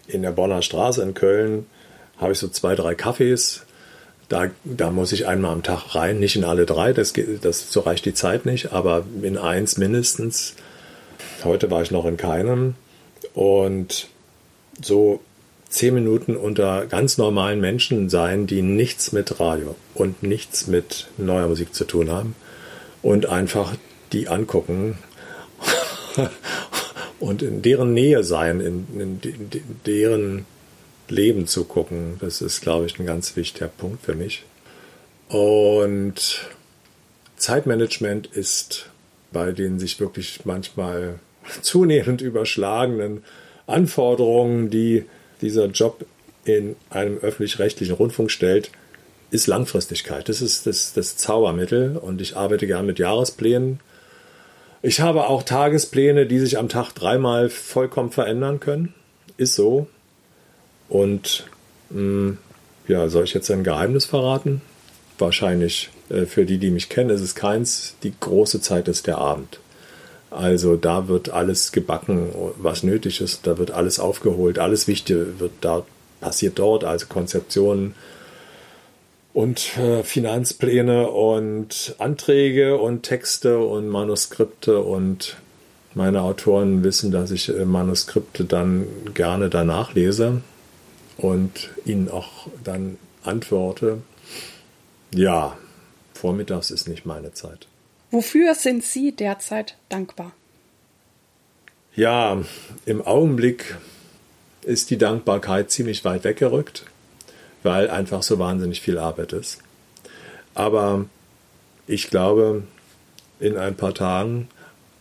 in 0.07 0.23
der 0.23 0.31
Bonner 0.31 0.61
Straße 0.63 1.01
in 1.01 1.13
Köln, 1.13 1.67
habe 2.17 2.33
ich 2.33 2.39
so 2.39 2.47
zwei, 2.47 2.75
drei 2.75 2.95
Kaffees. 2.95 3.65
Da, 4.33 4.49
da 4.63 4.89
muss 4.89 5.11
ich 5.11 5.27
einmal 5.27 5.51
am 5.51 5.61
Tag 5.61 5.93
rein, 5.93 6.19
nicht 6.19 6.35
in 6.35 6.43
alle 6.43 6.65
drei, 6.65 6.91
das, 6.91 7.13
das, 7.43 7.71
so 7.71 7.81
reicht 7.81 8.03
die 8.05 8.15
Zeit 8.15 8.47
nicht, 8.47 8.73
aber 8.73 9.05
in 9.21 9.37
eins 9.37 9.77
mindestens. 9.77 10.55
Heute 11.43 11.69
war 11.69 11.83
ich 11.83 11.91
noch 11.91 12.05
in 12.05 12.17
keinem. 12.17 12.73
Und 13.35 14.07
so 14.81 15.19
zehn 15.69 15.93
Minuten 15.93 16.35
unter 16.35 16.87
ganz 16.87 17.19
normalen 17.19 17.61
Menschen 17.61 18.09
sein, 18.09 18.47
die 18.47 18.63
nichts 18.63 19.11
mit 19.11 19.39
Radio 19.39 19.75
und 19.93 20.23
nichts 20.23 20.65
mit 20.65 21.09
neuer 21.17 21.47
Musik 21.47 21.75
zu 21.75 21.85
tun 21.85 22.09
haben. 22.09 22.33
Und 23.03 23.27
einfach 23.27 23.75
die 24.13 24.29
angucken 24.29 24.97
und 27.19 27.43
in 27.43 27.61
deren 27.61 27.93
Nähe 27.93 28.23
sein, 28.23 28.61
in, 28.61 28.87
in, 28.99 29.19
in 29.21 29.61
deren 29.85 30.47
Leben 31.09 31.47
zu 31.47 31.65
gucken. 31.65 32.17
Das 32.19 32.41
ist, 32.41 32.61
glaube 32.61 32.85
ich, 32.85 32.99
ein 32.99 33.05
ganz 33.05 33.35
wichtiger 33.35 33.67
Punkt 33.67 34.03
für 34.03 34.15
mich. 34.15 34.43
Und 35.29 36.47
Zeitmanagement 37.37 38.27
ist 38.27 38.89
bei 39.31 39.51
den 39.51 39.79
sich 39.79 39.99
wirklich 39.99 40.45
manchmal 40.45 41.19
zunehmend 41.61 42.21
überschlagenen 42.21 43.23
Anforderungen, 43.65 44.69
die 44.69 45.05
dieser 45.41 45.65
Job 45.67 46.05
in 46.45 46.75
einem 46.89 47.17
öffentlich-rechtlichen 47.17 47.95
Rundfunk 47.95 48.29
stellt, 48.29 48.69
ist 49.31 49.47
Langfristigkeit. 49.47 50.29
Das 50.29 50.41
ist 50.41 50.67
das, 50.67 50.93
das 50.93 51.17
Zaubermittel 51.17 51.97
und 51.97 52.21
ich 52.21 52.35
arbeite 52.35 52.67
gern 52.67 52.85
mit 52.85 52.99
Jahresplänen 52.99 53.79
ich 54.85 54.99
habe 54.99 55.27
auch 55.27 55.43
Tagespläne, 55.43 56.25
die 56.25 56.39
sich 56.39 56.57
am 56.57 56.67
Tag 56.67 56.91
dreimal 56.91 57.49
vollkommen 57.49 58.11
verändern 58.11 58.59
können. 58.59 58.93
Ist 59.37 59.55
so. 59.55 59.87
Und 60.93 61.47
mh, 61.89 61.97
hm, 61.97 62.37
ja, 62.87 63.09
soll 63.09 63.23
ich 63.23 63.33
jetzt 63.33 63.49
ein 63.49 63.63
Geheimnis 63.63 64.05
verraten? 64.05 64.61
Wahrscheinlich 65.17 65.89
äh, 66.09 66.25
für 66.25 66.45
die, 66.45 66.59
die 66.59 66.69
mich 66.69 66.87
kennen, 66.87 67.09
ist 67.09 67.21
es 67.21 67.33
keins. 67.33 67.95
Die 68.03 68.13
große 68.19 68.61
Zeit 68.61 68.87
ist 68.87 69.07
der 69.07 69.17
Abend. 69.17 69.59
Also 70.29 70.75
da 70.75 71.07
wird 71.07 71.31
alles 71.31 71.71
gebacken, 71.71 72.29
was 72.57 72.83
nötig 72.83 73.21
ist. 73.21 73.47
Da 73.47 73.57
wird 73.57 73.71
alles 73.71 73.99
aufgeholt. 73.99 74.59
Alles 74.59 74.87
Wichtige 74.87 75.39
wird 75.39 75.53
da 75.61 75.83
passiert 76.21 76.59
dort. 76.59 76.83
Also 76.83 77.07
Konzeptionen, 77.07 77.95
und 79.33 79.79
äh, 79.79 80.03
Finanzpläne 80.03 81.09
und 81.09 81.95
Anträge 81.97 82.77
und 82.77 83.01
Texte 83.01 83.57
und 83.57 83.87
Manuskripte 83.89 84.77
und 84.77 85.37
meine 85.95 86.21
Autoren 86.21 86.83
wissen, 86.83 87.11
dass 87.11 87.31
ich 87.31 87.49
äh, 87.49 87.65
Manuskripte 87.65 88.45
dann 88.45 88.85
gerne 89.15 89.49
danach 89.49 89.95
lese 89.95 90.43
und 91.17 91.69
ihnen 91.85 92.09
auch 92.09 92.47
dann 92.63 92.97
antworte. 93.23 94.01
Ja, 95.13 95.57
vormittags 96.13 96.71
ist 96.71 96.87
nicht 96.87 97.05
meine 97.05 97.33
Zeit. 97.33 97.67
Wofür 98.11 98.55
sind 98.55 98.83
Sie 98.83 99.15
derzeit 99.15 99.75
dankbar? 99.89 100.33
Ja, 101.95 102.43
im 102.85 103.01
Augenblick 103.01 103.77
ist 104.63 104.89
die 104.89 104.97
Dankbarkeit 104.97 105.71
ziemlich 105.71 106.05
weit 106.05 106.23
weggerückt 106.23 106.85
weil 107.63 107.89
einfach 107.89 108.21
so 108.21 108.37
wahnsinnig 108.37 108.81
viel 108.81 108.97
Arbeit 108.97 109.33
ist. 109.33 109.59
Aber 110.53 111.05
ich 111.87 112.09
glaube, 112.09 112.63
in 113.39 113.57
ein 113.57 113.75
paar 113.75 113.93
Tagen 113.93 114.49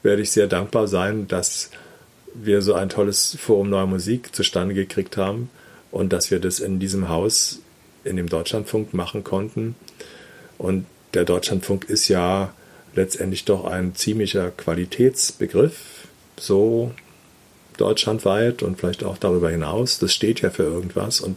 werde 0.03 0.23
ich 0.23 0.31
sehr 0.31 0.47
dankbar 0.47 0.89
sein, 0.89 1.29
dass 1.29 1.71
wir 2.35 2.63
so 2.63 2.75
ein 2.75 2.89
tolles 2.89 3.37
Forum 3.39 3.69
Neue 3.69 3.87
Musik 3.87 4.35
zustande 4.35 4.75
gekriegt 4.75 5.17
haben 5.17 5.51
und 5.93 6.13
dass 6.13 6.33
wir 6.33 6.41
das 6.41 6.59
in 6.59 6.81
diesem 6.81 7.09
Haus, 7.09 7.61
in 8.03 8.17
dem 8.17 8.29
Deutschlandfunk 8.29 8.93
machen 8.93 9.23
konnten. 9.23 9.77
Und 10.59 10.87
der 11.15 11.25
Deutschlandfunk 11.25 11.85
ist 11.85 12.09
ja 12.09 12.53
letztendlich 12.95 13.45
doch 13.45 13.65
ein 13.65 13.95
ziemlicher 13.95 14.51
Qualitätsbegriff, 14.51 16.09
so 16.37 16.93
deutschlandweit 17.77 18.63
und 18.63 18.79
vielleicht 18.79 19.05
auch 19.05 19.19
darüber 19.19 19.51
hinaus. 19.51 19.99
Das 19.99 20.13
steht 20.13 20.41
ja 20.41 20.51
für 20.51 20.65
irgendwas 20.65 21.21
und 21.21 21.37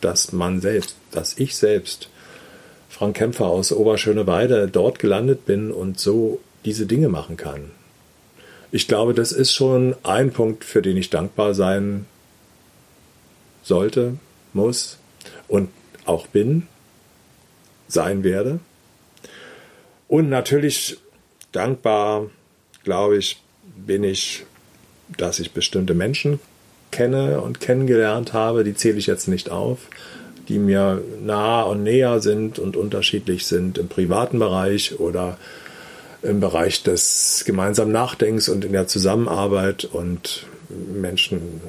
dass 0.00 0.32
man 0.32 0.60
selbst, 0.60 0.96
dass 1.12 1.38
ich 1.38 1.56
selbst, 1.56 2.08
Frank 2.88 3.16
Kämpfer 3.16 3.46
aus 3.46 3.72
Oberschöneweide, 3.72 4.68
dort 4.68 4.98
gelandet 4.98 5.44
bin 5.44 5.70
und 5.70 6.00
so 6.00 6.40
diese 6.64 6.86
Dinge 6.86 7.08
machen 7.08 7.36
kann. 7.36 7.70
Ich 8.72 8.88
glaube, 8.88 9.14
das 9.14 9.32
ist 9.32 9.52
schon 9.52 9.94
ein 10.02 10.32
Punkt, 10.32 10.64
für 10.64 10.82
den 10.82 10.96
ich 10.96 11.10
dankbar 11.10 11.54
sein 11.54 12.06
sollte, 13.66 14.14
muss 14.52 14.98
und 15.48 15.68
auch 16.04 16.28
bin, 16.28 16.68
sein 17.88 18.22
werde. 18.22 18.60
Und 20.08 20.28
natürlich 20.28 20.98
dankbar, 21.52 22.30
glaube 22.84 23.18
ich, 23.18 23.42
bin 23.76 24.04
ich, 24.04 24.44
dass 25.16 25.40
ich 25.40 25.52
bestimmte 25.52 25.94
Menschen 25.94 26.38
kenne 26.92 27.40
und 27.40 27.60
kennengelernt 27.60 28.32
habe, 28.32 28.62
die 28.62 28.74
zähle 28.74 28.98
ich 28.98 29.06
jetzt 29.06 29.26
nicht 29.26 29.50
auf, 29.50 29.78
die 30.48 30.58
mir 30.58 31.02
nah 31.24 31.62
und 31.62 31.82
näher 31.82 32.20
sind 32.20 32.60
und 32.60 32.76
unterschiedlich 32.76 33.46
sind 33.46 33.78
im 33.78 33.88
privaten 33.88 34.38
Bereich 34.38 35.00
oder 35.00 35.38
im 36.22 36.38
Bereich 36.38 36.84
des 36.84 37.42
gemeinsamen 37.44 37.92
Nachdenkens 37.92 38.48
und 38.48 38.64
in 38.64 38.72
der 38.72 38.86
Zusammenarbeit 38.86 39.84
und 39.84 40.46
Menschen 40.68 41.60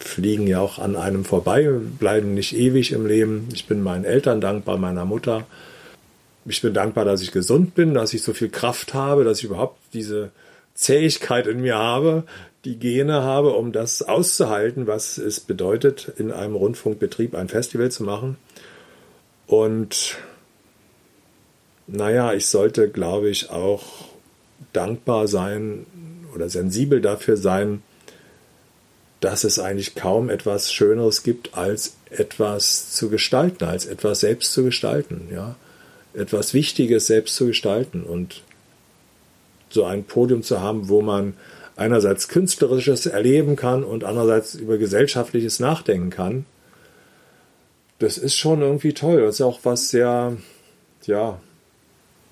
fliegen 0.00 0.46
ja 0.46 0.60
auch 0.60 0.78
an 0.78 0.96
einem 0.96 1.24
vorbei, 1.24 1.68
bleiben 1.98 2.34
nicht 2.34 2.56
ewig 2.56 2.92
im 2.92 3.06
Leben. 3.06 3.48
Ich 3.52 3.66
bin 3.66 3.82
meinen 3.82 4.04
Eltern 4.04 4.40
dankbar, 4.40 4.78
meiner 4.78 5.04
Mutter. 5.04 5.46
Ich 6.44 6.62
bin 6.62 6.74
dankbar, 6.74 7.04
dass 7.04 7.20
ich 7.20 7.32
gesund 7.32 7.74
bin, 7.74 7.94
dass 7.94 8.14
ich 8.14 8.22
so 8.22 8.32
viel 8.32 8.48
Kraft 8.48 8.94
habe, 8.94 9.24
dass 9.24 9.38
ich 9.38 9.44
überhaupt 9.44 9.78
diese 9.92 10.30
Zähigkeit 10.74 11.46
in 11.46 11.60
mir 11.60 11.76
habe, 11.76 12.24
die 12.64 12.78
Gene 12.78 13.22
habe, 13.22 13.50
um 13.50 13.72
das 13.72 14.02
auszuhalten, 14.02 14.86
was 14.86 15.18
es 15.18 15.40
bedeutet, 15.40 16.12
in 16.16 16.32
einem 16.32 16.54
Rundfunkbetrieb 16.54 17.34
ein 17.34 17.48
Festival 17.48 17.90
zu 17.90 18.04
machen. 18.04 18.36
Und 19.46 20.16
naja, 21.86 22.32
ich 22.32 22.46
sollte, 22.46 22.88
glaube 22.88 23.30
ich, 23.30 23.50
auch 23.50 23.84
dankbar 24.72 25.26
sein 25.26 25.86
oder 26.34 26.48
sensibel 26.48 27.00
dafür 27.00 27.36
sein, 27.36 27.82
dass 29.20 29.44
es 29.44 29.58
eigentlich 29.58 29.94
kaum 29.94 30.30
etwas 30.30 30.72
Schöneres 30.72 31.22
gibt, 31.22 31.54
als 31.54 31.96
etwas 32.10 32.92
zu 32.92 33.08
gestalten, 33.08 33.64
als 33.64 33.86
etwas 33.86 34.20
selbst 34.20 34.52
zu 34.52 34.64
gestalten, 34.64 35.28
ja. 35.32 35.56
Etwas 36.14 36.54
Wichtiges 36.54 37.06
selbst 37.06 37.36
zu 37.36 37.46
gestalten 37.46 38.02
und 38.02 38.42
so 39.70 39.84
ein 39.84 40.04
Podium 40.04 40.42
zu 40.42 40.60
haben, 40.60 40.88
wo 40.88 41.02
man 41.02 41.34
einerseits 41.76 42.28
künstlerisches 42.28 43.06
erleben 43.06 43.54
kann 43.54 43.84
und 43.84 44.04
andererseits 44.04 44.54
über 44.54 44.78
gesellschaftliches 44.78 45.60
nachdenken 45.60 46.10
kann. 46.10 46.46
Das 47.98 48.18
ist 48.18 48.34
schon 48.34 48.62
irgendwie 48.62 48.94
toll. 48.94 49.20
Das 49.20 49.36
ist 49.36 49.40
auch 49.42 49.60
was 49.62 49.90
sehr, 49.90 50.36
ja, 51.06 51.40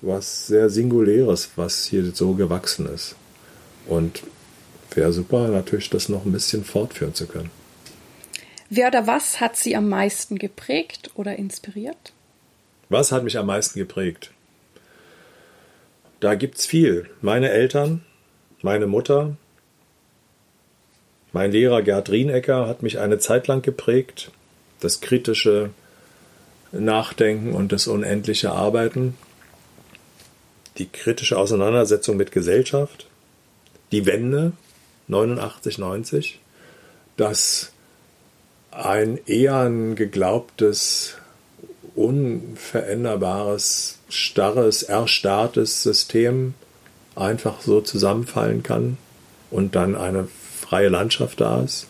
was 0.01 0.47
sehr 0.47 0.69
Singuläres, 0.69 1.51
was 1.55 1.85
hier 1.85 2.11
so 2.13 2.33
gewachsen 2.33 2.87
ist. 2.93 3.15
Und 3.87 4.23
wäre 4.97 5.13
super, 5.13 5.47
natürlich 5.47 5.89
das 5.89 6.09
noch 6.09 6.25
ein 6.25 6.31
bisschen 6.33 6.65
fortführen 6.65 7.13
zu 7.13 7.27
können. 7.27 7.51
Wer 8.69 8.87
oder 8.87 9.07
was 9.07 9.39
hat 9.39 9.55
Sie 9.55 9.75
am 9.75 9.87
meisten 9.87 10.37
geprägt 10.37 11.11
oder 11.15 11.37
inspiriert? 11.37 12.11
Was 12.89 13.11
hat 13.11 13.23
mich 13.23 13.37
am 13.37 13.45
meisten 13.45 13.79
geprägt? 13.79 14.31
Da 16.19 16.35
gibt 16.35 16.57
es 16.57 16.65
viel. 16.65 17.09
Meine 17.21 17.49
Eltern, 17.49 18.03
meine 18.61 18.87
Mutter, 18.87 19.37
mein 21.31 21.51
Lehrer 21.51 21.81
Gerd 21.81 22.09
Rienecker 22.09 22.67
hat 22.67 22.81
mich 22.81 22.99
eine 22.99 23.19
Zeit 23.19 23.47
lang 23.47 23.61
geprägt. 23.61 24.31
Das 24.79 25.01
kritische 25.01 25.69
Nachdenken 26.71 27.53
und 27.53 27.71
das 27.71 27.87
unendliche 27.87 28.51
Arbeiten. 28.51 29.15
Die 30.77 30.87
kritische 30.87 31.37
Auseinandersetzung 31.37 32.17
mit 32.17 32.31
Gesellschaft. 32.31 33.07
Die 33.91 34.05
Wende, 34.05 34.53
89, 35.07 35.77
90, 35.77 36.39
dass 37.15 37.71
ein 38.71 39.19
eher 39.25 39.61
ein 39.61 39.95
geglaubtes, 39.95 41.15
unveränderbares, 41.95 43.99
starres, 44.09 44.83
erstarrtes 44.83 45.83
System 45.83 46.53
einfach 47.15 47.61
so 47.61 47.81
zusammenfallen 47.81 48.63
kann 48.63 48.97
und 49.49 49.75
dann 49.75 49.95
eine 49.95 50.27
freie 50.59 50.89
Landschaft 50.89 51.41
da 51.41 51.63
ist. 51.63 51.87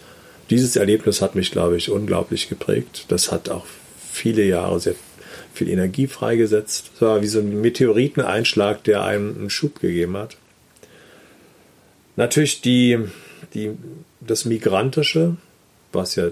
Dieses 0.49 0.78
Erlebnis 0.78 1.22
hat 1.22 1.36
mich, 1.36 1.51
glaube 1.51 1.76
ich, 1.76 1.89
unglaublich 1.89 2.47
geprägt. 2.47 3.05
Das 3.09 3.32
hat 3.32 3.49
auch 3.49 3.65
viele 4.11 4.43
Jahre 4.43 4.80
sehr 4.80 4.95
viel 5.53 5.68
Energie 5.68 6.07
freigesetzt. 6.07 6.91
Es 6.95 7.01
war 7.01 7.22
wie 7.22 7.28
so 7.28 7.39
ein 7.39 7.59
Meteoriteneinschlag, 7.59 8.84
der 8.84 9.03
einem 9.03 9.36
einen 9.36 9.49
Schub 9.49 9.80
gegeben 9.80 10.15
hat. 10.15 10.38
Natürlich 12.18 12.61
die, 12.61 12.97
die, 13.53 13.72
das 14.20 14.43
Migrantische, 14.43 15.38
was 15.93 16.15
ja 16.15 16.30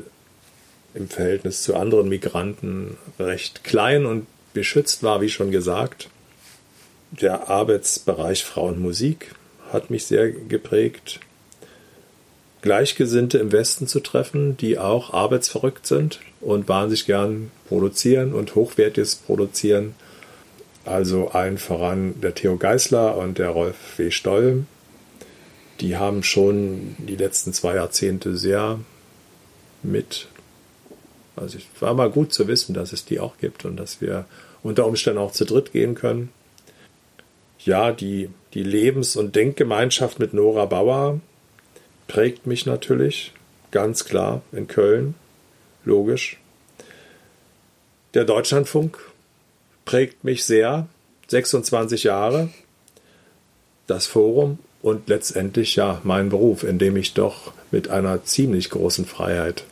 im 0.96 1.08
Verhältnis 1.08 1.62
zu 1.62 1.76
anderen 1.76 2.10
Migranten 2.10 2.98
recht 3.20 3.64
klein 3.64 4.06
und 4.06 4.26
beschützt 4.54 5.04
war, 5.04 5.22
wie 5.22 5.30
schon 5.30 5.52
gesagt. 5.52 6.10
Der 7.12 7.50
Arbeitsbereich 7.50 8.44
Frau 8.44 8.68
und 8.68 8.80
Musik 8.80 9.36
hat 9.72 9.92
mich 9.92 10.06
sehr 10.06 10.32
geprägt. 10.32 11.20
Gleichgesinnte 12.62 13.38
im 13.38 13.52
Westen 13.52 13.86
zu 13.86 14.00
treffen, 14.00 14.58
die 14.58 14.80
auch 14.80 15.14
arbeitsverrückt 15.14 15.86
sind 15.86 16.20
und 16.42 16.68
wahnsinnig 16.68 17.06
gern 17.06 17.52
produzieren 17.68 18.34
und 18.34 18.56
hochwertiges 18.56 19.16
produzieren. 19.16 19.94
Also 20.84 21.30
allen 21.30 21.60
voran 21.60 22.20
der 22.22 22.34
Theo 22.34 22.58
Geisler 22.58 23.18
und 23.18 23.38
der 23.38 23.50
Rolf 23.50 23.76
W. 23.98 24.10
Stoll, 24.10 24.66
die 25.80 25.98
haben 25.98 26.24
schon 26.24 26.96
die 27.00 27.16
letzten 27.16 27.54
zwei 27.54 27.76
Jahrzehnte 27.76 28.38
sehr 28.38 28.80
mit. 29.84 30.28
Also 31.36 31.58
es 31.58 31.82
war 31.82 31.94
mal 31.94 32.10
gut 32.10 32.34
zu 32.34 32.48
wissen, 32.48 32.74
dass 32.74 32.94
es 32.94 33.06
die 33.06 33.20
auch 33.20 33.38
gibt 33.38 33.66
und 33.66 33.78
dass 33.78 34.02
wir 34.02 34.26
unter 34.64 34.86
Umständen 34.88 35.20
auch 35.20 35.32
zu 35.32 35.46
dritt 35.46 35.74
gehen 35.74 35.96
können. 35.96 36.30
Ja, 37.60 37.92
die, 37.92 38.30
die 38.54 38.64
Lebens- 38.64 39.16
und 39.16 39.36
Denkgemeinschaft 39.36 40.20
mit 40.20 40.34
Nora 40.34 40.66
Bauer 40.66 41.20
prägt 42.08 42.48
mich 42.48 42.66
natürlich, 42.66 43.34
ganz 43.72 44.06
klar, 44.06 44.42
in 44.52 44.68
Köln, 44.68 45.16
logisch. 45.84 46.38
Der 48.14 48.24
Deutschlandfunk 48.24 48.98
prägt 49.84 50.24
mich 50.24 50.46
sehr, 50.46 50.88
26 51.28 52.04
Jahre. 52.04 52.50
Das 53.88 54.06
Forum 54.06 54.60
und 54.86 55.10
letztendlich 55.10 55.76
ja 55.78 56.00
mein 56.04 56.30
Beruf, 56.30 56.64
in 56.64 56.78
dem 56.78 56.96
ich 56.96 57.16
doch 57.16 57.54
mit 57.72 57.90
einer 57.90 58.24
ziemlich 58.24 58.70
großen 58.70 59.08
Freiheit 59.08 59.64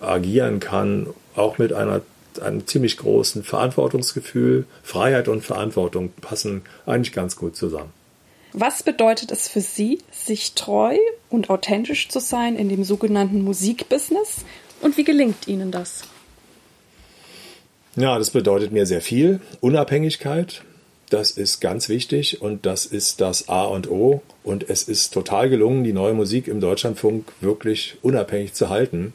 agieren 0.00 0.60
kann, 0.60 1.08
auch 1.36 1.58
mit 1.58 1.74
einer, 1.74 2.00
einem 2.40 2.66
ziemlich 2.66 2.96
großen 2.96 3.44
Verantwortungsgefühl. 3.44 4.64
Freiheit 4.82 5.28
und 5.28 5.42
Verantwortung 5.44 6.10
passen 6.22 6.62
eigentlich 6.86 7.12
ganz 7.12 7.36
gut 7.36 7.54
zusammen. 7.54 7.92
Was 8.54 8.82
bedeutet 8.82 9.30
es 9.30 9.46
für 9.46 9.60
Sie, 9.60 9.98
sich 10.10 10.54
treu 10.54 10.96
und 11.28 11.50
authentisch 11.50 12.08
zu 12.08 12.18
sein 12.18 12.56
in 12.56 12.70
dem 12.70 12.82
sogenannten 12.82 13.42
Musikbusiness 13.42 14.46
und 14.80 14.96
wie 14.96 15.04
gelingt 15.04 15.48
Ihnen 15.48 15.70
das? 15.70 16.04
Ja, 17.94 18.18
das 18.18 18.30
bedeutet 18.30 18.72
mir 18.72 18.86
sehr 18.86 19.02
viel. 19.02 19.42
Unabhängigkeit, 19.60 20.62
das 21.10 21.32
ist 21.32 21.60
ganz 21.60 21.88
wichtig 21.88 22.40
und 22.40 22.66
das 22.66 22.86
ist 22.86 23.20
das 23.20 23.48
A 23.48 23.64
und 23.64 23.90
O. 23.90 24.22
Und 24.42 24.68
es 24.68 24.84
ist 24.84 25.12
total 25.12 25.50
gelungen, 25.50 25.84
die 25.84 25.92
neue 25.92 26.14
Musik 26.14 26.48
im 26.48 26.60
Deutschlandfunk 26.60 27.30
wirklich 27.40 27.98
unabhängig 28.02 28.54
zu 28.54 28.70
halten. 28.70 29.12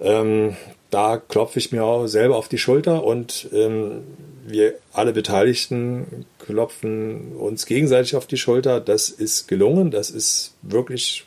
Ähm, 0.00 0.56
da 0.90 1.18
klopfe 1.18 1.58
ich 1.58 1.72
mir 1.72 1.84
auch 1.84 2.06
selber 2.06 2.36
auf 2.36 2.48
die 2.48 2.58
Schulter 2.58 3.04
und 3.04 3.48
ähm, 3.52 4.02
wir 4.46 4.74
alle 4.92 5.12
Beteiligten 5.12 6.26
klopfen 6.38 7.36
uns 7.36 7.66
gegenseitig 7.66 8.16
auf 8.16 8.26
die 8.26 8.36
Schulter. 8.36 8.80
Das 8.80 9.08
ist 9.08 9.46
gelungen, 9.46 9.90
das 9.90 10.10
ist 10.10 10.54
wirklich 10.62 11.26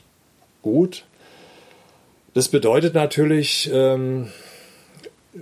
gut. 0.60 1.04
Das 2.34 2.48
bedeutet 2.48 2.94
natürlich, 2.94 3.70
ähm, 3.72 4.28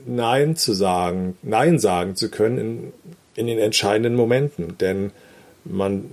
Nein 0.07 0.57
zu 0.57 0.73
sagen, 0.73 1.37
Nein 1.43 1.79
sagen 1.79 2.17
zu 2.17 2.31
können 2.31 2.59
in, 2.59 2.93
in 3.35 3.47
den 3.47 3.59
entscheidenden 3.59 4.15
Momenten. 4.15 4.77
Denn 4.79 5.11
man 5.65 6.11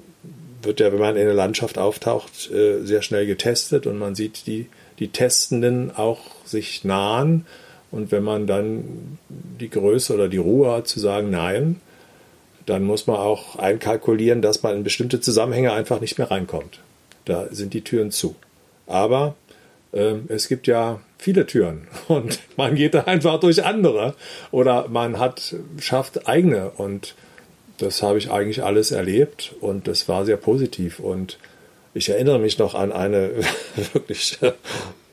wird 0.62 0.80
ja, 0.80 0.92
wenn 0.92 1.00
man 1.00 1.16
in 1.16 1.26
der 1.26 1.34
Landschaft 1.34 1.78
auftaucht, 1.78 2.52
äh, 2.52 2.84
sehr 2.84 3.02
schnell 3.02 3.26
getestet 3.26 3.88
und 3.88 3.98
man 3.98 4.16
sieht 4.16 4.46
die, 4.48 4.68
die 5.00 5.10
Testenden 5.10 5.96
auch 5.96 6.20
sich 6.46 6.84
nahen. 6.84 7.46
Und 7.92 8.12
wenn 8.12 8.24
man 8.24 8.46
dann 8.46 9.18
die 9.30 9.70
Größe 9.70 10.14
oder 10.14 10.28
die 10.28 10.38
Ruhe 10.38 10.72
hat 10.72 10.88
zu 10.88 11.00
sagen 11.00 11.32
Nein, 11.32 11.82
dann 12.66 12.84
muss 12.84 13.08
man 13.08 13.18
auch 13.18 13.56
einkalkulieren, 13.56 14.42
dass 14.42 14.62
man 14.62 14.76
in 14.76 14.84
bestimmte 14.84 15.22
Zusammenhänge 15.22 15.74
einfach 15.74 16.02
nicht 16.02 16.18
mehr 16.20 16.30
reinkommt. 16.30 16.80
Da 17.26 17.48
sind 17.52 17.74
die 17.74 17.82
Türen 17.82 18.12
zu. 18.12 18.36
Aber 18.86 19.36
es 19.92 20.48
gibt 20.48 20.68
ja 20.68 21.00
viele 21.18 21.46
Türen 21.46 21.88
und 22.08 22.40
man 22.58 22.76
geht 22.76 22.94
da 22.94 23.02
einfach 23.02 23.40
durch 23.40 23.64
andere 23.64 24.14
oder 24.52 24.88
man 24.88 25.20
hat 25.20 25.56
schafft 25.80 26.28
eigene 26.28 26.70
und 26.72 27.16
das 27.80 28.04
habe 28.04 28.18
ich 28.18 28.30
eigentlich 28.30 28.64
alles 28.64 28.92
erlebt 28.92 29.56
und 29.62 29.88
das 29.88 30.08
war 30.08 30.26
sehr 30.26 30.38
positiv 30.38 31.00
und 31.00 31.40
ich 31.94 32.10
erinnere 32.10 32.40
mich 32.40 32.60
noch 32.60 32.76
an 32.76 32.92
eine 32.92 33.32
wirklich 33.94 34.38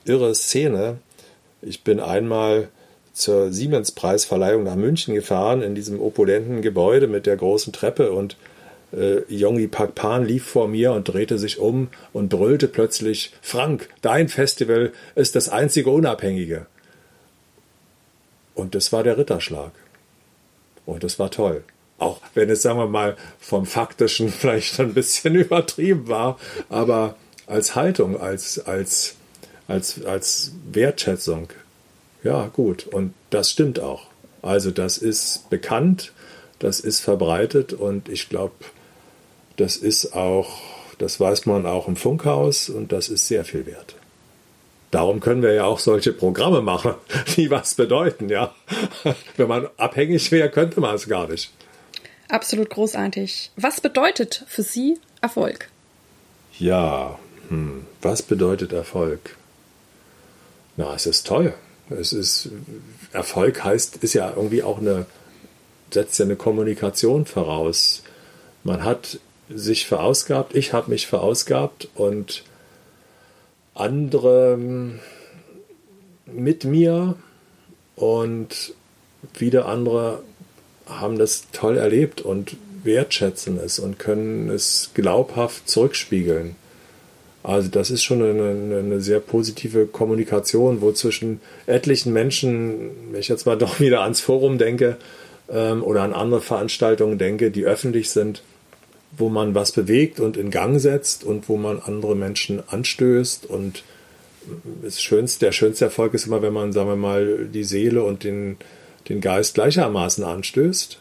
irre 0.04 0.34
Szene. 0.34 0.98
Ich 1.62 1.82
bin 1.82 2.00
einmal 2.00 2.68
zur 3.12 3.50
Siemens-Preisverleihung 3.50 4.62
nach 4.62 4.76
München 4.76 5.14
gefahren 5.14 5.62
in 5.62 5.74
diesem 5.74 6.00
opulenten 6.00 6.60
Gebäude 6.60 7.06
mit 7.06 7.26
der 7.26 7.36
großen 7.36 7.72
Treppe 7.72 8.12
und 8.12 8.36
äh, 8.92 9.22
Yongi 9.28 9.66
Pakpan 9.66 10.24
lief 10.24 10.44
vor 10.44 10.68
mir 10.68 10.92
und 10.92 11.04
drehte 11.04 11.38
sich 11.38 11.58
um 11.58 11.88
und 12.12 12.28
brüllte 12.28 12.68
plötzlich: 12.68 13.32
Frank, 13.42 13.88
dein 14.02 14.28
Festival 14.28 14.92
ist 15.14 15.36
das 15.36 15.48
einzige 15.48 15.90
Unabhängige. 15.90 16.66
Und 18.54 18.74
das 18.74 18.92
war 18.92 19.02
der 19.02 19.18
Ritterschlag. 19.18 19.72
Und 20.86 21.04
das 21.04 21.18
war 21.18 21.30
toll. 21.30 21.62
Auch 21.98 22.20
wenn 22.34 22.48
es, 22.50 22.62
sagen 22.62 22.78
wir 22.78 22.86
mal, 22.86 23.16
vom 23.38 23.66
Faktischen 23.66 24.28
vielleicht 24.30 24.80
ein 24.80 24.94
bisschen 24.94 25.34
übertrieben 25.36 26.08
war, 26.08 26.38
aber 26.68 27.16
als 27.46 27.74
Haltung, 27.74 28.18
als, 28.18 28.58
als, 28.58 29.16
als, 29.68 30.04
als 30.04 30.52
Wertschätzung. 30.72 31.48
Ja, 32.22 32.46
gut. 32.48 32.86
Und 32.86 33.14
das 33.30 33.50
stimmt 33.50 33.78
auch. 33.78 34.06
Also 34.42 34.70
das 34.70 34.98
ist 34.98 35.50
bekannt, 35.50 36.12
das 36.58 36.80
ist 36.80 37.00
verbreitet 37.00 37.72
und 37.72 38.08
ich 38.08 38.28
glaube, 38.28 38.54
das 39.56 39.76
ist 39.76 40.14
auch, 40.14 40.60
das 40.98 41.18
weiß 41.18 41.46
man 41.46 41.66
auch 41.66 41.88
im 41.88 41.96
Funkhaus 41.96 42.68
und 42.68 42.92
das 42.92 43.08
ist 43.08 43.26
sehr 43.26 43.44
viel 43.44 43.66
wert. 43.66 43.96
Darum 44.90 45.20
können 45.20 45.42
wir 45.42 45.52
ja 45.52 45.64
auch 45.64 45.78
solche 45.78 46.12
Programme 46.12 46.62
machen, 46.62 46.94
die 47.36 47.50
was 47.50 47.74
bedeuten, 47.74 48.28
ja. 48.28 48.54
Wenn 49.36 49.48
man 49.48 49.68
abhängig 49.76 50.30
wäre, 50.30 50.50
könnte 50.50 50.80
man 50.80 50.94
es 50.94 51.08
gar 51.08 51.28
nicht. 51.28 51.50
Absolut 52.28 52.70
großartig. 52.70 53.52
Was 53.56 53.80
bedeutet 53.80 54.44
für 54.48 54.62
Sie 54.62 54.98
Erfolg? 55.20 55.68
Ja, 56.58 57.18
hm, 57.48 57.86
was 58.02 58.22
bedeutet 58.22 58.72
Erfolg? 58.72 59.36
Na, 60.76 60.94
es 60.94 61.06
ist 61.06 61.26
toll. 61.26 61.54
Es 61.88 62.12
ist, 62.12 62.50
Erfolg 63.12 63.62
heißt, 63.62 63.98
ist 63.98 64.14
ja 64.14 64.32
irgendwie 64.34 64.62
auch 64.62 64.78
eine, 64.78 65.06
setzt 65.90 66.18
ja 66.18 66.24
eine 66.24 66.36
Kommunikation 66.36 67.26
voraus. 67.26 68.02
Man 68.64 68.82
hat 68.82 69.20
sich 69.48 69.86
verausgabt, 69.86 70.54
ich 70.54 70.72
habe 70.72 70.90
mich 70.90 71.06
verausgabt 71.06 71.88
und 71.94 72.42
andere 73.74 74.58
mit 76.26 76.64
mir 76.64 77.14
und 77.94 78.74
wieder 79.38 79.66
andere 79.66 80.22
haben 80.86 81.18
das 81.18 81.48
toll 81.52 81.76
erlebt 81.76 82.20
und 82.20 82.56
wertschätzen 82.84 83.58
es 83.58 83.78
und 83.78 83.98
können 83.98 84.48
es 84.50 84.90
glaubhaft 84.94 85.68
zurückspiegeln. 85.68 86.56
Also 87.42 87.68
das 87.68 87.90
ist 87.90 88.02
schon 88.02 88.22
eine, 88.22 88.78
eine, 88.78 89.00
sehr 89.00 89.20
positive 89.20 89.86
Kommunikation, 89.86 90.80
wo 90.80 90.90
zwischen 90.90 91.40
etlichen 91.66 92.12
Menschen, 92.12 92.90
wenn 93.12 93.20
ich 93.20 93.28
jetzt 93.28 93.46
mal 93.46 93.56
doch 93.58 93.78
wieder 93.78 94.02
ans 94.02 94.20
Forum 94.20 94.58
denke 94.58 94.96
ähm, 95.48 95.82
oder 95.82 96.02
an 96.02 96.12
andere 96.12 96.40
Veranstaltungen 96.40 97.18
denke, 97.18 97.50
die 97.50 97.64
öffentlich 97.64 98.10
sind, 98.10 98.42
wo 99.16 99.28
man 99.28 99.54
was 99.54 99.72
bewegt 99.72 100.20
und 100.20 100.36
in 100.36 100.50
Gang 100.50 100.80
setzt 100.80 101.24
und 101.24 101.48
wo 101.48 101.56
man 101.56 101.80
andere 101.80 102.14
Menschen 102.14 102.62
anstößt 102.68 103.46
und 103.46 103.82
das 104.82 105.02
schönste, 105.02 105.46
der 105.46 105.52
schönste 105.52 105.86
Erfolg 105.86 106.14
ist 106.14 106.26
immer, 106.26 106.42
wenn 106.42 106.52
man, 106.52 106.72
sagen 106.72 106.88
wir 106.88 106.96
mal, 106.96 107.46
die 107.46 107.64
Seele 107.64 108.04
und 108.04 108.24
den, 108.24 108.56
den 109.08 109.20
Geist 109.20 109.54
gleichermaßen 109.54 110.22
anstößt. 110.22 111.00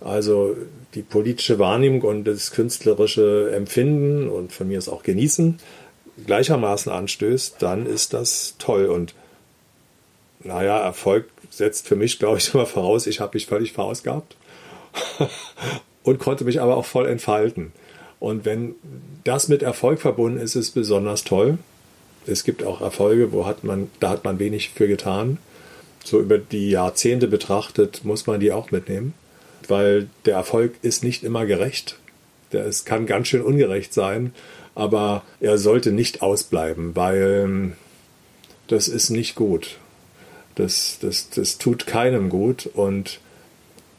Also 0.00 0.56
die 0.94 1.02
politische 1.02 1.58
Wahrnehmung 1.58 2.02
und 2.02 2.24
das 2.24 2.50
künstlerische 2.52 3.50
Empfinden 3.52 4.28
und 4.28 4.52
von 4.52 4.68
mir 4.68 4.78
ist 4.78 4.88
auch 4.88 5.02
genießen 5.02 5.58
gleichermaßen 6.26 6.92
anstößt, 6.92 7.56
dann 7.58 7.86
ist 7.86 8.12
das 8.12 8.54
toll. 8.58 8.86
Und 8.86 9.14
naja, 10.40 10.78
Erfolg 10.78 11.26
setzt 11.50 11.88
für 11.88 11.96
mich, 11.96 12.18
glaube 12.18 12.38
ich, 12.38 12.54
immer 12.54 12.66
voraus, 12.66 13.06
ich 13.06 13.20
habe 13.20 13.34
mich 13.34 13.46
völlig 13.46 13.72
verausgabt 13.72 14.36
und 16.04 16.20
konnte 16.20 16.44
mich 16.44 16.60
aber 16.60 16.76
auch 16.76 16.84
voll 16.84 17.08
entfalten. 17.08 17.72
Und 18.20 18.44
wenn 18.44 18.76
das 19.24 19.48
mit 19.48 19.62
Erfolg 19.62 20.00
verbunden 20.00 20.38
ist, 20.38 20.54
ist 20.54 20.66
es 20.66 20.70
besonders 20.70 21.24
toll. 21.24 21.58
Es 22.26 22.44
gibt 22.44 22.62
auch 22.62 22.80
Erfolge, 22.80 23.32
wo 23.32 23.44
hat 23.44 23.64
man, 23.64 23.90
da 23.98 24.10
hat 24.10 24.24
man 24.24 24.38
wenig 24.38 24.70
für 24.70 24.86
getan. 24.86 25.38
So 26.04 26.20
über 26.20 26.38
die 26.38 26.70
Jahrzehnte 26.70 27.26
betrachtet 27.26 28.04
muss 28.04 28.28
man 28.28 28.38
die 28.38 28.52
auch 28.52 28.70
mitnehmen, 28.70 29.14
weil 29.66 30.08
der 30.24 30.36
Erfolg 30.36 30.74
ist 30.82 31.02
nicht 31.02 31.24
immer 31.24 31.44
gerecht. 31.44 31.98
Der, 32.52 32.64
es 32.66 32.84
kann 32.84 33.06
ganz 33.06 33.26
schön 33.26 33.42
ungerecht 33.42 33.92
sein 33.92 34.32
aber 34.74 35.22
er 35.40 35.58
sollte 35.58 35.92
nicht 35.92 36.22
ausbleiben, 36.22 36.96
weil 36.96 37.42
ähm, 37.44 37.72
das 38.66 38.88
ist 38.88 39.10
nicht 39.10 39.34
gut. 39.34 39.78
Das, 40.54 40.98
das, 41.00 41.30
das 41.30 41.58
tut 41.58 41.86
keinem 41.86 42.28
gut 42.28 42.68
und 42.74 43.20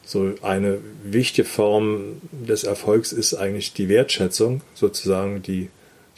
so 0.06 0.32
eine 0.40 0.78
wichtige 1.02 1.46
Form 1.46 2.20
des 2.30 2.62
Erfolgs 2.62 3.12
ist 3.12 3.34
eigentlich 3.34 3.72
die 3.72 3.88
Wertschätzung, 3.88 4.62
sozusagen 4.74 5.42
die, 5.42 5.68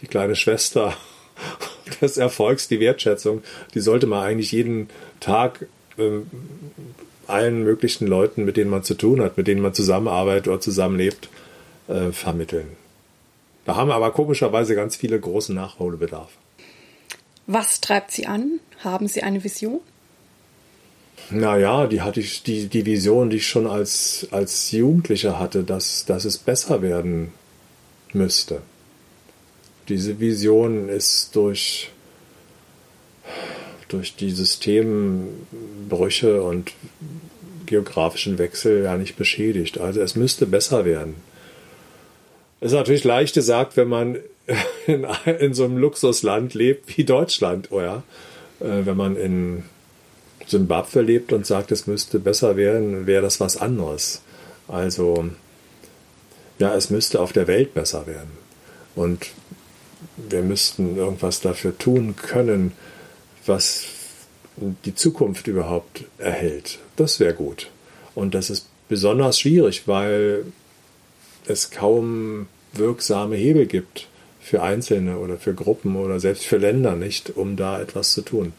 die 0.02 0.06
kleine 0.06 0.36
Schwester 0.36 0.94
des 2.02 2.18
Erfolgs, 2.18 2.68
die 2.68 2.80
Wertschätzung. 2.80 3.42
Die 3.74 3.80
sollte 3.80 4.06
man 4.06 4.22
eigentlich 4.22 4.52
jeden 4.52 4.90
Tag 5.20 5.66
ähm, 5.96 6.26
allen 7.26 7.64
möglichen 7.64 8.06
Leuten, 8.06 8.44
mit 8.44 8.58
denen 8.58 8.70
man 8.70 8.84
zu 8.84 8.94
tun 8.94 9.22
hat, 9.22 9.38
mit 9.38 9.48
denen 9.48 9.62
man 9.62 9.72
zusammenarbeitet 9.72 10.48
oder 10.48 10.60
zusammenlebt, 10.60 11.30
äh, 11.88 12.12
vermitteln. 12.12 12.68
Da 13.64 13.76
haben 13.76 13.90
aber 13.90 14.12
komischerweise 14.12 14.74
ganz 14.74 14.96
viele 14.96 15.18
großen 15.18 15.54
Nachholbedarf. 15.54 16.30
Was 17.46 17.80
treibt 17.80 18.10
Sie 18.10 18.26
an? 18.26 18.60
Haben 18.84 19.08
Sie 19.08 19.22
eine 19.22 19.42
Vision? 19.44 19.80
Naja, 21.30 21.86
die 21.86 22.00
hatte 22.00 22.20
ich, 22.20 22.42
die, 22.42 22.68
die 22.68 22.86
Vision, 22.86 23.28
die 23.28 23.36
ich 23.36 23.46
schon 23.46 23.66
als, 23.66 24.26
als 24.30 24.72
Jugendlicher 24.72 25.38
hatte, 25.38 25.62
dass, 25.62 26.06
dass 26.06 26.24
es 26.24 26.38
besser 26.38 26.80
werden 26.80 27.32
müsste. 28.12 28.62
Diese 29.88 30.20
Vision 30.20 30.88
ist 30.88 31.36
durch, 31.36 31.90
durch 33.88 34.16
die 34.16 34.30
Systembrüche 34.30 36.42
und 36.42 36.72
geografischen 37.66 38.38
Wechsel 38.38 38.84
ja 38.84 38.96
nicht 38.96 39.16
beschädigt. 39.16 39.78
Also 39.78 40.00
es 40.00 40.16
müsste 40.16 40.46
besser 40.46 40.86
werden. 40.86 41.16
Es 42.60 42.72
ist 42.72 42.78
natürlich 42.78 43.04
leicht 43.04 43.34
gesagt, 43.34 43.76
wenn 43.76 43.88
man 43.88 44.16
in, 44.86 45.06
in 45.38 45.52
so 45.52 45.64
einem 45.64 45.76
Luxusland 45.76 46.54
lebt 46.54 46.96
wie 46.96 47.04
Deutschland, 47.04 47.70
oder? 47.70 48.02
Oh 48.60 48.64
äh, 48.64 48.86
wenn 48.86 48.96
man 48.96 49.16
in 49.16 49.64
Simbabwe 50.48 51.02
lebt 51.02 51.32
und 51.32 51.46
sagt, 51.46 51.72
es 51.72 51.86
müsste 51.86 52.18
besser 52.18 52.56
werden, 52.56 53.06
wäre 53.06 53.22
das 53.22 53.40
was 53.40 53.56
anderes. 53.56 54.22
Also, 54.66 55.28
ja, 56.58 56.74
es 56.74 56.90
müsste 56.90 57.20
auf 57.20 57.32
der 57.32 57.46
Welt 57.46 57.74
besser 57.74 58.06
werden. 58.06 58.30
Und 58.94 59.28
wir 60.16 60.42
müssten 60.42 60.96
irgendwas 60.96 61.40
dafür 61.40 61.76
tun 61.76 62.16
können, 62.16 62.72
was 63.46 63.84
die 64.84 64.94
Zukunft 64.94 65.46
überhaupt 65.46 66.04
erhält. 66.18 66.78
Das 66.96 67.20
wäre 67.20 67.34
gut. 67.34 67.70
Und 68.14 68.34
das 68.34 68.50
ist 68.50 68.68
besonders 68.88 69.38
schwierig, 69.38 69.86
weil 69.86 70.44
es 71.46 71.70
kaum 71.70 72.48
wirksame 72.72 73.36
Hebel 73.36 73.66
gibt 73.66 74.08
für 74.40 74.62
Einzelne 74.62 75.18
oder 75.18 75.36
für 75.36 75.54
Gruppen 75.54 75.96
oder 75.96 76.20
selbst 76.20 76.44
für 76.44 76.58
Länder 76.58 76.96
nicht, 76.96 77.36
um 77.36 77.56
da 77.56 77.80
etwas 77.80 78.12
zu 78.12 78.22
tun. 78.22 78.52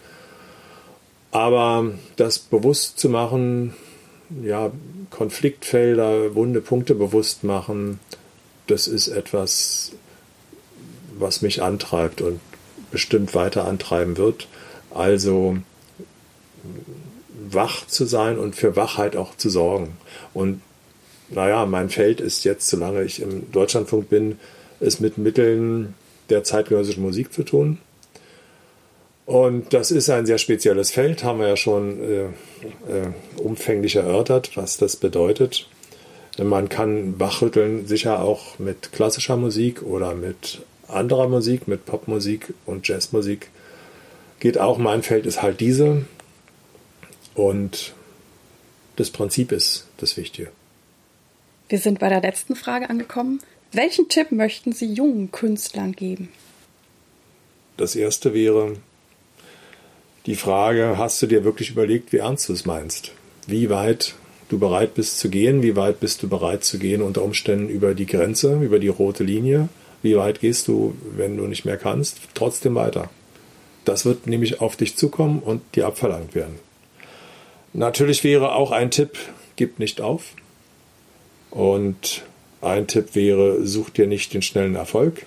Aber 1.32 1.92
das 2.16 2.40
bewusst 2.40 3.00
zu 3.00 3.10
machen, 3.10 3.74
ja, 4.44 4.72
Konfliktfelder, 5.12 6.36
wunde 6.36 6.62
Punkte 6.62 6.96
bewusst 6.96 7.44
machen, 7.44 8.00
das 8.68 8.88
ist 8.88 9.08
etwas, 9.08 9.92
was 11.18 11.42
mich 11.42 11.62
antreibt 11.62 12.22
und 12.22 12.40
bestimmt 12.92 13.36
weiter 13.36 13.66
antreiben 13.66 14.18
wird. 14.18 14.48
Also 14.92 15.58
wach 17.52 17.88
zu 17.88 18.06
sein 18.06 18.38
und 18.38 18.56
für 18.56 18.76
Wachheit 18.76 19.16
auch 19.16 19.36
zu 19.36 19.50
sorgen. 19.50 19.98
Und 20.34 20.62
naja, 21.30 21.66
mein 21.66 21.90
Feld 21.90 22.22
ist 22.22 22.44
jetzt, 22.44 22.68
solange 22.68 23.04
ich 23.04 23.22
im 23.22 23.52
Deutschlandfunk 23.52 24.10
bin, 24.10 24.40
ist 24.80 25.02
mit 25.02 25.18
Mitteln 25.18 25.94
der 26.30 26.44
zeitgenössischen 26.44 27.04
Musik 27.04 27.34
zu 27.34 27.44
tun. 27.44 27.80
Und 29.30 29.76
das 29.76 29.92
ist 29.92 30.10
ein 30.10 30.26
sehr 30.26 30.40
spezielles 30.40 30.90
Feld, 30.90 31.24
haben 31.24 31.40
wir 31.40 31.50
ja 31.50 31.56
schon 31.56 32.02
äh, 32.02 32.24
äh, 32.24 33.12
umfänglich 33.38 33.96
erörtert, 33.96 34.58
was 34.58 34.78
das 34.78 34.96
bedeutet. 34.96 35.70
Man 36.40 36.68
kann 36.68 37.20
wachrütteln 37.20 37.86
sicher 37.86 38.24
auch 38.24 38.58
mit 38.58 38.92
klassischer 38.92 39.38
Musik 39.38 39.84
oder 39.84 40.16
mit 40.16 40.64
anderer 40.88 41.30
Musik, 41.30 41.68
mit 41.68 41.86
Popmusik 41.86 42.56
und 42.66 42.88
Jazzmusik. 42.88 43.52
Geht 44.40 44.58
auch, 44.58 44.80
mein 44.80 45.04
Feld 45.04 45.28
ist 45.28 45.44
halt 45.44 45.60
diese. 45.60 46.08
Und 47.36 47.94
das 48.96 49.12
Prinzip 49.12 49.52
ist 49.52 49.86
das 49.98 50.18
Wichtige. 50.18 50.50
Wir 51.68 51.78
sind 51.78 52.00
bei 52.00 52.10
der 52.10 52.22
letzten 52.22 52.56
Frage 52.56 52.90
angekommen. 52.90 53.44
Welchen 53.74 54.10
Tipp 54.10 54.32
möchten 54.32 54.72
Sie 54.72 54.92
jungen 54.92 55.30
Künstlern 55.32 55.92
geben? 55.92 56.30
Das 57.78 57.96
erste 57.96 58.34
wäre 58.34 58.78
die 60.30 60.36
Frage, 60.36 60.94
hast 61.00 61.20
du 61.24 61.26
dir 61.26 61.44
wirklich 61.44 61.72
überlegt, 61.72 62.14
wie 62.14 62.18
ernst 62.18 62.50
du 62.50 62.54
es 62.54 62.64
meinst? 62.64 63.14
Wie 63.48 63.72
weit 63.72 64.14
du 64.50 64.60
bereit 64.60 64.94
bist 64.94 65.18
zu 65.18 65.28
gehen? 65.28 65.64
Wie 65.64 65.76
weit 65.76 66.00
bist 66.00 66.22
du 66.22 66.30
bereit 66.30 66.64
zu 66.64 66.78
gehen 66.78 67.02
unter 67.02 67.24
Umständen 67.24 67.68
über 67.68 67.96
die 67.96 68.06
Grenze, 68.06 68.60
über 68.62 68.78
die 68.78 68.90
rote 68.90 69.24
Linie? 69.24 69.70
Wie 70.04 70.16
weit 70.16 70.40
gehst 70.40 70.68
du, 70.68 70.96
wenn 71.18 71.36
du 71.36 71.48
nicht 71.48 71.66
mehr 71.66 71.78
kannst, 71.78 72.20
trotzdem 72.36 72.76
weiter? 72.76 73.10
Das 73.86 74.06
wird 74.06 74.28
nämlich 74.28 74.62
auf 74.62 74.76
dich 74.76 74.96
zukommen 74.96 75.40
und 75.40 75.64
dir 75.74 75.88
abverlangt 75.88 76.36
werden. 76.36 76.60
Natürlich 77.74 78.24
wäre 78.24 78.54
auch 78.54 78.70
ein 78.70 78.92
Tipp, 78.92 79.18
gib 79.56 79.80
nicht 79.80 80.00
auf. 80.00 80.36
Und 81.50 82.22
ein 82.62 82.86
Tipp 82.86 83.16
wäre, 83.16 83.66
such 83.66 83.90
dir 83.90 84.06
nicht 84.06 84.36
den 84.36 84.44
schnellen 84.44 84.76
Erfolg, 84.76 85.26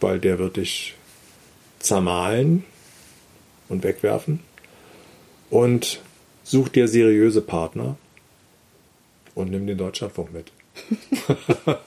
weil 0.00 0.18
der 0.20 0.38
wird 0.38 0.56
dich 0.56 0.94
zermahlen 1.80 2.64
und 3.68 3.84
wegwerfen. 3.84 4.40
Und 5.50 6.00
such 6.44 6.68
dir 6.68 6.88
seriöse 6.88 7.40
Partner 7.40 7.96
und 9.34 9.50
nimm 9.50 9.66
den 9.66 9.78
Deutschlandfunk 9.78 10.32
mit. 10.32 10.52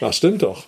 das 0.00 0.16
stimmt 0.16 0.42
doch. 0.42 0.64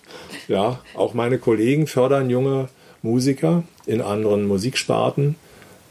Ja, 0.48 0.80
auch 0.94 1.14
meine 1.14 1.38
Kollegen 1.38 1.86
fördern 1.86 2.30
junge 2.30 2.68
Musiker 3.02 3.64
in 3.86 4.00
anderen 4.00 4.46
Musiksparten. 4.46 5.36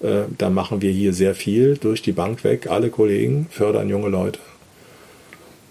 Äh, 0.02 0.24
da 0.38 0.50
machen 0.50 0.82
wir 0.82 0.92
hier 0.92 1.14
sehr 1.14 1.36
viel 1.36 1.78
durch 1.78 2.02
die 2.02 2.12
Bank 2.12 2.44
weg. 2.44 2.68
Alle 2.70 2.90
Kollegen 2.90 3.48
fördern 3.50 3.90
junge 3.90 4.10
Leute. 4.10 4.40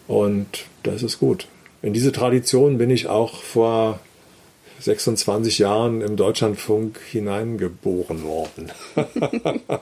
Und 0.06 0.64
das 0.82 1.02
ist 1.02 1.18
gut. 1.18 1.46
In 1.82 1.92
diese 1.92 2.12
Tradition 2.12 2.78
bin 2.78 2.90
ich 2.90 3.06
auch 3.06 3.42
vor 3.42 4.00
26 4.80 5.58
Jahren 5.58 6.00
im 6.00 6.16
Deutschlandfunk 6.16 6.98
hineingeboren 7.10 8.24
worden. 8.24 8.72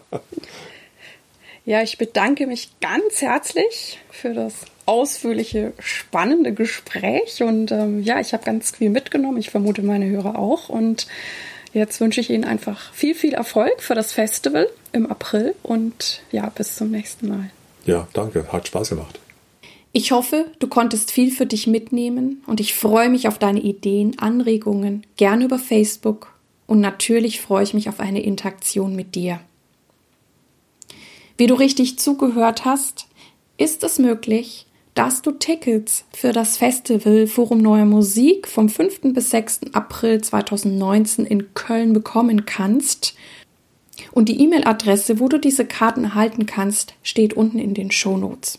ja, 1.64 1.82
ich 1.82 1.99
bedanke 1.99 2.46
mich 2.46 2.70
ganz 2.80 3.22
herzlich 3.22 4.01
für 4.11 4.34
das 4.34 4.55
ausführliche, 4.86 5.72
spannende 5.78 6.53
Gespräch 6.53 7.42
und 7.42 7.70
ähm, 7.72 8.03
ja, 8.03 8.20
ich 8.20 8.32
habe 8.32 8.44
ganz 8.44 8.72
viel 8.72 8.90
mitgenommen. 8.90 9.38
Ich 9.38 9.51
vermute 9.51 9.82
meine 9.82 10.09
Hörer 10.09 10.38
auch 10.38 10.68
und 10.68 11.07
jetzt 11.72 12.01
wünsche 12.01 12.20
ich 12.20 12.30
Ihnen 12.30 12.44
einfach 12.44 12.92
viel, 12.94 13.14
viel 13.14 13.34
Erfolg 13.34 13.82
für 13.82 13.94
das 13.94 14.12
Festival 14.12 14.68
im 14.92 15.07
April 15.07 15.55
und 15.62 16.22
ja, 16.32 16.49
bis 16.49 16.76
zum 16.76 16.90
nächsten 16.90 17.28
Mal. 17.28 17.51
Ja, 17.84 18.09
danke, 18.12 18.51
hat 18.53 18.66
Spaß 18.66 18.90
gemacht. 18.90 19.20
Ich 19.93 20.12
hoffe, 20.12 20.51
du 20.59 20.68
konntest 20.68 21.11
viel 21.11 21.30
für 21.30 21.47
dich 21.47 21.66
mitnehmen 21.66 22.43
und 22.47 22.61
ich 22.61 22.74
freue 22.74 23.09
mich 23.09 23.26
auf 23.26 23.39
deine 23.39 23.61
Ideen, 23.61 24.18
Anregungen, 24.18 25.07
gerne 25.16 25.47
über 25.47 25.59
Facebook 25.59 26.34
und 26.66 26.80
natürlich 26.80 27.41
freue 27.41 27.64
ich 27.64 27.74
mich 27.74 27.89
auf 27.89 27.99
eine 27.99 28.22
Interaktion 28.22 28.95
mit 28.95 29.14
dir. 29.14 29.41
Wie 31.39 31.47
du 31.47 31.55
richtig 31.55 31.99
zugehört 31.99 32.64
hast, 32.64 33.07
ist 33.57 33.82
es 33.82 33.99
möglich, 33.99 34.66
dass 34.95 35.22
du 35.22 35.30
Tickets 35.30 36.05
für 36.12 36.32
das 36.32 36.57
Festival 36.57 37.26
Forum 37.26 37.62
Neue 37.62 37.86
Musik 37.86 38.49
vom 38.49 38.68
5. 38.68 39.14
bis 39.14 39.30
6. 39.30 39.72
April 39.72 40.20
2019 40.20 41.24
in 41.24 41.55
Köln 41.55 41.93
bekommen 41.93 42.45
kannst. 42.45 43.14
Und 44.11 44.28
die 44.28 44.41
E-Mail-Adresse, 44.43 45.20
wo 45.20 45.28
du 45.28 45.39
diese 45.39 45.64
Karten 45.64 46.05
erhalten 46.05 46.47
kannst, 46.47 46.95
steht 47.03 47.34
unten 47.34 47.61
in 47.61 47.74
den 47.74 47.93
Shownotes. 47.93 48.59